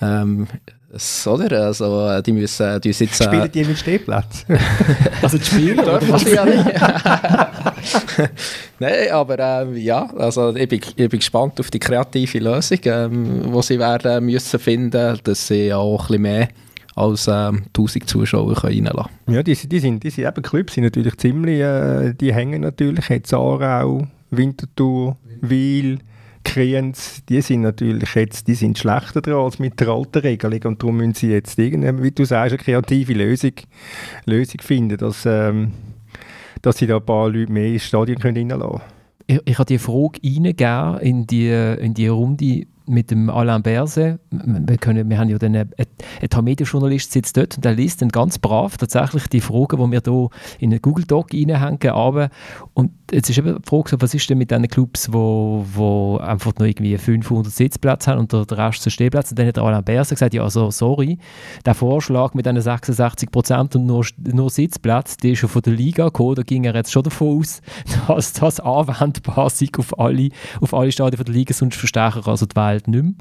ähm, 0.00 0.46
oder? 1.26 1.66
Also, 1.66 2.22
die 2.22 2.32
müssen, 2.32 2.80
die 2.80 2.92
sitzen... 2.92 3.24
Spielen 3.24 3.52
die 3.52 3.64
mit 3.64 3.78
Stehplatz? 3.78 4.46
Also 5.22 5.36
die 5.36 5.44
Spieler, 5.44 5.82
oder 5.82 5.98
Dürfen 5.98 6.18
sie 6.18 6.34
ja 6.34 6.44
nicht. 6.44 6.64
Nein, 8.78 9.10
aber 9.12 9.38
ähm, 9.38 9.76
ja, 9.76 10.08
also 10.16 10.54
ich 10.54 10.68
bin, 10.68 10.80
ich 10.80 11.08
bin 11.08 11.18
gespannt 11.18 11.58
auf 11.60 11.70
die 11.70 11.78
kreative 11.78 12.38
Lösung, 12.38 12.78
ähm, 12.84 13.52
die 13.52 13.62
sie 13.62 13.78
werden 13.78 14.24
müssen 14.24 14.58
finden, 14.58 15.18
dass 15.22 15.46
sie 15.46 15.72
auch 15.72 16.02
ein 16.02 16.06
bisschen 16.06 16.22
mehr 16.22 16.48
als 16.94 17.28
ähm, 17.28 17.64
1000 17.68 18.08
Zuschauer 18.08 18.54
können 18.54 18.86
reinlassen 18.86 19.12
ja, 19.28 19.42
die, 19.42 19.54
die 19.54 19.78
sind, 19.78 20.02
die 20.02 20.10
sind 20.10 20.26
eben 20.26 20.42
Clubs 20.42 20.74
sind 20.74 20.84
natürlich 20.84 21.16
ziemlich, 21.16 21.60
äh, 21.60 22.14
die 22.14 22.34
hängen 22.34 22.62
natürlich, 22.62 23.08
jetzt 23.08 23.32
Aarau, 23.32 24.06
Winterthur, 24.30 25.16
Wiel, 25.40 25.98
Kriens, 26.44 27.22
die 27.28 27.40
sind 27.40 27.62
natürlich 27.62 28.14
jetzt, 28.14 28.48
die 28.48 28.54
sind 28.54 28.78
schlechter 28.78 29.20
dran 29.20 29.44
als 29.44 29.58
mit 29.58 29.78
der 29.80 29.88
alten 29.88 30.20
Regelung 30.20 30.62
und 30.64 30.82
darum 30.82 30.96
müssen 30.96 31.14
sie 31.14 31.30
jetzt 31.30 31.58
irgendwie, 31.58 32.02
wie 32.02 32.10
du 32.10 32.24
sagst, 32.24 32.52
eine 32.52 32.62
kreative 32.62 33.12
Lösung, 33.12 33.52
Lösung 34.24 34.60
finden, 34.60 34.96
dass, 34.96 35.26
ähm, 35.26 35.72
dass 36.62 36.78
sie 36.78 36.86
da 36.86 36.96
ein 36.96 37.04
paar 37.04 37.28
Leute 37.28 37.52
mehr 37.52 37.66
ins 37.66 37.84
Stadion 37.84 38.18
können 38.18 38.50
reinlassen 38.50 38.78
können. 38.78 38.98
Ich, 39.26 39.40
ich 39.44 39.58
habe 39.58 39.66
die 39.66 39.78
Frage 39.78 40.20
reingegeben 40.24 40.98
in 41.00 41.26
die, 41.26 41.48
in 41.50 41.94
die 41.94 42.08
Runde 42.08 42.66
mit 42.88 43.10
dem 43.10 43.30
Alain 43.30 43.62
Berse. 43.62 44.18
Wir, 44.30 44.78
können, 44.78 45.08
wir 45.08 45.18
haben 45.18 45.28
ja 45.28 45.38
einen, 45.38 45.56
einen 45.56 46.30
Tamedia-Journalist 46.30 47.12
sitzt 47.12 47.36
dort 47.36 47.56
und 47.56 47.64
der 47.64 47.74
liest 47.74 48.02
dann 48.02 48.08
ganz 48.08 48.38
brav 48.38 48.76
tatsächlich 48.76 49.28
die 49.28 49.40
Fragen, 49.40 49.76
die 49.78 49.92
wir 49.92 50.02
hier 50.04 50.28
in 50.58 50.70
einen 50.70 50.82
Google 50.82 51.04
Doc 51.04 51.32
reinhängen, 51.32 51.90
aber 51.90 52.30
und 52.74 52.92
jetzt 53.10 53.30
ist 53.30 53.38
eben 53.38 53.56
die 53.56 53.68
Frage, 53.68 54.00
was 54.00 54.14
ist 54.14 54.28
denn 54.28 54.38
mit 54.38 54.50
diesen 54.50 54.68
Clubs, 54.68 55.12
wo, 55.12 55.64
wo 55.72 56.18
einfach 56.18 56.52
nur 56.58 56.68
irgendwie 56.68 56.96
500 56.96 57.52
Sitzplätze 57.52 58.10
haben 58.10 58.20
und 58.20 58.32
der 58.32 58.46
Rest 58.58 58.82
sind 58.82 58.92
Stehplätze? 58.92 59.32
Und 59.32 59.38
dann 59.38 59.46
hat 59.46 59.58
Alain 59.58 59.84
Berse 59.84 60.14
gesagt, 60.14 60.34
ja 60.34 60.42
also 60.42 60.70
sorry, 60.70 61.18
der 61.64 61.74
Vorschlag 61.74 62.34
mit 62.34 62.46
diesen 62.46 62.60
66 62.60 63.30
Prozent 63.30 63.76
und 63.76 63.86
nur, 63.86 64.04
nur 64.18 64.50
Sitzplätze, 64.50 65.16
der 65.18 65.32
ist 65.32 65.38
schon 65.38 65.48
von 65.48 65.62
der 65.62 65.72
Liga 65.72 66.06
gekommen, 66.06 66.36
da 66.36 66.42
ging 66.42 66.64
er 66.64 66.74
jetzt 66.74 66.92
schon 66.92 67.02
davon 67.02 67.40
aus, 67.40 67.60
dass 68.08 68.32
das 68.32 68.60
anwendbar 68.60 69.50
sei 69.50 69.68
auf 69.76 69.98
alle, 69.98 70.28
auf 70.60 70.74
alle 70.74 70.92
Stadien 70.92 71.22
der 71.22 71.34
Liga, 71.34 71.54
sonst 71.54 71.76
verstärken 71.76 72.22
also 72.26 72.46
die 72.46 72.56
Welt 72.56 72.77
nicht 72.86 73.02
mehr. 73.02 73.14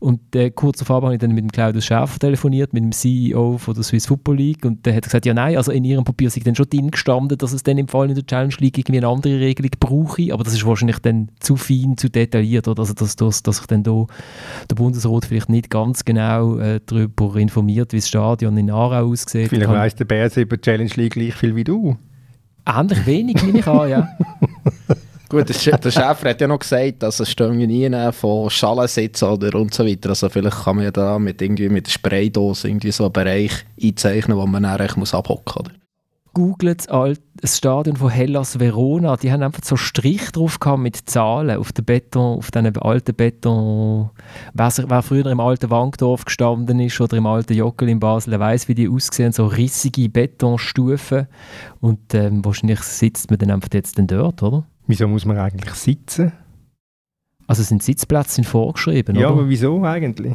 Und 0.00 0.34
äh, 0.34 0.50
kurz 0.50 0.78
darauf 0.78 1.04
habe 1.04 1.14
ich 1.14 1.20
dann 1.20 1.32
mit 1.32 1.44
dem 1.44 1.52
Claudius 1.52 1.84
Schäfer 1.84 2.18
telefoniert, 2.18 2.72
mit 2.72 2.82
dem 2.82 2.92
CEO 2.92 3.58
von 3.58 3.74
der 3.74 3.84
Swiss 3.84 4.06
Football 4.06 4.36
League 4.36 4.64
und 4.64 4.84
der 4.86 4.96
hat 4.96 5.04
gesagt, 5.04 5.26
ja 5.26 5.34
nein, 5.34 5.56
also 5.56 5.70
in 5.72 5.84
ihrem 5.84 6.04
Papier 6.04 6.30
sei 6.30 6.40
dann 6.44 6.54
schon 6.54 6.68
drin 6.68 6.90
gestanden, 6.90 7.38
dass 7.38 7.52
es 7.52 7.62
dann 7.62 7.78
im 7.78 7.88
Fall 7.88 8.08
in 8.08 8.14
der 8.14 8.26
Challenge 8.26 8.54
League 8.58 8.78
irgendwie 8.78 8.98
eine 8.98 9.08
andere 9.08 9.38
Regelung 9.38 9.70
brauche, 9.78 10.32
aber 10.32 10.44
das 10.44 10.54
ist 10.54 10.66
wahrscheinlich 10.66 10.98
dann 10.98 11.28
zu 11.40 11.56
fein, 11.56 11.96
zu 11.96 12.08
detailliert, 12.08 12.68
oder? 12.68 12.80
Also 12.80 12.94
dass, 12.94 13.16
dass, 13.16 13.42
dass 13.42 13.58
sich 13.58 13.66
dann 13.66 13.82
da 13.82 14.06
der 14.70 14.74
Bundesrat 14.74 15.26
vielleicht 15.26 15.48
nicht 15.48 15.70
ganz 15.70 16.04
genau 16.04 16.58
äh, 16.58 16.80
darüber 16.84 17.36
informiert, 17.36 17.92
wie 17.92 17.98
das 17.98 18.08
Stadion 18.08 18.56
in 18.56 18.70
Aarau 18.70 19.10
aussieht. 19.10 19.48
Vielleicht 19.48 19.70
weiss 19.70 19.94
der 19.94 20.04
Bärse 20.04 20.42
über 20.42 20.56
die 20.56 20.62
Challenge 20.62 20.90
League 20.96 21.14
gleich 21.14 21.34
viel 21.34 21.56
wie 21.56 21.64
du. 21.64 21.96
Ähnlich 22.66 23.06
wenig, 23.06 23.42
nehme 23.42 23.58
ich 23.58 23.66
an, 23.66 23.90
ja. 23.90 24.08
Gut, 25.34 25.48
der, 25.48 25.78
der 25.78 25.90
Chef 25.90 26.24
hat 26.24 26.40
ja 26.40 26.46
noch 26.46 26.60
gesagt, 26.60 27.02
dass 27.02 27.18
es 27.18 27.28
stehen 27.28 27.56
nie 27.56 27.90
von 28.12 28.48
Schalensitz 28.50 29.20
oder 29.24 29.58
und 29.58 29.74
so 29.74 29.84
weiter. 29.84 30.10
Also 30.10 30.28
vielleicht 30.28 30.62
kann 30.62 30.76
man 30.76 30.84
ja 30.84 30.90
da 30.92 31.18
mit, 31.18 31.42
irgendwie 31.42 31.68
mit 31.68 31.90
Spraydose 31.90 32.68
irgendwie 32.68 32.92
so 32.92 33.06
einen 33.06 33.12
Bereich 33.12 33.50
einzeichnen, 33.82 34.36
wo 34.36 34.46
man 34.46 34.62
dann 34.62 34.88
muss 34.94 35.12
abhocken 35.12 35.64
muss. 35.64 35.72
googelt 36.34 36.86
das, 36.88 37.56
Stadion 37.56 37.96
von 37.96 38.10
Hellas 38.10 38.60
Verona. 38.60 39.16
Die 39.16 39.32
haben 39.32 39.42
einfach 39.42 39.64
so 39.64 39.74
Strich 39.74 40.30
drauf 40.30 40.60
mit 40.76 41.10
Zahlen 41.10 41.58
auf 41.58 41.72
den 41.72 41.84
Beton, 41.84 42.38
auf 42.38 42.52
diesen 42.52 42.76
alten 42.78 43.14
Beton. 43.16 44.10
Wer, 44.52 45.02
früher 45.02 45.26
im 45.26 45.40
alten 45.40 45.70
Wankdorf 45.70 46.26
gestanden 46.26 46.78
ist 46.78 47.00
oder 47.00 47.16
im 47.16 47.26
alten 47.26 47.54
Jockel 47.54 47.88
in 47.88 47.98
Basel, 47.98 48.30
der 48.30 48.40
weiß, 48.40 48.68
wie 48.68 48.76
die 48.76 48.88
aussehen. 48.88 49.32
So 49.32 49.46
rissige 49.46 50.08
Betonstufen. 50.08 51.26
Und 51.80 52.14
ähm, 52.14 52.44
wahrscheinlich 52.44 52.80
sitzt 52.82 53.30
man 53.30 53.40
dann 53.40 53.50
einfach 53.50 53.70
jetzt 53.72 53.98
dort, 53.98 54.40
oder? 54.44 54.64
Wieso 54.86 55.08
muss 55.08 55.24
man 55.24 55.38
eigentlich 55.38 55.74
sitzen? 55.74 56.32
Also 57.46 57.62
sind 57.62 57.82
Sitzplätze 57.82 58.36
sind 58.36 58.44
vorgeschrieben, 58.46 59.16
Ja, 59.16 59.28
oder? 59.28 59.38
aber 59.40 59.48
wieso 59.48 59.82
eigentlich? 59.84 60.34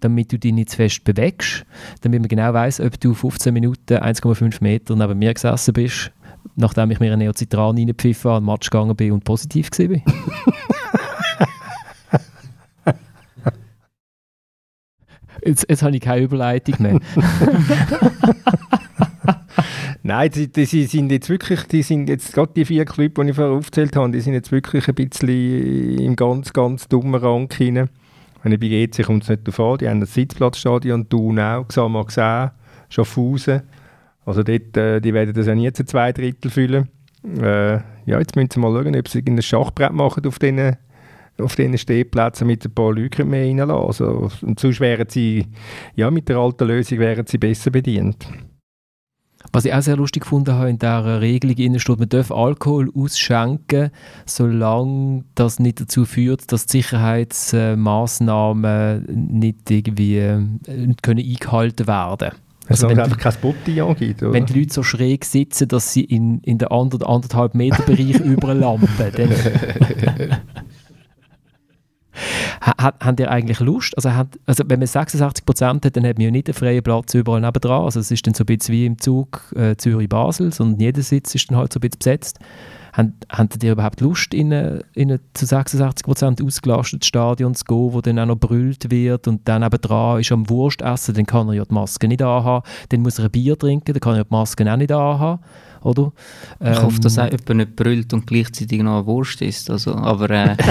damit 0.00 0.32
du 0.32 0.38
dich 0.38 0.52
nicht 0.54 0.70
zu 0.70 0.76
fest 0.76 1.04
bewegst, 1.04 1.66
damit 2.00 2.20
man 2.20 2.28
genau 2.28 2.54
weiß, 2.54 2.80
ob 2.80 2.98
du 2.98 3.12
15 3.12 3.52
Minuten 3.52 3.98
1,5 3.98 4.62
Meter 4.62 4.96
neben 4.96 5.18
mir 5.18 5.34
gesessen 5.34 5.74
bist, 5.74 6.10
nachdem 6.56 6.90
ich 6.90 7.00
mir 7.00 7.12
einen 7.12 7.18
Neocitran 7.20 7.76
reingepfiffen 7.76 8.30
habe, 8.30 8.38
an 8.38 8.42
den 8.44 8.50
Match 8.50 8.70
gegangen 8.70 8.96
bin 8.96 9.12
und 9.12 9.24
positiv 9.24 9.68
war. 9.70 10.00
jetzt, 15.44 15.66
jetzt 15.68 15.82
habe 15.82 15.94
ich 15.94 16.00
keine 16.00 16.22
Überleitung 16.22 16.76
mehr. 16.78 16.98
Nein, 20.02 20.30
die, 20.30 20.48
die, 20.48 20.66
die, 20.66 20.84
sind 20.84 21.10
jetzt 21.10 21.28
wirklich, 21.28 21.62
die 21.64 21.82
sind 21.82 22.08
jetzt 22.08 22.32
gerade 22.32 22.52
die 22.54 22.64
vier 22.64 22.84
Clubs, 22.84 23.14
die 23.14 23.28
ich 23.28 23.36
vorher 23.36 23.54
aufgezählt 23.54 23.96
habe, 23.96 24.10
die 24.10 24.20
sind 24.20 24.34
jetzt 24.34 24.52
wirklich 24.52 24.88
ein 24.88 24.94
bisschen 24.94 25.98
im 25.98 26.16
ganz, 26.16 26.52
ganz 26.52 26.88
dummen 26.88 27.20
Rang 27.20 27.52
hinein. 27.52 27.90
Wenn 28.42 28.52
ich 28.52 28.60
bei 28.60 28.68
GC 28.68 29.04
kommt 29.04 29.24
es 29.24 29.28
nicht 29.28 29.46
davon, 29.46 29.78
die 29.78 29.88
haben 29.88 30.00
ein 30.00 30.06
Sitzplatzstadion, 30.06 31.08
Thun 31.08 31.38
auch, 31.38 31.68
Xamar 31.68 32.06
gesehen, 32.06 32.50
Schaffhausen. 32.88 33.62
Also 34.24 34.42
dort, 34.42 34.76
äh, 34.76 35.00
die 35.00 35.12
werden 35.12 35.34
das 35.34 35.46
ja 35.46 35.54
nie 35.54 35.72
zu 35.72 35.84
zwei 35.84 36.12
Drittel 36.12 36.50
füllen. 36.50 36.88
Äh, 37.24 37.74
ja, 38.06 38.18
jetzt 38.18 38.36
müssen 38.36 38.50
sie 38.52 38.60
mal 38.60 38.72
schauen, 38.72 38.96
ob 38.96 39.08
sie 39.08 39.22
ein 39.26 39.42
Schachbrett 39.42 39.92
machen 39.92 40.26
auf 40.26 40.38
diesen 40.38 40.76
auf 41.38 41.56
diesen 41.56 41.78
Stehplätzen 41.78 42.46
mit 42.46 42.64
ein 42.66 42.74
paar 42.74 42.92
Leuten 42.92 43.30
mehr 43.30 43.46
reinlassen. 43.46 44.06
Also, 44.06 44.30
und 44.42 44.60
sonst 44.60 44.80
wären 44.80 45.08
sie, 45.08 45.46
ja, 45.94 46.10
mit 46.10 46.28
der 46.28 46.36
alten 46.36 46.68
Lösung 46.68 46.98
wären 46.98 47.26
sie 47.26 47.38
besser 47.38 47.70
bedient. 47.70 48.26
Was 49.52 49.64
ich 49.64 49.74
auch 49.74 49.82
sehr 49.82 49.96
lustig 49.96 50.22
gefunden 50.22 50.54
habe, 50.54 50.70
in 50.70 50.78
dieser 50.78 51.20
Regelung 51.20 51.76
steht, 51.78 51.98
man 51.98 52.08
darf 52.08 52.30
Alkohol 52.30 52.88
ausschenken, 52.94 53.90
solange 54.26 55.24
das 55.34 55.58
nicht 55.58 55.80
dazu 55.80 56.04
führt, 56.04 56.52
dass 56.52 56.66
die 56.66 56.78
Sicherheitsmaßnahmen 56.78 59.38
nicht 59.38 59.68
irgendwie 59.70 60.18
äh, 60.18 60.38
können 61.02 61.24
eingehalten 61.24 61.86
werden 61.86 62.32
also, 62.70 62.86
also 62.86 62.96
wenn 62.96 63.02
einfach 63.02 63.18
kein 63.18 63.32
Bottillon 63.42 63.96
gibt, 63.96 64.22
oder? 64.22 64.32
Wenn 64.32 64.46
die 64.46 64.60
Leute 64.60 64.72
so 64.72 64.84
schräg 64.84 65.24
sitzen, 65.24 65.66
dass 65.66 65.92
sie 65.92 66.04
in, 66.04 66.38
in 66.42 66.58
den 66.58 66.68
anderthalb 66.68 67.56
Meter 67.56 67.82
Bereich 67.82 68.20
überlampen, 68.20 68.88
dann 68.96 69.30
Hat, 72.60 72.94
habt 73.00 73.20
ihr 73.20 73.30
eigentlich 73.30 73.60
Lust? 73.60 73.96
Also, 73.96 74.14
hat, 74.14 74.38
also 74.46 74.64
wenn 74.66 74.78
man 74.78 74.86
86 74.86 75.44
Prozent 75.44 75.84
hat, 75.84 75.96
dann 75.96 76.06
hat 76.06 76.18
man 76.18 76.24
ja 76.24 76.30
nicht 76.30 76.48
einen 76.48 76.54
freien 76.54 76.82
Platz 76.82 77.14
überall 77.14 77.40
nebendran. 77.40 77.84
Also 77.84 78.00
es 78.00 78.10
ist 78.10 78.26
dann 78.26 78.34
so 78.34 78.44
ein 78.44 78.46
bisschen 78.46 78.74
wie 78.74 78.86
im 78.86 78.98
Zug 78.98 79.52
äh, 79.56 79.76
Zürich-Basel, 79.76 80.52
sondern 80.52 80.80
jeder 80.80 81.02
Sitz 81.02 81.34
ist 81.34 81.50
dann 81.50 81.58
halt 81.58 81.72
so 81.72 81.78
ein 81.78 81.82
bisschen 81.82 81.98
besetzt. 81.98 82.38
Habt 82.92 83.62
ihr 83.62 83.72
überhaupt 83.72 84.00
Lust, 84.00 84.34
in 84.34 84.52
ein, 84.52 84.82
in 84.94 85.12
ein 85.12 85.20
zu 85.34 85.46
86 85.46 86.04
Prozent 86.04 86.42
ausgelastetes 86.42 87.06
Stadion 87.06 87.54
zu 87.54 87.64
gehen, 87.64 87.92
wo 87.92 88.00
dann 88.00 88.18
auch 88.18 88.26
noch 88.26 88.36
brüllt 88.36 88.90
wird 88.90 89.28
und 89.28 89.46
dann 89.46 89.62
dran 89.62 90.20
ist 90.20 90.32
am 90.32 90.48
Wurst 90.50 90.82
essen, 90.82 91.14
dann 91.14 91.26
kann 91.26 91.48
er 91.48 91.54
ja 91.54 91.64
die 91.64 91.74
Maske 91.74 92.08
nicht 92.08 92.22
anhaben. 92.22 92.66
Dann 92.88 93.02
muss 93.02 93.18
er 93.18 93.26
ein 93.26 93.30
Bier 93.30 93.58
trinken, 93.58 93.92
dann 93.92 94.00
kann 94.00 94.14
er 94.14 94.18
ja 94.18 94.24
die 94.24 94.34
Maske 94.34 94.70
auch 94.70 94.76
nicht 94.76 94.92
anhaben 94.92 95.40
oder? 95.82 96.12
Ähm, 96.60 96.72
ich 96.72 96.82
hoffe, 96.82 97.00
dass 97.00 97.16
ähm, 97.16 97.24
auch 97.24 97.30
jemand 97.30 97.54
nicht 97.56 97.76
brüllt 97.76 98.12
und 98.12 98.26
gleichzeitig 98.26 98.82
noch 98.82 98.98
eine 98.98 99.06
Wurst 99.06 99.40
isst. 99.42 99.70
Also, 99.70 99.94
aber, 99.94 100.30
äh, 100.30 100.56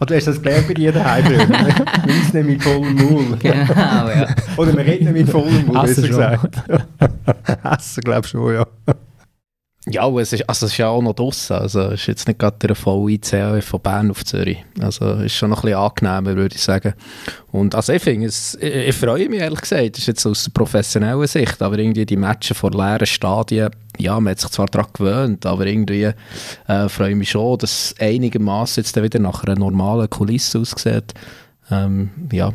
du 0.06 0.14
hast 0.14 0.26
das 0.26 0.42
gelernt 0.42 0.68
bei 0.68 0.74
dir 0.74 0.92
daheim, 0.92 1.24
Wir 1.28 1.40
essen 1.40 2.32
nicht 2.32 2.46
mit 2.46 2.62
vollem 2.62 2.94
Maul. 2.94 3.24
Genau, 3.38 4.08
ja. 4.08 4.28
Oder 4.56 4.76
wir 4.76 4.84
reden 4.84 5.12
nicht 5.12 5.26
mit 5.26 5.30
vollem 5.30 5.66
Maul, 5.66 5.86
besser 5.86 6.06
gesagt. 6.06 6.62
Essen, 7.64 8.02
glaube 8.02 8.20
ich 8.24 8.30
schon, 8.30 8.54
ja. 8.54 8.66
Ja, 9.86 10.08
es 10.18 10.32
ist, 10.32 10.48
also 10.48 10.64
es 10.64 10.72
ist 10.72 10.78
ja 10.78 10.88
auch 10.88 11.02
noch 11.02 11.12
draussen. 11.12 11.56
Also 11.56 11.80
es 11.82 12.00
ist 12.00 12.06
jetzt 12.06 12.26
nicht 12.26 12.38
gerade 12.38 12.56
der 12.58 12.74
volle 12.74 13.12
ICE 13.12 13.60
von 13.60 13.80
Bern 13.80 14.10
auf 14.10 14.24
Zürich. 14.24 14.64
Also 14.80 15.04
es 15.10 15.24
ist 15.26 15.34
schon 15.34 15.50
noch 15.50 15.62
ein 15.62 15.72
bisschen 15.72 15.78
angenehmer, 15.78 16.36
würde 16.36 16.54
ich 16.54 16.62
sagen. 16.62 16.94
Und 17.52 17.74
also 17.74 17.92
ich 17.92 18.02
finde, 18.02 18.28
ich, 18.28 18.62
ich 18.62 18.96
freue 18.96 19.28
mich 19.28 19.40
ehrlich 19.40 19.60
gesagt, 19.60 19.92
das 19.96 19.98
ist 19.98 20.06
jetzt 20.06 20.26
aus 20.26 20.44
der 20.44 20.52
professionellen 20.52 21.26
Sicht, 21.26 21.60
aber 21.60 21.78
irgendwie 21.78 22.06
die 22.06 22.16
Matches 22.16 22.56
vor 22.56 22.70
leeren 22.70 23.06
Stadien, 23.06 23.70
ja, 23.98 24.18
man 24.18 24.30
hat 24.30 24.40
sich 24.40 24.50
zwar 24.50 24.66
daran 24.66 24.90
gewöhnt, 24.92 25.44
aber 25.44 25.66
irgendwie 25.66 26.10
äh, 26.66 26.88
freue 26.88 27.10
ich 27.10 27.16
mich 27.16 27.30
schon, 27.30 27.58
dass 27.58 27.92
es 27.92 28.00
einigermaßen 28.00 28.82
jetzt 28.82 29.00
wieder 29.00 29.18
nach 29.18 29.44
einer 29.44 29.56
normalen 29.56 30.08
Kulisse 30.08 30.60
aussieht. 30.60 31.12
Ähm, 31.70 32.10
ja, 32.32 32.54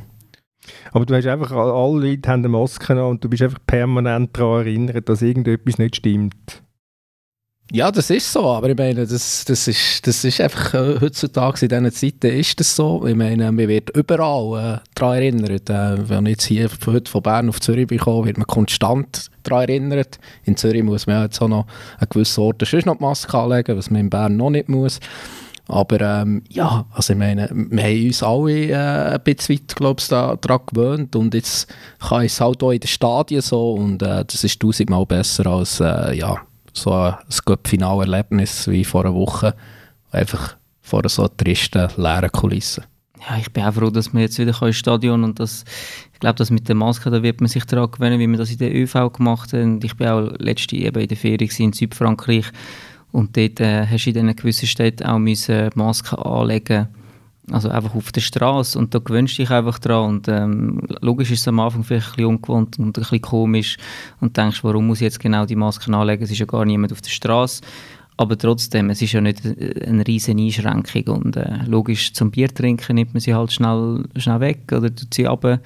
aber 0.92 1.06
du 1.06 1.16
hast 1.16 1.28
einfach, 1.28 1.52
alle 1.52 2.10
Leute 2.10 2.30
haben 2.30 2.42
eine 2.42 2.50
Maske 2.50 3.06
und 3.06 3.24
du 3.24 3.30
bist 3.30 3.44
einfach 3.44 3.60
permanent 3.66 4.36
daran 4.36 4.66
erinnert, 4.66 5.08
dass 5.10 5.22
irgendetwas 5.22 5.78
nicht 5.78 5.98
stimmt. 5.98 6.64
Ja, 7.72 7.92
das 7.92 8.10
ist 8.10 8.34
so, 8.34 8.46
aber 8.46 8.70
ich 8.70 8.78
meine, 8.78 9.06
das, 9.06 9.46
das, 9.46 9.68
ist, 9.68 10.08
das 10.08 10.24
ist 10.24 10.42
einfach 10.42 10.74
äh, 10.74 11.00
heutzutage 11.00 11.68
in 11.68 11.70
diesen 11.70 11.92
Zeiten 11.92 12.40
ist 12.40 12.60
das 12.60 12.76
so. 12.76 13.06
Ich 13.06 13.16
meine, 13.16 13.52
man 13.52 13.68
wird 13.68 13.96
überall 13.96 14.80
äh, 14.80 14.90
daran 14.96 15.18
erinnert. 15.18 15.70
Äh, 15.70 16.10
wenn 16.10 16.26
ich 16.26 16.32
jetzt 16.32 16.46
hier 16.46 16.68
von, 16.68 16.96
heute 16.96 17.12
von 17.12 17.22
Bern 17.22 17.48
auf 17.48 17.62
Zürich 17.62 17.86
bin, 17.86 18.00
wird 18.00 18.40
man 18.40 18.48
konstant 18.48 19.30
daran 19.44 19.70
erinnert. 19.70 20.18
In 20.46 20.58
Zürich 20.58 20.82
muss 20.82 21.06
man 21.06 21.22
jetzt 21.22 21.40
auch 21.44 21.48
noch 21.48 21.68
an 22.00 22.08
gewissen 22.10 22.42
Orten 22.42 22.66
noch 22.86 22.98
die 22.98 23.04
Maske 23.04 23.38
anlegen, 23.38 23.78
was 23.78 23.92
man 23.92 24.02
in 24.02 24.10
Bern 24.10 24.36
noch 24.36 24.50
nicht 24.50 24.68
muss. 24.68 25.00
Aber 25.68 26.02
ähm, 26.02 26.42
ja, 26.50 26.88
also 26.92 27.14
ich 27.14 27.20
meine, 27.20 27.48
wir 27.52 27.84
haben 27.84 28.06
uns 28.08 28.24
alle 28.24 28.70
äh, 28.72 29.14
ein 29.14 29.22
bisschen 29.24 29.58
weit, 29.60 29.76
glaube 29.76 30.02
ich, 30.02 30.08
da, 30.08 30.36
daran 30.36 30.62
gewöhnt 30.66 31.16
und 31.16 31.36
jetzt 31.36 31.72
kann 32.00 32.24
ich 32.24 32.32
es 32.32 32.42
halt 32.42 32.64
auch 32.64 32.72
in 32.72 32.80
den 32.80 32.88
Stadien 32.88 33.42
so 33.44 33.74
und 33.74 34.02
äh, 34.02 34.26
das 34.26 34.44
ist 34.44 34.60
tausendmal 34.60 35.06
besser 35.06 35.46
als, 35.46 35.80
äh, 35.80 36.16
ja, 36.16 36.42
so 36.74 36.92
ein, 36.92 37.16
ein 37.46 37.58
Finale-Erlebnis 37.66 38.68
wie 38.68 38.84
vor 38.84 39.06
einer 39.06 39.14
Woche. 39.14 39.56
Einfach 40.12 40.56
vor 40.82 41.08
so 41.08 41.24
einer 41.24 41.38
tristen, 41.38 41.88
leeren 41.98 42.32
Kulisse. 42.32 42.84
Ja, 43.28 43.38
ich 43.38 43.52
bin 43.52 43.64
auch 43.64 43.74
froh, 43.74 43.90
dass 43.90 44.14
wir 44.14 44.22
jetzt 44.22 44.40
wieder 44.40 44.60
ins 44.62 44.78
Stadion 44.78 45.24
und 45.24 45.40
das, 45.40 45.66
ich 46.14 46.20
glaube, 46.20 46.36
dass 46.36 46.52
mit 46.52 46.68
der 46.70 46.76
Maske, 46.76 47.10
da 47.10 47.22
wird 47.22 47.42
man 47.42 47.50
sich 47.50 47.66
daran 47.66 47.92
gewöhnen, 47.92 48.20
wie 48.20 48.28
wir 48.28 48.38
das 48.38 48.52
in 48.52 48.60
der 48.60 48.74
ÖV 48.74 49.12
gemacht 49.12 49.52
haben. 49.52 49.80
Ich 49.84 49.98
bin 49.98 50.08
auch 50.08 50.32
letzte 50.38 50.78
eben 50.78 51.02
in 51.02 51.08
der 51.08 51.18
Ferien 51.18 51.52
in 51.58 51.74
Südfrankreich 51.74 52.46
und 53.12 53.36
dort 53.36 53.60
äh, 53.60 53.86
hast 53.86 54.06
du 54.06 54.12
in 54.12 54.14
diesen 54.14 54.36
gewissen 54.36 54.68
Städten 54.68 55.04
auch 55.04 55.20
müssen 55.20 55.70
Masken 55.76 56.18
anlegen 56.20 56.88
also 57.52 57.70
einfach 57.70 57.96
auf 57.96 58.12
der 58.12 58.22
Straße 58.22 58.78
und 58.78 58.94
da 58.94 59.00
gewöhnst 59.00 59.38
du 59.38 59.44
dich 59.44 59.52
einfach 59.52 59.80
dran 59.80 60.10
und 60.10 60.28
ähm, 60.28 60.82
logisch 61.02 61.32
ist 61.32 61.42
es 61.42 61.48
am 61.48 61.60
Anfang 61.60 61.84
vielleicht 61.84 62.08
ein 62.08 62.16
bisschen 62.16 62.26
ungewohnt 62.26 62.80
und 62.80 62.86
ein 62.88 62.94
bisschen 62.94 63.22
komisch 63.22 63.78
und 64.20 64.38
denkst, 64.38 64.64
warum 64.64 64.88
muss 64.88 65.00
ich 65.00 65.06
jetzt 65.06 65.20
genau 65.20 65.46
die 65.46 65.56
Masken 65.56 65.94
anlegen, 65.94 66.24
es 66.24 66.32
ist 66.32 66.40
ja 66.40 66.46
gar 66.46 66.66
niemand 66.66 66.92
auf 66.92 67.02
der 67.02 67.10
Straße, 67.10 67.62
aber 68.18 68.38
trotzdem, 68.38 68.90
es 68.90 69.02
ist 69.02 69.14
ja 69.14 69.22
nicht 69.22 69.42
eine 69.46 70.06
riesige 70.06 70.40
Einschränkung 70.42 71.22
und 71.24 71.38
äh, 71.38 71.64
logisch, 71.66 72.14
zum 72.14 72.32
Bier 72.32 72.50
trinken 72.50 72.96
nimmt 72.96 73.14
man 73.14 73.22
sie 73.22 73.34
halt 73.34 73.52
schnell, 73.52 74.06
schnell 74.18 74.40
weg 74.40 74.72
oder 74.72 74.94
tut 74.94 75.14
sie 75.14 75.26
runter, 75.26 75.62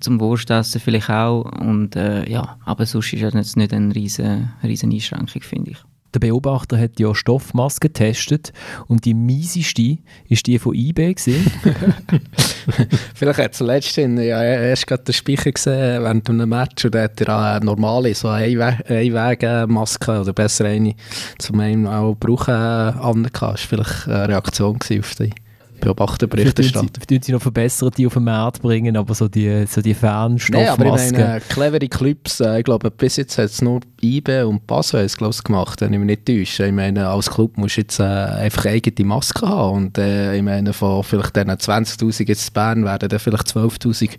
zum 0.00 0.20
Wurstessen 0.20 0.80
vielleicht 0.80 1.10
auch 1.10 1.44
und 1.60 1.96
äh, 1.96 2.28
ja, 2.30 2.58
aber 2.64 2.86
sonst 2.86 3.12
ist 3.12 3.22
es 3.22 3.56
nicht 3.56 3.72
eine 3.72 3.94
riesige 3.94 4.48
Einschränkung, 4.62 5.42
finde 5.42 5.70
ich 5.72 5.78
der 6.14 6.20
Beobachter 6.20 6.78
hat 6.78 6.98
ja 6.98 7.14
Stoffmasken 7.14 7.92
getestet 7.92 8.52
und 8.86 9.04
die 9.04 9.14
mieseste 9.14 9.98
ist 10.28 10.46
die 10.46 10.58
von 10.58 10.74
eBay 10.74 11.14
Vielleicht 13.14 13.38
hat 13.38 13.54
zuletzt 13.54 13.98
in, 13.98 14.16
ja, 14.18 14.42
erst 14.42 14.86
gerade 14.86 15.04
den 15.04 15.12
Speicher 15.12 15.52
gesehen 15.52 16.02
während 16.02 16.28
einem 16.28 16.48
Match 16.48 16.84
und 16.84 16.94
hat 16.96 17.20
er 17.20 17.54
eine 17.54 17.64
normale, 17.64 18.14
so 18.14 18.28
Einwegmaske 18.28 20.20
oder 20.20 20.32
besser 20.32 20.66
eine 20.66 20.94
zum 21.38 21.60
einen 21.60 21.86
auch 21.86 22.14
brauchen, 22.14 22.54
äh, 22.54 22.56
angehabt. 22.56 23.32
Das 23.40 23.42
war 23.42 23.56
vielleicht 23.56 24.08
eine 24.08 24.28
Reaktion 24.28 24.78
auf 24.98 25.14
die 25.14 25.32
Beobachterberichterstattung. 25.78 26.90
Vielleicht 27.06 27.24
sie 27.24 27.32
noch 27.32 27.42
verbessert, 27.42 27.98
die 27.98 28.06
auf 28.06 28.14
den 28.14 28.24
Markt 28.24 28.62
bringen, 28.62 28.96
aber 28.96 29.14
so 29.14 29.28
die, 29.28 29.66
so 29.66 29.80
die 29.80 29.94
Fernstoffmasken. 29.94 30.84
Nein, 30.84 30.90
aber 30.90 31.04
ich 31.04 31.12
meine, 31.12 31.40
clevere 31.48 31.88
Clips, 31.88 32.40
äh, 32.40 32.58
ich 32.58 32.64
glaube, 32.64 32.90
bis 32.90 33.16
jetzt 33.16 33.38
hat 33.38 33.46
es 33.46 33.62
nur 33.62 33.80
IBE 34.02 34.46
und 34.46 34.66
Basel 34.66 35.08
gemacht, 35.44 35.80
wenn 35.80 35.92
ich 35.92 35.98
mich 35.98 36.06
nicht 36.06 36.26
täusche. 36.26 36.66
Ich 36.66 36.72
meine, 36.72 37.08
als 37.08 37.30
Club 37.30 37.56
musst 37.56 37.76
du 37.76 37.80
jetzt 37.82 38.00
äh, 38.00 38.04
einfach 38.04 38.66
eigene 38.66 39.08
Maske 39.08 39.48
haben 39.48 39.76
und 39.76 39.98
äh, 39.98 40.36
ich 40.36 40.42
meine, 40.42 40.72
von 40.72 41.02
vielleicht 41.02 41.36
diesen 41.36 41.50
20'000 41.50 42.28
jetzt 42.28 42.48
in 42.48 42.54
Bern 42.54 42.84
werden 42.84 43.08
dann 43.08 43.18
vielleicht 43.18 43.48
12'000 43.48 44.10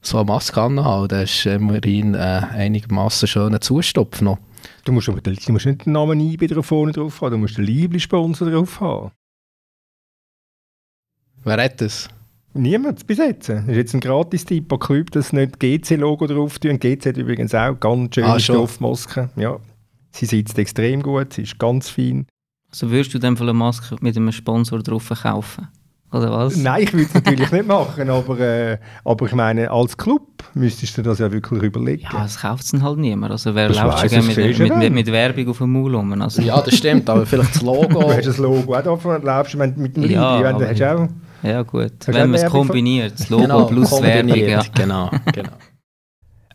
so 0.00 0.18
eine 0.18 0.26
Maske 0.26 0.60
anhaben. 0.60 1.08
Das 1.08 1.30
ist 1.30 1.46
immerhin 1.46 2.14
äh, 2.14 2.42
einigermaßen 2.52 3.28
schöner 3.28 3.60
Zustopf 3.60 4.20
noch. 4.20 4.38
Du 4.84 4.92
musst, 4.92 5.08
aber, 5.08 5.20
du 5.20 5.52
musst 5.52 5.66
nicht 5.66 5.86
den 5.86 5.92
Namen 5.92 6.20
IBE 6.20 6.46
drauf 6.46 6.70
haben, 6.70 6.92
du 6.92 7.38
musst 7.38 7.58
den 7.58 7.64
Lieblingssponsor 7.64 8.50
drauf 8.50 8.80
haben. 8.80 9.10
Wer 11.44 11.62
hat 11.64 11.80
das? 11.80 12.08
Niemand 12.54 13.06
bis 13.06 13.18
jetzt. 13.18 13.48
Das 13.48 13.64
ist 13.66 13.76
jetzt 13.76 13.94
ein 13.94 14.00
Gratis-Tipp 14.00 14.72
an 14.72 14.78
Club, 14.78 15.10
dass 15.12 15.32
nicht 15.32 15.60
GC-Logo 15.60 16.26
drauf 16.26 16.58
tun. 16.58 16.78
GC 16.78 17.06
hat 17.06 17.16
übrigens 17.16 17.54
auch 17.54 17.78
ganz 17.78 18.14
schöne 18.14 18.26
ah, 18.28 18.40
Stoffmaske. 18.40 19.30
Ja. 19.36 19.58
Sie 20.10 20.26
sitzt 20.26 20.58
extrem 20.58 21.02
gut, 21.02 21.34
sie 21.34 21.42
ist 21.42 21.58
ganz 21.58 21.88
fein. 21.88 22.26
Also 22.70 22.90
würdest 22.90 23.14
du 23.14 23.18
dann 23.18 23.38
eine 23.38 23.52
Maske 23.52 23.96
mit 24.00 24.16
einem 24.16 24.32
Sponsor 24.32 24.82
drauf 24.82 25.04
verkaufen? 25.04 25.68
Oder 26.10 26.30
was? 26.32 26.56
Nein, 26.56 26.84
ich 26.84 26.92
würde 26.94 27.04
es 27.04 27.14
natürlich 27.14 27.52
nicht 27.52 27.66
machen, 27.66 28.08
aber, 28.08 28.40
äh, 28.40 28.78
aber 29.04 29.26
ich 29.26 29.34
meine, 29.34 29.70
als 29.70 29.96
Club 29.96 30.22
müsstest 30.54 30.96
du 30.96 31.02
das 31.02 31.18
ja 31.18 31.30
wirklich 31.30 31.62
überlegen. 31.62 32.08
Ja, 32.10 32.24
es 32.24 32.40
kauft 32.40 32.64
es 32.64 32.70
dann 32.70 32.82
halt 32.82 32.98
niemand. 32.98 33.32
Also 33.32 33.54
wer 33.54 33.68
läuft 33.68 34.10
schon 34.10 34.26
mit, 34.26 34.36
mit, 34.36 34.76
mit, 34.78 34.92
mit, 34.94 35.06
Werbung 35.08 35.48
auf 35.48 35.58
dem 35.58 35.70
Maul 35.70 35.94
rum? 35.94 36.20
Also. 36.22 36.40
Ja, 36.40 36.62
das 36.62 36.76
stimmt, 36.76 37.10
aber 37.10 37.26
vielleicht 37.26 37.56
das 37.56 37.62
Logo. 37.62 37.86
du 38.00 38.08
hast 38.10 38.26
das 38.26 38.38
Logo 38.38 38.74
auch 38.74 38.82
davon, 38.82 39.22
läufst 39.22 39.52
du 39.52 39.58
mit 39.58 39.96
dem 39.96 40.10
ja, 40.10 40.50
Lied, 40.50 40.68
hast 40.68 40.82
auch... 40.82 41.08
Ja 41.42 41.62
gut, 41.62 41.92
hast 42.00 42.08
wenn 42.08 42.30
man 42.30 42.40
es 42.40 42.50
kombiniert, 42.50 43.18
das 43.18 43.28
Logo 43.28 43.42
genau, 43.42 43.66
plus 43.66 44.02
Werbung. 44.02 44.36
Ja. 44.36 44.62
Genau, 44.74 45.10
genau. 45.32 45.52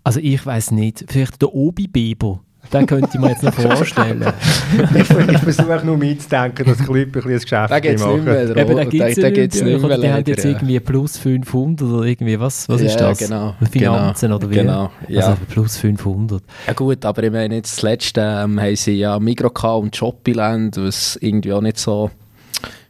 Also 0.03 0.19
ich 0.21 0.45
weiß 0.45 0.71
nicht, 0.71 1.05
vielleicht 1.07 1.41
der 1.41 1.53
Obi-Beber 1.53 2.41
den 2.71 2.87
könnte 2.87 3.09
ich 3.13 3.19
mir 3.19 3.29
jetzt 3.29 3.43
noch 3.43 3.53
vorstellen. 3.53 4.23
ich, 4.95 5.09
ich 5.09 5.37
versuche 5.37 5.81
nur 5.83 5.97
mitzudenken, 5.97 6.65
dass 6.65 6.77
Club 6.77 6.95
ein 6.95 7.11
bisschen 7.11 7.31
ein 7.31 7.39
Geschäft 7.39 7.71
Da 7.71 7.79
gibt 7.79 7.99
es 7.99 8.05
nicht 8.05 8.25
mehr. 8.25 8.57
Eben, 8.57 8.75
da 8.75 8.83
gibt 8.85 8.93
es 8.93 9.17
nicht 9.17 9.33
gibt's 9.33 9.61
mehr. 9.61 9.73
nicht 9.77 9.87
mehr 9.87 9.97
Die 9.97 10.11
haben 10.11 10.23
jetzt 10.25 10.45
irgendwie 10.45 10.79
plus 10.79 11.17
500 11.17 11.87
oder 11.87 12.05
irgendwie, 12.05 12.39
was, 12.39 12.67
was 12.69 12.81
ist 12.81 12.99
Ja, 12.99 13.09
das? 13.09 13.19
genau, 13.19 13.55
Finanzen 13.69 14.27
genau, 14.27 14.35
oder 14.37 14.49
wie? 14.49 14.55
genau, 14.55 14.91
ja. 15.07 15.27
Also 15.27 15.37
plus 15.49 15.77
500. 15.77 16.41
Ja 16.65 16.73
gut, 16.73 17.05
aber 17.05 17.23
ich 17.23 17.31
meine, 17.31 17.55
jetzt 17.55 17.73
das 17.77 17.81
letzte 17.83 18.21
ähm, 18.21 18.59
haben 18.59 18.75
sie 18.75 18.93
ja 18.93 19.19
Migros 19.19 19.63
und 19.63 19.95
Shoppiland, 19.95 20.77
was 20.77 21.17
irgendwie 21.21 21.53
auch 21.53 21.61
nicht 21.61 21.77
so 21.77 22.09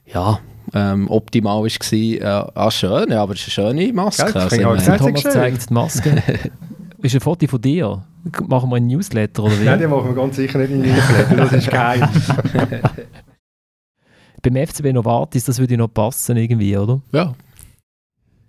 ja, 0.05 0.39
ähm, 0.73 1.09
optimal 1.09 1.63
war. 1.63 1.93
Äh, 1.93 2.51
ah, 2.55 2.71
schön, 2.71 3.11
ja, 3.11 3.21
aber 3.21 3.33
es 3.33 3.47
ist 3.47 3.59
eine 3.59 3.69
schöne 3.69 3.93
Maske. 3.93 4.25
Gell, 4.25 4.33
das 4.33 4.53
Also, 4.53 4.73
ich 4.73 4.81
sagen. 4.81 4.97
Thomas 4.99 5.21
zeigt 5.21 5.69
die 5.69 5.73
Maske. 5.73 6.23
ist 7.01 7.15
ein 7.15 7.21
Foto 7.21 7.47
von 7.47 7.61
dir? 7.61 8.03
Machen 8.47 8.69
wir 8.69 8.77
ein 8.77 8.87
Newsletter 8.87 9.43
oder 9.43 9.59
wie? 9.59 9.65
Nein, 9.65 9.79
die 9.79 9.87
machen 9.87 10.07
wir 10.07 10.15
ganz 10.15 10.35
sicher 10.37 10.57
nicht 10.59 10.71
in 10.71 10.81
Newsletter, 10.81 11.35
das 11.35 11.51
ist 11.53 11.69
geil. 11.69 12.01
Beim 14.41 14.67
FCB 14.67 14.93
Novartis, 14.93 15.45
das 15.45 15.59
würde 15.59 15.77
noch 15.77 15.93
passen 15.93 16.37
irgendwie, 16.37 16.77
oder? 16.77 17.01
ja. 17.11 17.33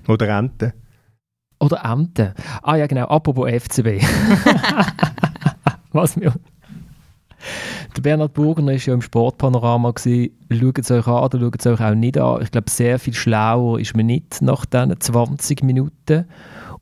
Oder 0.06 0.28
Ente. 0.38 0.74
Oder 1.60 1.82
Ente. 1.84 2.34
Ah 2.62 2.76
ja, 2.76 2.86
genau. 2.86 3.06
Apropos 3.06 3.50
FCB. 3.50 4.02
Was 5.92 6.16
mir... 6.16 6.34
Der 7.96 8.02
Bernhard 8.02 8.34
Burgener 8.34 8.72
war 8.72 8.78
ja 8.78 8.92
im 8.92 9.02
Sportpanorama. 9.02 9.94
Schaut 9.96 10.78
es 10.78 10.90
euch 10.90 11.06
an 11.06 11.24
oder 11.24 11.38
schaut 11.38 11.60
es 11.60 11.66
euch 11.66 11.80
auch 11.80 11.94
nicht 11.94 12.18
an. 12.18 12.42
Ich 12.42 12.50
glaube, 12.50 12.68
sehr 12.68 12.98
viel 12.98 13.14
schlauer 13.14 13.78
ist 13.78 13.96
man 13.96 14.06
nicht 14.06 14.42
nach 14.42 14.66
diesen 14.66 14.98
20 14.98 15.62
Minuten. 15.62 16.24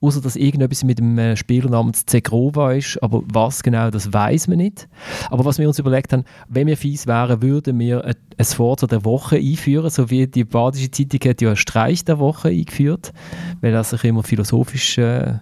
Außer 0.01 0.21
dass 0.21 0.35
irgendetwas 0.35 0.83
mit 0.83 0.99
dem 0.99 1.17
äh, 1.17 1.37
Spieler 1.37 1.71
namens 1.71 2.07
Zegrova 2.07 2.73
ist. 2.73 3.01
Aber 3.03 3.23
was 3.33 3.63
genau, 3.63 3.91
das 3.91 4.13
weiß 4.13 4.49
man 4.49 4.57
nicht. 4.57 4.89
Aber 5.31 5.45
was 5.45 5.59
wir 5.59 5.69
uns 5.69 5.79
überlegt 5.79 6.13
haben, 6.13 6.25
wenn 6.49 6.67
wir 6.67 6.77
fies 6.77 7.07
wären, 7.07 7.41
würden 7.41 7.79
wir 7.79 8.05
ein, 8.05 8.17
ein 8.37 8.89
der 8.91 9.05
Woche 9.05 9.37
einführen. 9.37 9.91
So 9.91 10.11
wie 10.11 10.27
die 10.27 10.45
Badische 10.45 10.91
Zeitung 10.91 11.31
hat 11.31 11.41
ja 11.41 11.49
einen 11.49 11.57
Streich 11.57 12.05
der 12.05 12.19
Woche 12.19 12.49
eingeführt, 12.49 13.13
weil 13.61 13.75
er 13.75 13.85
sich 13.85 14.03
immer 14.03 14.25
philosophisch 14.25 14.99
äh, 14.99 15.35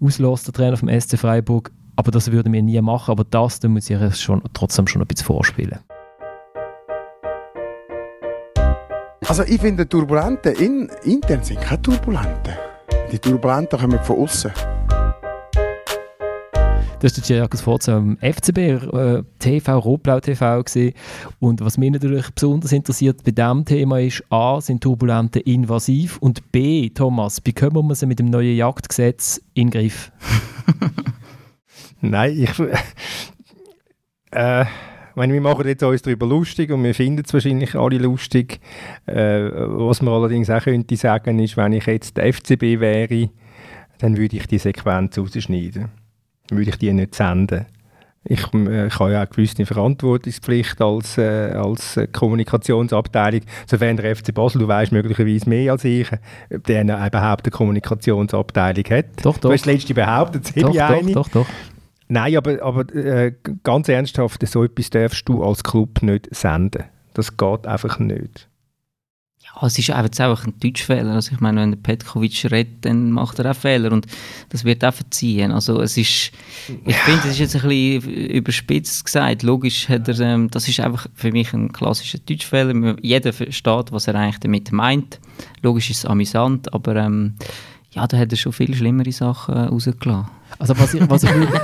auslässt, 0.00 0.46
der 0.46 0.54
Trainer 0.54 0.76
vom 0.76 0.88
SC 0.88 1.18
Freiburg. 1.18 1.70
Aber 1.98 2.12
das 2.12 2.30
würden 2.30 2.52
wir 2.52 2.62
nie 2.62 2.80
machen. 2.80 3.10
Aber 3.10 3.24
das, 3.24 3.58
da 3.58 3.66
muss 3.66 3.90
ich 3.90 3.96
euch 4.00 4.14
schon, 4.14 4.40
trotzdem 4.52 4.86
schon 4.86 5.02
ein 5.02 5.08
bisschen 5.08 5.26
vorspielen. 5.26 5.80
Also 9.26 9.42
ich 9.42 9.60
finde 9.60 9.86
Turbulente 9.88 10.50
in, 10.50 10.88
intern 11.02 11.42
sind 11.42 11.60
keine 11.60 11.82
Turbulente. 11.82 12.56
Die 13.10 13.18
Turbulenten 13.18 13.80
kommen 13.80 13.98
von 13.98 14.20
außen. 14.20 14.52
Das 17.00 17.16
war 17.16 17.24
der 17.28 17.36
Jacques 17.36 17.60
Forza 17.60 17.96
am 17.96 18.16
FCB, 18.18 18.58
äh, 18.58 19.22
TV, 19.40 19.78
Rotblau 19.78 20.20
TV 20.20 20.62
gesehen. 20.62 20.94
Und 21.40 21.60
was 21.60 21.78
mich 21.78 21.90
natürlich 21.90 22.30
besonders 22.30 22.70
interessiert 22.70 23.24
bei 23.24 23.32
diesem 23.32 23.64
Thema 23.64 24.00
ist, 24.00 24.22
A, 24.30 24.60
sind 24.60 24.84
Turbulenten 24.84 25.42
invasiv 25.42 26.18
und 26.18 26.52
B, 26.52 26.90
Thomas, 26.90 27.40
bekommen 27.40 27.88
wir 27.88 27.96
sie 27.96 28.06
mit 28.06 28.20
dem 28.20 28.30
neuen 28.30 28.56
Jagdgesetz 28.56 29.40
in 29.54 29.70
den 29.70 29.80
Griff? 29.80 30.12
Nein, 32.00 32.42
ich. 32.42 32.50
Äh, 34.30 34.66
meine, 35.14 35.32
wir 35.32 35.40
machen 35.40 35.66
jetzt 35.66 35.82
uns 35.82 36.02
darüber 36.02 36.26
lustig 36.26 36.70
und 36.70 36.84
wir 36.84 36.94
finden 36.94 37.22
es 37.26 37.32
wahrscheinlich 37.32 37.74
alle 37.74 37.96
lustig. 37.96 38.60
Äh, 39.06 39.50
was 39.54 40.02
man 40.02 40.12
allerdings 40.12 40.50
auch 40.50 40.62
könnte 40.62 40.96
sagen, 40.96 41.38
ist, 41.38 41.56
wenn 41.56 41.72
ich 41.72 41.86
jetzt 41.86 42.16
der 42.18 42.32
FCB 42.32 42.78
wäre, 42.78 43.30
dann 44.00 44.18
würde 44.18 44.36
ich 44.36 44.46
die 44.46 44.58
Sequenz 44.58 45.16
rausschneiden. 45.18 45.88
Dann 46.48 46.58
würde 46.58 46.70
ich 46.70 46.76
die 46.76 46.92
nicht 46.92 47.14
senden. 47.14 47.64
Ich, 48.24 48.44
äh, 48.52 48.88
ich 48.88 48.98
habe 49.00 49.12
ja 49.12 49.16
auch 49.22 49.22
eine 49.22 49.26
gewisse 49.28 49.64
Verantwortungspflicht 49.64 50.80
als, 50.82 51.16
äh, 51.16 51.52
als 51.54 51.98
Kommunikationsabteilung. 52.12 53.40
Sofern 53.66 53.96
der 53.96 54.14
FC 54.14 54.34
Basel, 54.34 54.60
du 54.60 54.68
weißt 54.68 54.92
möglicherweise 54.92 55.48
mehr 55.48 55.72
als 55.72 55.84
ich, 55.84 56.08
ob 56.54 56.64
der 56.64 56.80
eine- 56.80 57.06
überhaupt 57.06 57.46
eine 57.46 57.50
Kommunikationsabteilung 57.50 58.84
hat. 58.90 59.06
Doch, 59.22 59.38
Du 59.38 59.48
doch. 59.48 59.52
hast 59.54 59.64
letzte 59.64 59.94
behauptet, 59.94 60.44
es 60.44 60.52
Doch, 60.62 60.70
doch, 60.74 60.78
eine. 60.90 61.12
doch, 61.12 61.28
doch. 61.30 61.46
Nein, 62.08 62.36
aber, 62.36 62.62
aber 62.62 62.94
äh, 62.94 63.34
ganz 63.62 63.88
ernsthaft, 63.88 64.46
so 64.46 64.64
etwas 64.64 64.90
darfst 64.90 65.28
du 65.28 65.42
als 65.44 65.62
Club 65.62 66.02
nicht 66.02 66.34
senden. 66.34 66.84
Das 67.14 67.36
geht 67.36 67.66
einfach 67.66 67.98
nicht. 67.98 68.48
Ja, 69.60 69.66
es 69.66 69.78
ist 69.78 69.90
einfach 69.90 70.40
auch 70.40 70.44
ein 70.44 70.58
Deutschfehler. 70.58 71.12
Also 71.12 71.32
ich 71.32 71.40
meine, 71.40 71.60
wenn 71.60 71.72
der 71.72 71.78
Petkovic 71.78 72.50
redet, 72.50 72.84
dann 72.84 73.12
macht 73.12 73.38
er 73.38 73.50
auch 73.50 73.56
Fehler 73.56 73.92
und 73.92 74.06
das 74.50 74.64
wird 74.64 74.84
auch 74.84 74.94
verziehen. 74.94 75.52
Also 75.52 75.80
es 75.80 75.96
ist, 75.96 76.32
ich 76.84 76.96
finde, 76.96 77.20
es 77.24 77.32
ist 77.32 77.38
jetzt 77.38 77.56
ein 77.56 77.68
bisschen 77.68 78.26
überspitzt 78.26 79.04
gesagt. 79.04 79.42
Logisch 79.42 79.88
hat 79.88 80.08
er, 80.08 80.20
ähm, 80.20 80.50
das 80.50 80.68
ist 80.68 80.80
einfach 80.80 81.06
für 81.14 81.32
mich 81.32 81.52
ein 81.52 81.72
klassischer 81.72 82.18
Deutschfehler. 82.18 82.96
Jeder 83.02 83.32
versteht, 83.32 83.92
was 83.92 84.06
er 84.06 84.14
eigentlich 84.14 84.38
damit 84.38 84.72
meint. 84.72 85.18
Logisch 85.62 85.90
ist 85.90 85.98
es 85.98 86.06
amüsant, 86.06 86.72
aber 86.72 86.96
ähm, 86.96 87.34
ja, 87.90 88.06
da 88.06 88.18
hat 88.18 88.32
er 88.32 88.36
schon 88.36 88.52
viel 88.52 88.74
schlimmere 88.74 89.12
Sachen 89.12 89.54
äh, 89.54 89.60
rausgelassen. 89.60 90.26
Also 90.58 90.78
was 90.78 90.94
ich, 90.94 91.08
was 91.08 91.22
ich, 91.22 91.32
würde, 91.34 91.60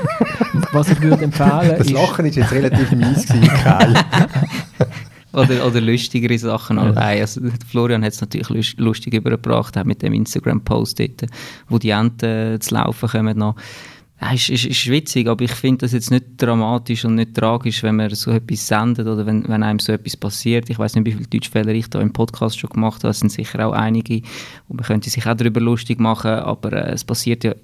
was 0.73 0.89
ich 0.89 1.01
würde 1.01 1.25
empfehlen 1.25 1.75
Das 1.79 1.87
ist... 1.87 1.93
Lachen 1.93 2.27
ist 2.27 2.37
jetzt 2.37 2.53
relativ 2.53 2.93
mies 2.93 3.27
gewesen. 3.27 3.99
Oder, 5.33 5.67
oder 5.67 5.81
lustigere 5.81 6.39
Sachen. 6.39 6.77
Ja. 6.77 6.93
Nein, 6.93 7.21
also 7.21 7.41
Florian 7.69 8.05
hat 8.05 8.13
es 8.13 8.21
natürlich 8.21 8.49
lust- 8.51 8.79
lustig 8.79 9.15
übergebracht, 9.15 9.77
auch 9.77 9.83
mit 9.83 10.01
dem 10.03 10.13
Instagram-Post 10.13 11.01
dort, 11.01 11.25
wo 11.69 11.79
die 11.79 11.91
Enten 11.91 12.61
zu 12.61 12.73
laufen 12.73 13.09
kommen 13.09 13.37
noch. 13.37 13.57
Ja, 14.21 14.31
ist, 14.33 14.49
ist, 14.49 14.65
ist 14.65 14.87
witzig, 14.89 15.27
aber 15.27 15.43
ich 15.43 15.51
finde 15.51 15.79
das 15.79 15.93
jetzt 15.93 16.13
nicht 16.13 16.25
dramatisch 16.37 17.05
und 17.05 17.17
nicht 17.17 17.35
tragisch, 17.35 17.83
wenn 17.83 17.97
man 17.97 18.11
so 18.15 18.31
etwas 18.31 18.65
sendet 18.69 19.09
oder 19.09 19.27
wenn, 19.27 19.49
wenn 19.49 19.65
einem 19.65 19.81
so 19.81 19.91
etwas 19.91 20.17
passiert. 20.17 20.71
Ich 20.71 20.79
weiß 20.79 20.95
nicht, 20.95 21.05
wie 21.05 21.13
viele 21.13 21.27
Deutschfehler 21.27 21.73
ich 21.73 21.91
da 21.91 22.01
im 22.01 22.13
Podcast 22.13 22.57
schon 22.61 22.71
gemacht 22.71 23.03
habe. 23.03 23.11
Es 23.11 23.19
sind 23.19 23.33
sicher 23.33 23.67
auch 23.67 23.73
einige 23.73 24.23
und 24.69 24.77
man 24.77 24.85
könnte 24.87 25.11
sich 25.11 25.27
auch 25.27 25.35
darüber 25.35 25.61
lustig 25.61 25.99
machen, 25.99 26.31
aber 26.31 26.73
äh, 26.75 26.93
es 26.93 27.03
passiert 27.03 27.43
ja 27.43 27.55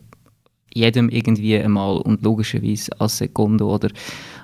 jedem 0.73 1.09
irgendwie 1.09 1.57
einmal 1.57 1.99
und 1.99 2.23
logischerweise 2.23 2.91
als 3.01 3.19
Secondo 3.19 3.75
oder 3.75 3.89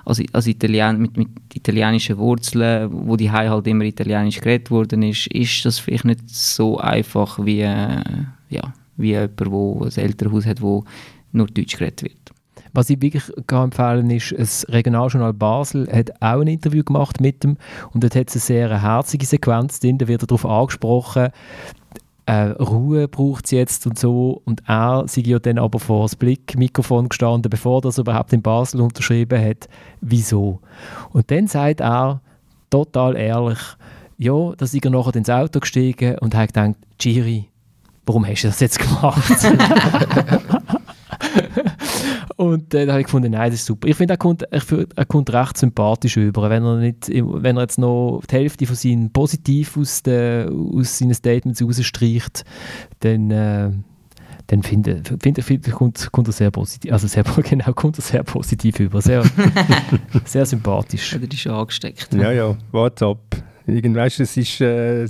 als, 0.05 0.21
als 0.33 0.47
Italien, 0.47 0.99
mit, 0.99 1.17
mit 1.17 1.29
italienischen 1.53 2.17
Wurzeln, 2.17 2.89
wo 2.91 3.15
die 3.15 3.31
halt 3.31 3.67
immer 3.67 3.83
italienisch 3.83 4.39
geredet 4.39 4.71
worden 4.71 5.03
ist, 5.03 5.27
ist 5.27 5.65
das 5.65 5.79
vielleicht 5.79 6.05
nicht 6.05 6.29
so 6.29 6.77
einfach 6.77 7.43
wie, 7.45 7.61
äh, 7.61 8.01
ja, 8.49 8.73
wie 8.97 9.09
jemand, 9.09 9.39
der 9.39 9.47
ein 9.47 10.05
Elternhaus 10.05 10.45
hat, 10.45 10.61
wo 10.61 10.83
nur 11.31 11.47
Deutsch 11.47 11.77
geredet 11.77 12.03
wird. 12.03 12.17
Was 12.73 12.89
ich 12.89 13.01
wirklich 13.01 13.23
kann 13.47 13.65
empfehlen 13.65 14.09
ist, 14.11 14.35
das 14.37 14.65
Regionaljournal 14.69 15.33
Basel 15.33 15.87
hat 15.91 16.11
auch 16.21 16.41
ein 16.41 16.47
Interview 16.47 16.83
gemacht 16.83 17.19
mit 17.19 17.43
ihm 17.43 17.57
und 17.91 18.03
dort 18.03 18.15
hat 18.15 18.29
es 18.29 18.35
eine 18.35 18.41
sehr 18.41 18.81
herzige 18.81 19.25
Sequenz 19.25 19.79
drin, 19.79 19.97
da 19.97 20.07
wird 20.07 20.23
er 20.23 20.27
darauf 20.27 20.45
angesprochen, 20.45 21.29
äh, 22.27 22.49
Ruhe 22.61 23.07
braucht 23.07 23.45
es 23.45 23.51
jetzt 23.51 23.87
und 23.87 23.97
so 23.97 24.41
und 24.45 24.61
er 24.67 25.05
sei 25.07 25.21
ja 25.21 25.39
dann 25.39 25.57
aber 25.57 25.79
vor 25.79 26.03
das 26.03 26.15
Blickmikrofon 26.17 27.07
gestanden, 27.09 27.49
bevor 27.49 27.81
das 27.81 27.97
überhaupt 27.97 28.33
in 28.33 28.41
Basel 28.41 28.81
unterschrieben 28.81 29.41
hat, 29.41 29.69
wieso? 30.01 30.59
Und 31.13 31.31
dann 31.31 31.47
sagt 31.47 31.79
er 31.79 32.21
total 32.69 33.15
ehrlich, 33.15 33.59
ja, 34.17 34.51
da 34.57 34.65
ist 34.65 34.75
er 34.75 34.91
nachher 34.91 35.15
ins 35.15 35.29
Auto 35.29 35.61
gestiegen 35.61 36.17
und 36.19 36.35
hat 36.35 36.53
gedacht, 36.53 36.75
Giri, 36.97 37.47
warum 38.05 38.27
hast 38.27 38.43
du 38.43 38.47
das 38.49 38.59
jetzt 38.59 38.79
gemacht? 38.79 39.21
Und 42.37 42.75
äh, 42.75 42.85
da 42.85 42.93
habe 42.93 43.01
ich 43.01 43.07
gefunden, 43.07 43.31
nein, 43.31 43.49
das 43.49 43.61
ist 43.61 43.65
super. 43.65 43.87
Ich 43.87 43.95
finde, 43.95 44.13
er 44.13 44.17
kommt, 44.17 44.43
er 44.43 45.05
kommt 45.05 45.33
recht 45.33 45.57
sympathisch 45.57 46.17
über. 46.17 46.49
Wenn 46.51 46.63
er, 46.63 46.77
nicht, 46.77 47.09
wenn 47.09 47.57
er 47.57 47.63
jetzt 47.63 47.79
noch 47.79 48.21
die 48.29 48.35
Hälfte 48.35 48.67
von 48.67 48.75
seinen 48.75 49.11
Positiv 49.11 49.75
aus, 49.75 50.03
de, 50.03 50.47
aus 50.47 50.99
seinen 50.99 51.15
Statements 51.15 51.63
rausstreicht, 51.63 52.45
dann, 52.99 53.31
äh, 53.31 53.71
dann 54.45 54.61
finde 54.61 55.01
find, 55.19 55.43
find, 55.43 55.71
kommt, 55.71 56.11
kommt 56.11 56.27
er 56.29 56.31
sehr 56.31 56.51
positiv, 56.51 56.91
also 56.91 57.07
sehr, 57.07 57.23
genau, 57.43 57.73
kommt 57.73 57.97
er 57.97 58.03
sehr 58.03 58.23
positiv 58.23 58.79
über. 58.81 59.01
Sehr, 59.01 59.23
sehr 60.25 60.45
sympathisch. 60.45 61.15
Oder 61.15 61.23
ist 61.23 61.39
schon 61.39 61.53
angesteckt. 61.53 62.13
Ja, 62.13 62.31
ja, 62.31 62.55
WhatsApp. 62.71 63.17
Irgend, 63.65 63.95
weißt, 63.95 64.19
es 64.19 64.37
ist, 64.37 64.61
äh, 64.61 65.07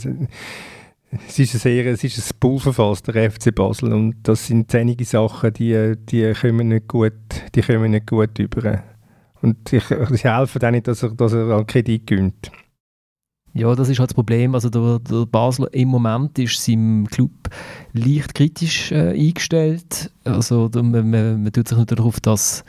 es 1.28 1.40
ist 1.40 1.56
ein 1.56 1.60
sehr, 1.60 1.86
es 1.86 2.04
ist 2.04 2.18
ein 2.18 2.38
Pulverfass, 2.40 3.02
der 3.04 3.32
FC 3.32 3.54
Basel, 3.54 3.94
und 3.94 4.16
das 4.24 4.48
sind 4.48 4.74
einige 4.76 5.06
Sachen, 5.06 5.54
die, 5.54 5.94
die 6.10 6.34
kommen 6.34 6.68
nicht 6.70 6.88
gut, 6.88 7.14
die 7.56 7.62
kommen 7.62 7.92
nicht 7.92 8.08
gut 8.08 8.38
über. 8.40 8.84
Und 9.42 9.72
ich, 9.72 9.90
ich 9.92 10.24
helfe 10.24 10.68
auch 10.68 10.72
nicht, 10.72 10.88
dass 10.88 11.04
er, 11.04 11.10
dass 11.12 11.34
er 11.34 11.50
an 11.52 11.68
Kredit 11.68 12.08
gönnt. 12.08 12.52
Ja, 13.54 13.74
das 13.74 13.90
ist 13.90 13.98
halt 13.98 14.12
das 14.12 14.14
Problem. 14.14 14.54
Also 14.54 14.70
der, 14.70 15.00
der 15.00 15.26
Basler 15.26 15.74
im 15.74 15.88
Moment 15.88 16.38
ist 16.38 16.64
seinem 16.64 17.08
Club 17.08 17.32
leicht 17.94 18.36
kritisch 18.36 18.92
äh, 18.92 19.14
eingestellt. 19.18 20.12
Also 20.26 20.70
man, 20.76 21.10
man, 21.10 21.42
man 21.42 21.52
tut 21.52 21.68
sich 21.68 21.78
natürlich 21.78 22.06
auf 22.06 22.20
das, 22.20 22.64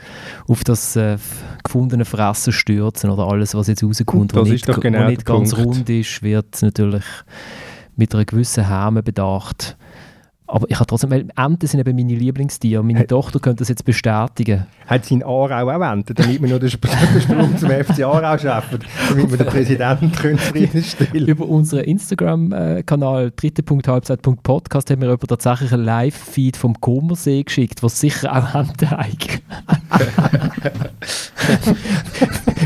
auf 0.47 0.63
das 0.63 0.95
äh, 0.95 1.17
gefundene 1.63 2.05
Fressen 2.05 2.53
stürzen 2.53 3.11
oder 3.11 3.27
alles, 3.27 3.53
was 3.53 3.67
jetzt 3.67 3.83
rauskommt, 3.83 4.31
Das 4.31 4.39
was 4.41 4.47
ist 4.47 4.53
nicht, 4.53 4.69
doch 4.69 4.79
genau 4.79 5.03
wo 5.03 5.09
nicht 5.09 5.25
ganz 5.25 5.53
Punkt. 5.53 5.77
rund 5.77 5.89
ist, 5.91 6.23
wird 6.23 6.59
natürlich 6.61 7.03
mit 7.99 8.15
einer 8.15 8.25
gewissen 8.25 8.67
Häme 8.67 9.03
bedacht. 9.03 9.77
Aber 10.47 10.67
ich 10.67 10.77
habe 10.77 10.87
trotzdem, 10.87 11.11
weil 11.11 11.27
Enten 11.37 11.67
sind 11.67 11.79
eben 11.79 11.95
meine 11.95 12.15
Lieblingstiere. 12.15 12.81
Meine 12.81 13.05
Tochter 13.05 13.39
könnte 13.39 13.59
das 13.59 13.69
jetzt 13.69 13.85
bestätigen. 13.85 14.65
Hat 14.87 15.05
sie 15.05 15.13
in 15.15 15.23
Aarau 15.23 15.69
auch 15.69 15.91
Enten, 15.91 16.15
damit 16.15 16.41
wir 16.41 16.49
nur 16.49 16.59
den, 16.59 16.69
Sp 16.73 16.89
den 17.13 17.21
Sprung 17.21 17.55
zum 17.55 17.69
FC 17.69 17.99
Aarau 18.03 18.35
schaffen, 18.35 18.79
damit 19.09 19.29
wir 19.29 19.37
den 19.37 19.45
Präsidenten 19.45 20.11
zufriedenstellen 20.11 21.27
Über 21.27 21.47
unseren 21.47 21.83
Instagram-Kanal 21.83 23.31
dritte.halbzeit.podcast 23.35 24.89
haben 24.89 25.01
wir 25.03 25.11
über 25.11 25.27
tatsächlich 25.27 25.71
einen 25.71 25.83
Live-Feed 25.83 26.57
vom 26.57 26.81
Comersee 26.81 27.43
geschickt, 27.43 27.83
was 27.83 27.99
sicher 27.99 28.35
auch 28.35 28.55
Enten 28.55 28.87
eignet. 28.87 29.43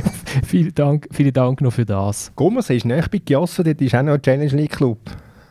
vielen, 0.46 0.74
Dank, 0.74 1.08
vielen 1.12 1.34
Dank 1.34 1.62
noch 1.62 1.74
für 1.74 1.86
das. 1.86 2.32
Comersee 2.36 2.78
ist 2.78 2.86
nicht 2.86 3.12
bei 3.12 3.18
Giosso, 3.20 3.64
dort 3.64 3.82
ist 3.82 3.96
auch 3.96 4.04
noch 4.04 4.14
ein 4.14 4.22
Challenge 4.22 4.52
League 4.52 4.72
Club. 4.72 5.00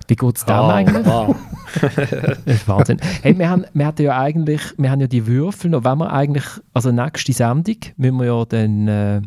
Wie 0.09 0.17
geht 0.17 0.37
es 0.37 0.45
dem 0.45 0.55
Ah, 0.55 0.75
eigentlich? 0.75 1.07
ah. 1.07 1.35
Das 1.81 2.39
ist 2.47 2.69
Wahnsinn. 2.69 2.99
Hey, 3.23 3.39
wir, 3.39 3.49
haben, 3.49 3.65
wir 3.73 3.87
hatten 3.87 4.03
ja 4.03 4.19
eigentlich, 4.21 4.61
wir 4.77 4.91
haben 4.91 5.01
ja 5.01 5.07
die 5.07 5.27
Würfel 5.27 5.71
noch, 5.71 5.85
wenn 5.85 5.99
wir 5.99 6.13
eigentlich, 6.13 6.45
also 6.75 6.91
nächste 6.93 7.33
Sendung, 7.33 7.77
müssen 7.97 8.17
wir 8.19 8.27
ja 8.27 8.45
dann 8.45 8.89
äh, 8.89 9.21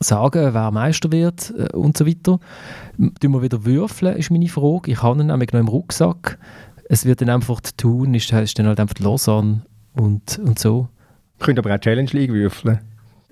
sagen, 0.00 0.52
wer 0.52 0.70
Meister 0.72 1.10
wird 1.10 1.54
äh, 1.56 1.74
und 1.74 1.96
so 1.96 2.06
weiter. 2.06 2.38
Tun 3.20 3.32
wir 3.32 3.40
wieder 3.42 3.64
würfeln, 3.64 4.16
ist 4.16 4.30
meine 4.30 4.48
Frage. 4.48 4.90
Ich 4.90 5.02
habe 5.02 5.20
ihn 5.20 5.28
nämlich 5.28 5.52
noch 5.52 5.60
im 5.60 5.68
Rucksack. 5.68 6.38
Es 6.90 7.06
wird 7.06 7.22
dann 7.22 7.30
einfach 7.30 7.60
zu 7.62 7.74
tun, 7.76 8.12
ist, 8.14 8.30
ist 8.30 8.58
dann 8.58 8.66
halt 8.66 8.80
einfach 8.80 8.98
Lausanne 8.98 9.62
und, 9.94 10.38
und 10.44 10.58
so. 10.58 10.88
Wir 11.38 11.46
können 11.46 11.58
aber 11.60 11.74
auch 11.74 11.78
Challenge 11.80 12.10
League 12.12 12.32
würfeln, 12.32 12.80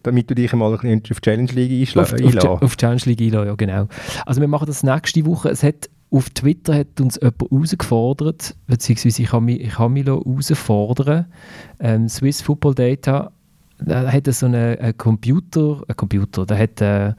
damit 0.03 0.31
du 0.31 0.35
dich 0.35 0.53
mal 0.53 0.73
auf 0.73 0.81
die 0.83 1.01
Challenge 1.01 1.53
League 1.53 1.89
einschla- 1.89 2.01
Auf, 2.03 2.13
auf, 2.55 2.63
auf 2.63 2.77
Challenge 2.77 3.03
League 3.07 3.21
einladen, 3.23 3.47
ja 3.49 3.55
genau. 3.55 3.89
Also 4.27 4.41
wir 4.41 4.49
machen 4.49 4.67
das 4.67 4.83
nächste 4.83 5.25
Woche. 5.27 5.51
Es 5.51 5.63
hat, 5.63 5.89
auf 6.11 6.31
Twitter 6.31 6.75
hat 6.75 7.01
uns 7.01 7.17
jemand 7.21 7.51
herausgefordert, 7.51 8.55
beziehungsweise 8.67 9.23
ich 9.23 9.33
habe 9.33 9.45
mich, 9.45 9.61
ich 9.61 9.79
habe 9.79 9.93
mich 9.93 10.07
herausfordern 10.07 11.27
ähm, 11.81 12.09
Swiss 12.09 12.43
Football 12.43 12.75
Data 12.75 13.33
da 13.85 14.13
hat 14.13 14.27
er 14.27 14.33
so 14.33 14.47
einen, 14.47 14.79
einen 14.79 14.97
Computer, 14.97 15.83
ein 15.89 15.97
Computer, 15.97 16.47
der 16.47 16.59
hat, 16.59 16.81
äh, 16.81 17.15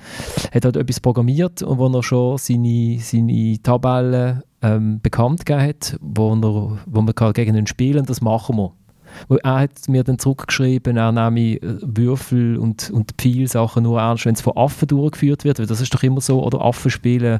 hat 0.53 0.65
halt 0.65 0.77
etwas 0.77 0.99
programmiert 0.99 1.61
und 1.61 1.77
wo 1.77 1.87
er 1.87 2.03
schon 2.03 2.37
seine, 2.37 2.99
seine 3.01 3.57
Tabellen 3.61 4.43
ähm, 4.61 5.01
bekannt 5.01 5.45
gegeben 5.45 5.67
hat, 5.67 5.97
wo, 5.99 6.33
er, 6.33 6.77
wo 6.85 7.01
man 7.01 7.13
kann 7.15 7.33
gegen 7.33 7.55
ihn 7.55 7.67
spielen 7.67 8.05
das 8.05 8.21
machen 8.21 8.55
wir. 8.55 8.71
Er 9.43 9.59
hat 9.59 9.87
mir 9.87 10.03
dann 10.03 10.19
zurückgeschrieben, 10.19 10.97
er 10.97 11.11
nehme 11.11 11.59
Würfel 11.61 12.57
und, 12.57 12.89
und 12.91 13.13
Pfeilsachen 13.17 13.83
nur 13.83 13.99
ernst, 13.99 14.25
wenn 14.25 14.35
es 14.35 14.41
von 14.41 14.57
Affen 14.57 14.87
durchgeführt 14.87 15.43
wird, 15.43 15.59
weil 15.59 15.65
das 15.65 15.81
ist 15.81 15.93
doch 15.93 16.03
immer 16.03 16.21
so, 16.21 16.43
oder 16.43 16.61
Affen 16.61 16.91
spielen 16.91 17.39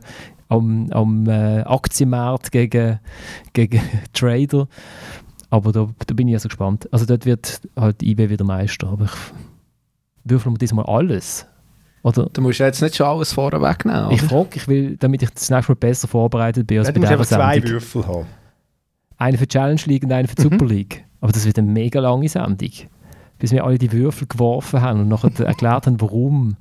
am, 0.49 0.91
am 0.91 1.28
äh, 1.28 1.61
Aktienmarkt 1.61 2.51
gegen, 2.51 2.99
gegen 3.53 3.82
Trader. 4.13 4.67
Aber 5.49 5.71
da, 5.71 5.88
da 6.07 6.13
bin 6.13 6.28
ich 6.28 6.34
also 6.34 6.49
gespannt. 6.49 6.91
Also 6.91 7.05
dort 7.05 7.26
wird 7.26 7.61
halt 7.76 8.01
IB 8.01 8.30
wieder 8.30 8.43
Meister, 8.43 8.88
aber 8.88 9.05
ich 9.05 9.11
würfel 10.24 10.51
mir 10.51 10.57
diesmal 10.57 10.86
alles. 10.86 11.45
Oder? 12.03 12.30
Du 12.34 12.41
musst 12.41 12.59
jetzt 12.59 12.82
nicht 12.82 12.95
schon 12.95 13.07
alles 13.07 13.34
vorne 13.34 13.61
wegnehmen. 13.61 14.11
Ich 14.11 14.21
oder? 14.24 14.30
frage, 14.30 14.49
ich 14.55 14.67
will, 14.67 14.97
damit 14.97 15.24
ich 15.24 15.30
das 15.30 15.49
nächste 15.49 15.71
Mal 15.71 15.78
besser 15.78 16.07
vorbereitet 16.07 16.67
bin 16.67 16.80
als 16.80 16.88
Ja, 16.88 16.91
bei 16.91 16.95
du 16.95 16.99
musst 17.01 17.11
einfach 17.11 17.26
zwei. 17.26 17.63
Würfel 17.63 18.07
haben. 18.07 18.26
Einen 19.17 19.38
für 19.38 19.47
die 19.47 19.53
Challenge 19.53 19.82
League 19.86 20.03
und 20.03 20.11
einen 20.11 20.28
für 20.28 20.36
die 20.36 20.41
Super 20.41 20.65
League. 20.65 21.05
Aber 21.24 21.32
das 21.32 21.45
wird 21.45 21.57
eine 21.57 21.71
mega 21.71 22.01
lange 22.01 22.28
Sendung. 22.28 22.71
Bis 23.39 23.53
wir 23.53 23.63
alle 23.63 23.78
die 23.78 23.93
Würfel 23.93 24.28
geworfen 24.28 24.82
haben 24.82 24.99
und 24.99 25.07
nachher 25.07 25.32
erklärt 25.45 25.88
haben, 25.88 26.01
warum. 26.01 26.57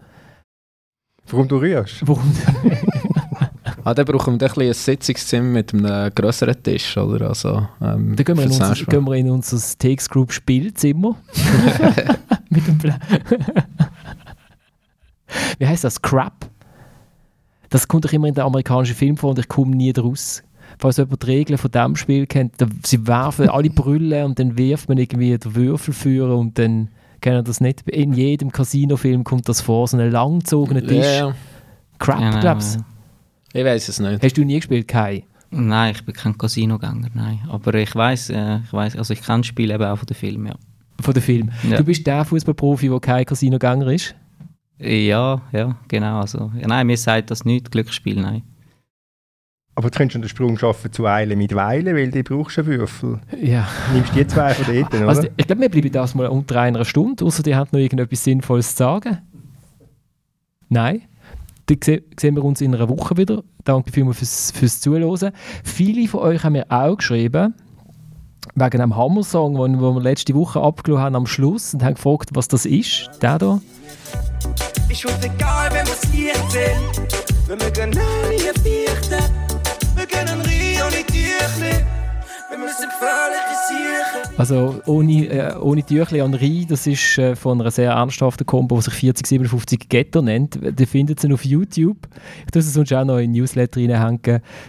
Warum 1.29 1.49
du 1.49 1.57
rührst? 1.57 2.07
warum 2.07 2.23
Ah, 3.85 3.93
dann 3.93 4.05
brauchen 4.05 4.35
wir 4.35 4.39
dann 4.39 4.51
ein, 4.51 4.55
bisschen 4.55 4.69
ein 4.69 4.75
Sitzungszimmer 4.75 5.49
mit 5.49 5.75
einem 5.75 6.15
grösseren 6.15 6.63
Tisch, 6.63 6.97
oder? 6.97 7.31
Also, 7.31 7.67
ähm, 7.81 8.15
da 8.15 8.23
gehen 8.23 8.37
wir, 8.37 8.45
in 8.45 8.53
unser, 8.53 8.75
gehen 8.75 9.05
wir 9.05 9.15
in 9.17 9.31
unser 9.31 9.59
TX 9.79 10.09
Group 10.09 10.33
Spielzimmer. 10.33 11.17
Mit 12.49 12.65
dem 12.69 12.79
Pla 12.79 13.01
Wie 15.59 15.67
heißt 15.67 15.83
das? 15.83 16.01
Crap? 16.01 16.49
Das 17.69 17.89
kommt 17.89 18.05
doch 18.05 18.13
immer 18.13 18.29
in 18.29 18.35
den 18.35 18.45
amerikanischen 18.45 18.95
Filmen 18.95 19.17
vor 19.17 19.31
und 19.31 19.41
ich 19.41 19.49
komme 19.49 19.75
nie 19.75 19.93
draus. 19.93 20.45
Falls 20.83 20.97
jemand 20.97 21.23
die 21.23 21.27
Regeln 21.27 21.59
von 21.59 21.71
diesem 21.71 21.95
Spiel 21.95 22.27
kennt, 22.27 22.61
da, 22.61 22.67
sie 22.85 23.07
werfen 23.07 23.49
alle 23.49 23.71
Brüllen 23.75 24.25
und 24.25 24.39
dann 24.41 24.59
wirft 24.59 24.89
man 24.89 24.99
irgendwie 24.99 25.39
den 25.39 25.55
Würfelführer 25.55 26.37
und 26.37 26.59
dann 26.59 26.89
kennen 27.21 27.45
das 27.45 27.61
nicht. 27.61 27.89
In 27.89 28.13
jedem 28.15 28.51
Casino-Film 28.51 29.23
kommt 29.23 29.49
das 29.49 29.61
vor, 29.61 29.87
so 29.87 29.97
ein 29.97 30.11
langgezogener 30.11 30.81
Tisch. 30.85 31.07
Ja, 31.07 31.29
ja. 31.29 31.35
Crap, 32.01 32.41
glaubst 32.41 32.81
du? 32.81 32.85
Ich 33.57 33.65
weiß 33.65 33.89
es 33.91 34.01
nicht. 34.01 34.25
Hast 34.25 34.37
du 34.37 34.45
nie 34.45 34.57
gespielt, 34.57 34.89
Kai? 34.89 35.23
Nein, 35.51 35.93
ich 35.95 36.05
bin 36.05 36.17
kein 36.17 36.37
Casino-Gänger, 36.37 37.11
nein. 37.15 37.39
Aber 37.49 37.75
ich 37.75 37.95
weiß, 37.95 38.31
äh, 38.31 38.59
ich 38.65 38.73
weiß, 38.73 38.97
also 38.97 39.15
ich 39.15 39.23
kenne 39.23 39.43
das 39.43 39.47
Spiel 39.47 39.71
eben 39.71 39.85
auch 39.85 39.99
von 39.99 40.07
den 40.07 40.17
Filmen, 40.17 40.47
ja. 40.47 40.55
Von 41.01 41.15
dem 41.15 41.23
Film. 41.23 41.53
Ja. 41.71 41.77
Du 41.77 41.85
bist 41.85 42.05
der 42.05 42.25
Fußballprofi, 42.25 42.89
der 42.89 42.99
kein 42.99 43.25
Casino-Gänger 43.25 43.87
ist? 43.87 44.17
Ja, 44.79 45.43
ja, 45.53 45.77
genau. 45.87 46.23
Also, 46.23 46.51
ja, 46.59 46.67
nein, 46.67 46.89
mir 46.89 46.97
sagt 46.97 47.31
das 47.31 47.45
nicht, 47.45 47.71
Glücksspiel, 47.71 48.21
nein. 48.21 48.43
Aber 49.75 49.89
du 49.91 49.97
könntest 49.97 50.13
schon 50.13 50.23
den 50.23 50.29
Sprung 50.29 50.59
schaffen 50.59 50.93
zu 50.93 51.07
Eilen 51.07 51.39
mit 51.39 51.55
Weilen, 51.55 51.97
weil 51.97 52.11
du 52.11 52.23
brauchst 52.23 52.59
einen 52.59 52.69
Würfel. 52.69 53.21
Ja. 53.41 53.67
Nimmst 53.95 54.15
die 54.15 54.27
zwei 54.27 54.53
von 54.53 54.75
dort, 54.75 54.95
oder? 54.95 55.09
Also, 55.09 55.29
ich 55.37 55.47
glaube, 55.47 55.63
wir 55.63 55.71
bleiben 55.71 55.93
das 55.93 56.15
mal 56.15 56.27
unter 56.27 56.61
einer 56.61 56.85
Stunde, 56.85 57.25
außer 57.25 57.43
die 57.43 57.57
hat 57.57 57.73
noch 57.73 57.81
irgendetwas 57.81 58.23
Sinnvolles 58.23 58.71
zu 58.73 58.77
sagen. 58.85 59.19
Nein. 60.69 61.03
Dann 61.67 61.79
se- 61.83 62.03
sehen 62.21 62.35
wir 62.37 62.45
uns 62.45 62.61
in 62.61 62.75
einer 62.75 62.89
Woche 62.89 63.17
wieder. 63.17 63.43
Danke 63.65 63.93
vielmals 63.93 64.19
fürs, 64.19 64.51
fürs 64.51 64.81
Zuhören. 64.81 65.33
Viele 65.65 66.07
von 66.09 66.21
euch 66.21 66.43
haben 66.45 66.53
mir 66.53 66.67
auch 66.69 66.97
geschrieben, 66.97 67.55
wegen 68.55 68.81
einem 68.83 68.97
Hammer-Song, 68.97 69.55
den 69.55 69.81
wir 69.81 70.01
letzte 70.03 70.35
Woche 70.35 70.61
abgelassen 70.61 71.03
haben 71.05 71.17
am 71.17 71.27
Schluss 71.27 71.73
und 71.73 71.83
haben 71.83 71.95
gefragt, 71.95 72.31
was 72.35 72.49
das 72.49 72.67
ist. 72.67 73.09
Der 73.23 73.39
da. 73.39 73.61
Ist 74.91 75.07
uns 75.07 75.25
egal, 75.25 75.71
wenn 75.73 75.87
wir's 75.87 76.13
Licht 76.13 76.51
sehen. 76.51 76.83
Wenn 77.47 77.61
wir 77.61 78.03
alle 78.03 78.31
hier 78.37 78.53
Vierten. 78.63 79.52
Also 84.39 84.81
ohne, 84.87 85.27
äh, 85.27 85.55
ohne 85.57 85.85
Tüchli 85.85 86.21
an 86.21 86.35
Rie, 86.35 86.67
das 86.67 86.87
ist 86.87 87.19
äh, 87.19 87.37
von 87.37 87.61
einer 87.61 87.71
sehr 87.71 87.93
ernsthaften 87.93 88.45
Combo, 88.45 88.77
die 88.77 88.83
sich 88.83 88.95
4057 88.95 89.89
Ghetto 89.89 90.23
nennt. 90.23 90.59
Die 90.61 90.87
findet 90.87 91.21
sie 91.21 91.33
auf 91.33 91.45
YouTube. 91.45 92.09
Ich 92.45 92.51
tue 92.51 92.61
es 92.61 92.73
sonst 92.73 92.93
auch 92.93 93.05
noch 93.05 93.19
in 93.19 93.33
den 93.33 93.41
Newsletter 93.41 93.81
reinhängen. 93.81 94.21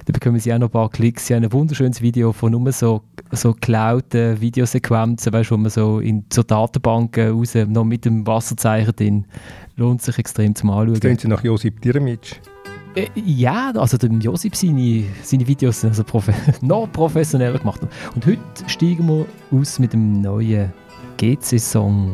Da 0.05 0.13
bekommen 0.13 0.39
sie 0.39 0.53
auch 0.53 0.59
noch 0.59 0.67
ein 0.67 0.71
paar 0.71 0.89
Klicks. 0.89 1.27
Sie 1.27 1.33
haben 1.33 1.43
ein 1.43 1.51
wunderschönes 1.51 2.01
Video 2.01 2.33
von 2.33 2.51
nur 2.51 2.71
so, 2.71 3.01
so 3.31 3.53
geklauten 3.53 4.39
Videosequenzen, 4.39 5.33
weißt, 5.33 5.51
wo 5.51 5.57
man 5.57 5.71
so 5.71 5.99
in 5.99 6.25
zur 6.29 6.43
Datenbank 6.43 7.17
äh, 7.17 7.29
raus, 7.29 7.55
noch 7.55 7.85
mit 7.85 8.05
dem 8.05 8.27
Wasserzeichen 8.27 8.95
drin. 8.95 9.25
Lohnt 9.75 10.01
sich 10.01 10.19
extrem 10.19 10.53
zum 10.53 10.69
Anschauen. 10.69 10.93
Das 10.93 10.99
klingt 10.99 11.21
sie 11.21 11.27
nach 11.27 11.43
Josip 11.43 11.81
Dirmic. 11.81 12.41
Äh, 12.95 13.07
Ja, 13.15 13.71
also 13.75 13.97
dem 13.97 14.19
Josip 14.21 14.55
seine, 14.55 15.05
seine 15.23 15.47
Videos 15.47 15.81
sind 15.81 15.91
also 15.91 16.03
profe 16.03 16.33
noch 16.61 16.87
professioneller 16.91 17.59
gemacht. 17.59 17.81
Und 18.15 18.25
heute 18.25 18.41
steigen 18.67 19.07
wir 19.07 19.25
aus 19.51 19.79
mit 19.79 19.93
dem 19.93 20.21
neuen 20.21 20.71
GC-Song. 21.17 22.11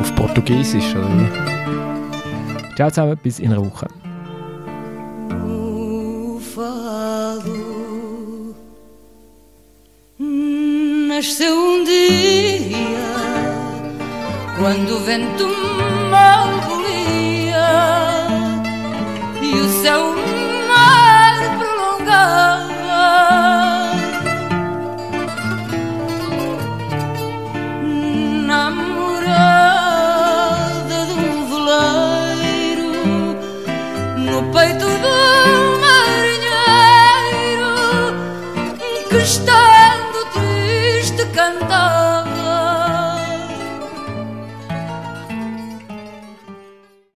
Auf 0.00 0.14
Portugiesisch, 0.14 0.94
oder 0.94 1.08
wie? 1.08 2.74
Ciao 2.76 2.90
zusammen, 2.90 3.18
bis 3.22 3.38
in 3.38 3.52
einer 3.52 3.64
Woche. 3.64 3.86
Nasceu 10.18 11.44
um 11.54 11.84
dia 11.84 13.04
quando 14.58 14.96
o 14.96 15.00
vento 15.00 15.46
mal 16.10 16.73
e 19.54 19.60
o 19.60 19.68
seu 19.68 20.14
mar 20.68 21.58
prolongado. 21.58 22.53